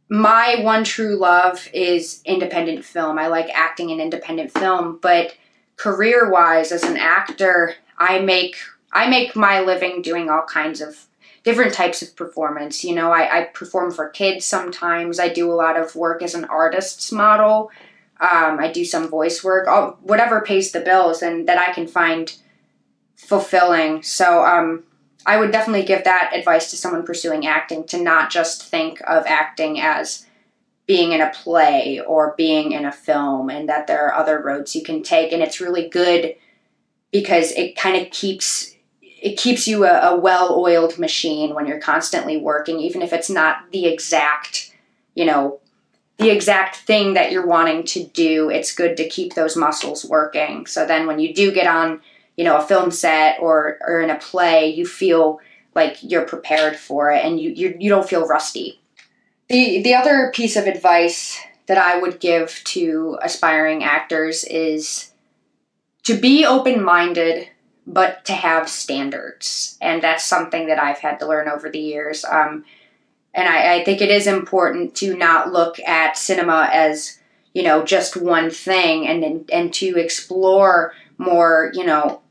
my 0.08 0.58
one 0.62 0.84
true 0.84 1.16
love 1.16 1.68
is 1.74 2.22
independent 2.26 2.86
film. 2.86 3.18
I 3.18 3.28
like 3.28 3.50
acting 3.54 3.90
in 3.90 4.00
independent 4.00 4.52
film, 4.52 5.00
but 5.02 5.36
career 5.78 6.30
wise, 6.30 6.72
as 6.72 6.84
an 6.84 6.98
actor, 6.98 7.74
I 7.98 8.20
make 8.20 8.56
I 8.92 9.10
make 9.10 9.36
my 9.36 9.62
living 9.62 10.02
doing 10.02 10.30
all 10.30 10.44
kinds 10.44 10.80
of 10.80 11.08
different 11.44 11.74
types 11.74 12.02
of 12.02 12.16
performance. 12.16 12.84
You 12.84 12.96
know, 12.96 13.12
I, 13.12 13.40
I 13.40 13.44
perform 13.46 13.92
for 13.92 14.10
kids 14.10 14.46
sometimes. 14.46 15.20
I 15.20 15.30
do 15.30 15.52
a 15.52 15.54
lot 15.54 15.78
of 15.78 15.96
work 15.96 16.22
as 16.22 16.34
an 16.34 16.46
artist's 16.46 17.12
model. 17.12 17.72
Um, 18.22 18.60
I 18.60 18.72
do 18.72 18.86
some 18.86 19.10
voice 19.10 19.44
work, 19.44 19.68
whatever 20.02 20.40
pays 20.40 20.72
the 20.72 20.80
bills, 20.80 21.22
and 21.22 21.48
that 21.50 21.58
I 21.58 21.74
can 21.74 21.88
find 21.88 22.34
fulfilling. 23.16 24.04
So 24.04 24.46
um, 24.46 24.84
I 25.26 25.38
would 25.38 25.52
definitely 25.52 25.86
give 25.86 26.04
that 26.04 26.32
advice 26.34 26.70
to 26.70 26.78
someone 26.78 27.06
pursuing 27.06 27.48
acting 27.48 27.86
to 27.86 28.02
not 28.02 28.30
just 28.30 28.64
think 28.64 29.02
of 29.08 29.26
acting 29.26 29.80
as 29.80 30.26
being 30.88 31.14
in 31.14 31.22
a 31.22 31.32
play 31.32 32.00
or 32.06 32.36
being 32.38 32.72
in 32.72 32.86
a 32.86 32.92
film 32.92 33.50
and 33.50 33.68
that 33.68 33.88
there 33.88 34.06
are 34.06 34.14
other 34.14 34.40
roads 34.40 34.76
you 34.76 34.84
can 34.84 35.02
take. 35.02 35.32
And 35.32 35.42
it's 35.42 35.60
really 35.60 35.90
good 35.90 36.36
because 37.12 37.52
it 37.54 37.76
kind 37.76 37.96
of 37.96 38.12
keeps 38.12 38.72
it 39.02 39.38
keeps 39.40 39.68
you 39.68 39.86
a, 39.86 40.12
a 40.12 40.20
well-oiled 40.20 41.00
machine 41.00 41.56
when 41.56 41.66
you're 41.66 41.80
constantly 41.80 42.38
working 42.38 42.80
even 42.80 43.02
if 43.02 43.12
it's 43.12 43.30
not 43.30 43.72
the 43.72 43.88
exact 43.88 44.72
you 45.16 45.26
know 45.26 45.60
the 46.18 46.30
exact 46.30 46.78
thing 46.78 47.14
that 47.14 47.32
you're 47.32 47.46
wanting 47.46 47.84
to 47.84 48.06
do. 48.06 48.50
It's 48.50 48.74
good 48.74 48.96
to 48.98 49.10
keep 49.10 49.34
those 49.34 49.58
muscles 49.58 50.06
working. 50.06 50.66
So 50.66 50.86
then 50.86 51.08
when 51.08 51.20
you 51.20 51.34
do 51.34 51.52
get 51.52 51.68
on 51.68 52.02
you 52.38 52.44
know 52.44 52.58
a 52.58 52.66
film 52.66 52.92
set 52.92 53.40
or 53.40 53.78
or 53.82 54.02
in 54.02 54.10
a 54.10 54.18
play 54.18 54.70
you 54.70 54.86
feel 54.86 55.40
like 55.74 55.98
you're 56.02 56.26
prepared 56.26 56.76
for 56.76 57.12
it 57.12 57.24
and 57.24 57.40
you 57.40 57.52
you, 57.52 57.76
you 57.80 57.90
don't 57.90 58.10
feel 58.10 58.28
rusty. 58.28 58.82
The 59.50 59.82
the 59.82 59.94
other 59.94 60.32
piece 60.34 60.56
of 60.56 60.68
advice 60.68 61.40
that 61.68 61.78
i 61.78 62.00
would 62.00 62.20
give 62.20 62.62
to 62.66 63.18
aspiring 63.22 63.84
actors 63.84 64.44
is 64.44 65.12
to 66.04 66.16
be 66.16 66.46
open-minded 66.46 67.50
but 67.88 68.26
to 68.26 68.34
have 68.34 68.68
standards. 68.68 69.78
And 69.80 70.02
that's 70.02 70.24
something 70.24 70.68
that 70.68 70.80
i've 70.80 71.00
had 71.00 71.20
to 71.20 71.28
learn 71.28 71.48
over 71.48 71.70
the 71.70 71.80
years. 71.80 72.26
Um, 72.26 72.66
and 73.36 73.50
I, 73.50 73.76
I 73.76 73.84
think 73.84 74.02
it 74.02 74.10
is 74.10 74.28
important 74.28 74.96
to 74.96 75.16
not 75.16 75.52
look 75.52 75.80
at 75.82 76.18
cinema 76.18 76.70
as 76.72 77.20
you 77.54 77.64
know 77.64 77.84
just 77.84 78.18
one 78.18 78.50
thing 78.50 79.08
and 79.08 79.50
and 79.52 79.74
to 79.76 79.98
explore 79.98 80.94
more 81.18 81.72
you 81.74 81.86
know 81.86 82.22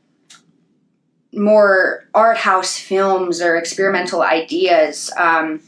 more 1.35 2.05
art 2.13 2.37
house 2.37 2.77
films 2.77 3.41
or 3.41 3.55
experimental 3.55 4.21
ideas, 4.21 5.11
um, 5.17 5.61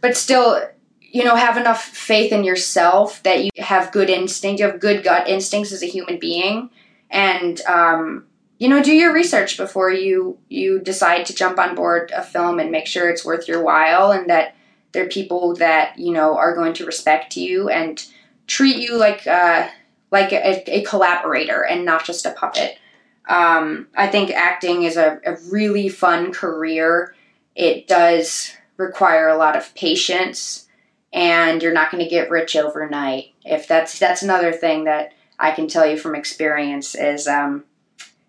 but 0.00 0.16
still, 0.16 0.62
you 1.00 1.24
know, 1.24 1.36
have 1.36 1.56
enough 1.56 1.82
faith 1.82 2.32
in 2.32 2.44
yourself 2.44 3.22
that 3.22 3.44
you 3.44 3.50
have 3.58 3.92
good 3.92 4.10
instinct, 4.10 4.60
you 4.60 4.66
have 4.66 4.80
good 4.80 5.02
gut 5.02 5.28
instincts 5.28 5.72
as 5.72 5.82
a 5.82 5.86
human 5.86 6.18
being, 6.18 6.70
and 7.10 7.60
um, 7.62 8.26
you 8.58 8.68
know, 8.68 8.82
do 8.82 8.92
your 8.92 9.12
research 9.12 9.56
before 9.56 9.90
you 9.90 10.38
you 10.48 10.78
decide 10.78 11.26
to 11.26 11.34
jump 11.34 11.58
on 11.58 11.74
board 11.74 12.12
a 12.14 12.22
film 12.22 12.58
and 12.58 12.70
make 12.70 12.86
sure 12.86 13.08
it's 13.08 13.24
worth 13.24 13.48
your 13.48 13.62
while 13.62 14.12
and 14.12 14.28
that 14.30 14.54
there 14.92 15.04
are 15.04 15.08
people 15.08 15.54
that 15.56 15.98
you 15.98 16.12
know 16.12 16.36
are 16.36 16.54
going 16.54 16.72
to 16.74 16.86
respect 16.86 17.36
you 17.36 17.68
and 17.68 18.06
treat 18.46 18.76
you 18.76 18.96
like 18.96 19.26
uh, 19.26 19.68
like 20.10 20.32
a, 20.32 20.62
a 20.68 20.82
collaborator 20.84 21.64
and 21.64 21.84
not 21.84 22.04
just 22.04 22.26
a 22.26 22.30
puppet. 22.30 22.78
Um, 23.26 23.88
I 23.96 24.06
think 24.06 24.30
acting 24.30 24.82
is 24.82 24.96
a, 24.96 25.20
a 25.24 25.36
really 25.50 25.88
fun 25.88 26.32
career. 26.32 27.14
It 27.54 27.86
does 27.88 28.52
require 28.76 29.28
a 29.28 29.36
lot 29.36 29.56
of 29.56 29.74
patience, 29.74 30.66
and 31.12 31.62
you're 31.62 31.72
not 31.72 31.90
going 31.90 32.02
to 32.02 32.10
get 32.10 32.30
rich 32.30 32.56
overnight. 32.56 33.32
If 33.44 33.66
that's 33.68 33.98
that's 33.98 34.22
another 34.22 34.52
thing 34.52 34.84
that 34.84 35.12
I 35.38 35.52
can 35.52 35.68
tell 35.68 35.86
you 35.86 35.96
from 35.96 36.14
experience 36.14 36.94
is 36.94 37.26
um, 37.26 37.64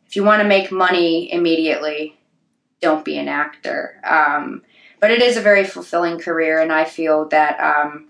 if 0.07 0.15
you 0.15 0.23
want 0.23 0.41
to 0.41 0.47
make 0.47 0.71
money 0.71 1.31
immediately, 1.31 2.17
don't 2.81 3.05
be 3.05 3.17
an 3.17 3.27
actor. 3.27 3.99
Um, 4.03 4.63
but 4.99 5.11
it 5.11 5.21
is 5.21 5.37
a 5.37 5.41
very 5.41 5.65
fulfilling 5.65 6.19
career, 6.19 6.61
and 6.61 6.71
I 6.71 6.85
feel 6.85 7.27
that 7.29 7.59
um, 7.59 8.07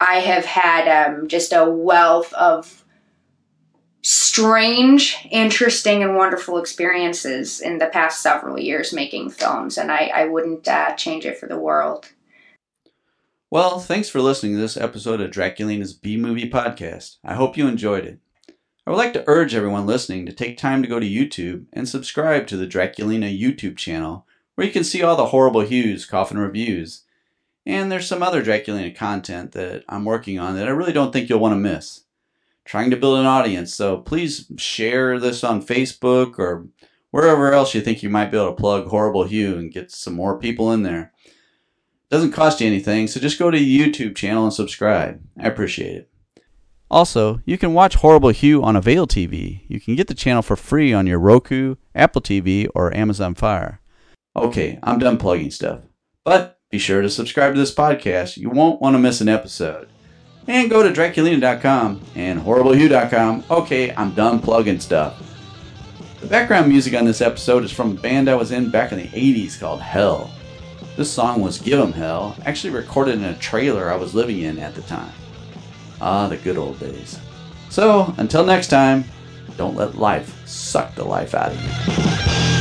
I 0.00 0.16
have 0.16 0.44
had 0.44 0.88
um, 0.88 1.28
just 1.28 1.52
a 1.52 1.64
wealth 1.64 2.32
of 2.34 2.83
strange, 4.04 5.26
interesting, 5.30 6.02
and 6.02 6.14
wonderful 6.14 6.58
experiences 6.58 7.60
in 7.60 7.78
the 7.78 7.86
past 7.86 8.22
several 8.22 8.60
years 8.60 8.92
making 8.92 9.30
films, 9.30 9.78
and 9.78 9.90
I, 9.90 10.10
I 10.14 10.26
wouldn't 10.26 10.68
uh, 10.68 10.94
change 10.94 11.24
it 11.24 11.38
for 11.38 11.46
the 11.48 11.58
world. 11.58 12.10
Well, 13.50 13.78
thanks 13.78 14.10
for 14.10 14.20
listening 14.20 14.52
to 14.52 14.60
this 14.60 14.76
episode 14.76 15.22
of 15.22 15.30
Draculina's 15.30 15.94
B 15.94 16.18
Movie 16.18 16.50
Podcast. 16.50 17.16
I 17.24 17.34
hope 17.34 17.56
you 17.56 17.66
enjoyed 17.66 18.04
it. 18.04 18.18
I 18.86 18.90
would 18.90 18.98
like 18.98 19.14
to 19.14 19.24
urge 19.26 19.54
everyone 19.54 19.86
listening 19.86 20.26
to 20.26 20.32
take 20.32 20.58
time 20.58 20.82
to 20.82 20.88
go 20.88 21.00
to 21.00 21.08
YouTube 21.08 21.64
and 21.72 21.88
subscribe 21.88 22.46
to 22.48 22.58
the 22.58 22.66
Draculina 22.66 23.40
YouTube 23.40 23.78
channel, 23.78 24.26
where 24.54 24.66
you 24.66 24.72
can 24.72 24.84
see 24.84 25.02
all 25.02 25.16
the 25.16 25.26
Horrible 25.26 25.62
Hugh's, 25.62 26.04
coffin 26.04 26.36
reviews. 26.36 27.04
And 27.64 27.90
there's 27.90 28.06
some 28.06 28.22
other 28.22 28.44
Draculina 28.44 28.94
content 28.94 29.52
that 29.52 29.84
I'm 29.88 30.04
working 30.04 30.38
on 30.38 30.56
that 30.56 30.68
I 30.68 30.72
really 30.72 30.92
don't 30.92 31.10
think 31.10 31.30
you'll 31.30 31.38
want 31.38 31.52
to 31.52 31.56
miss. 31.56 32.03
Trying 32.64 32.90
to 32.90 32.96
build 32.96 33.18
an 33.18 33.26
audience, 33.26 33.74
so 33.74 33.98
please 33.98 34.50
share 34.56 35.20
this 35.20 35.44
on 35.44 35.62
Facebook 35.62 36.38
or 36.38 36.66
wherever 37.10 37.52
else 37.52 37.74
you 37.74 37.80
think 37.80 38.02
you 38.02 38.08
might 38.08 38.30
be 38.30 38.36
able 38.36 38.48
to 38.48 38.56
plug 38.60 38.86
Horrible 38.86 39.24
Hugh 39.24 39.58
and 39.58 39.72
get 39.72 39.90
some 39.90 40.14
more 40.14 40.38
people 40.38 40.72
in 40.72 40.82
there. 40.82 41.12
It 41.24 42.10
Doesn't 42.10 42.32
cost 42.32 42.60
you 42.60 42.66
anything, 42.66 43.06
so 43.06 43.20
just 43.20 43.38
go 43.38 43.50
to 43.50 43.58
the 43.58 43.78
YouTube 43.78 44.16
channel 44.16 44.44
and 44.44 44.52
subscribe. 44.52 45.22
I 45.38 45.46
appreciate 45.46 45.96
it. 45.96 46.10
Also, 46.90 47.40
you 47.44 47.58
can 47.58 47.74
watch 47.74 47.96
Horrible 47.96 48.30
Hugh 48.30 48.62
on 48.62 48.76
Avail 48.76 49.06
TV. 49.06 49.62
You 49.68 49.80
can 49.80 49.94
get 49.94 50.06
the 50.06 50.14
channel 50.14 50.42
for 50.42 50.56
free 50.56 50.92
on 50.92 51.06
your 51.06 51.18
Roku, 51.18 51.76
Apple 51.94 52.22
TV, 52.22 52.68
or 52.74 52.94
Amazon 52.94 53.34
Fire. 53.34 53.80
Okay, 54.36 54.78
I'm 54.82 54.98
done 54.98 55.16
plugging 55.16 55.50
stuff. 55.50 55.80
But 56.24 56.58
be 56.70 56.78
sure 56.78 57.02
to 57.02 57.10
subscribe 57.10 57.54
to 57.54 57.60
this 57.60 57.74
podcast. 57.74 58.36
You 58.36 58.50
won't 58.50 58.80
want 58.80 58.94
to 58.94 58.98
miss 58.98 59.20
an 59.20 59.28
episode. 59.28 59.88
And 60.46 60.68
go 60.68 60.82
to 60.82 60.90
Draculina.com 60.90 62.00
and 62.14 62.40
HorribleHugh.com. 62.40 63.44
Okay, 63.50 63.94
I'm 63.94 64.12
done 64.12 64.40
plugging 64.40 64.78
stuff. 64.80 65.20
The 66.20 66.26
background 66.26 66.68
music 66.68 66.94
on 66.94 67.04
this 67.04 67.20
episode 67.20 67.64
is 67.64 67.72
from 67.72 67.92
a 67.92 68.00
band 68.00 68.28
I 68.28 68.34
was 68.34 68.50
in 68.50 68.70
back 68.70 68.92
in 68.92 68.98
the 68.98 69.08
80s 69.08 69.58
called 69.58 69.80
Hell. 69.80 70.30
This 70.96 71.10
song 71.10 71.40
was 71.40 71.58
Give 71.58 71.80
'em 71.80 71.92
Hell, 71.92 72.36
actually 72.44 72.72
recorded 72.72 73.16
in 73.16 73.24
a 73.24 73.34
trailer 73.36 73.90
I 73.90 73.96
was 73.96 74.14
living 74.14 74.40
in 74.40 74.58
at 74.58 74.74
the 74.74 74.82
time. 74.82 75.12
Ah, 76.00 76.28
the 76.28 76.36
good 76.36 76.56
old 76.56 76.78
days. 76.78 77.18
So, 77.68 78.14
until 78.18 78.44
next 78.44 78.68
time, 78.68 79.04
don't 79.56 79.76
let 79.76 79.98
life 79.98 80.46
suck 80.46 80.94
the 80.94 81.04
life 81.04 81.34
out 81.34 81.52
of 81.52 81.62
you. 81.62 82.53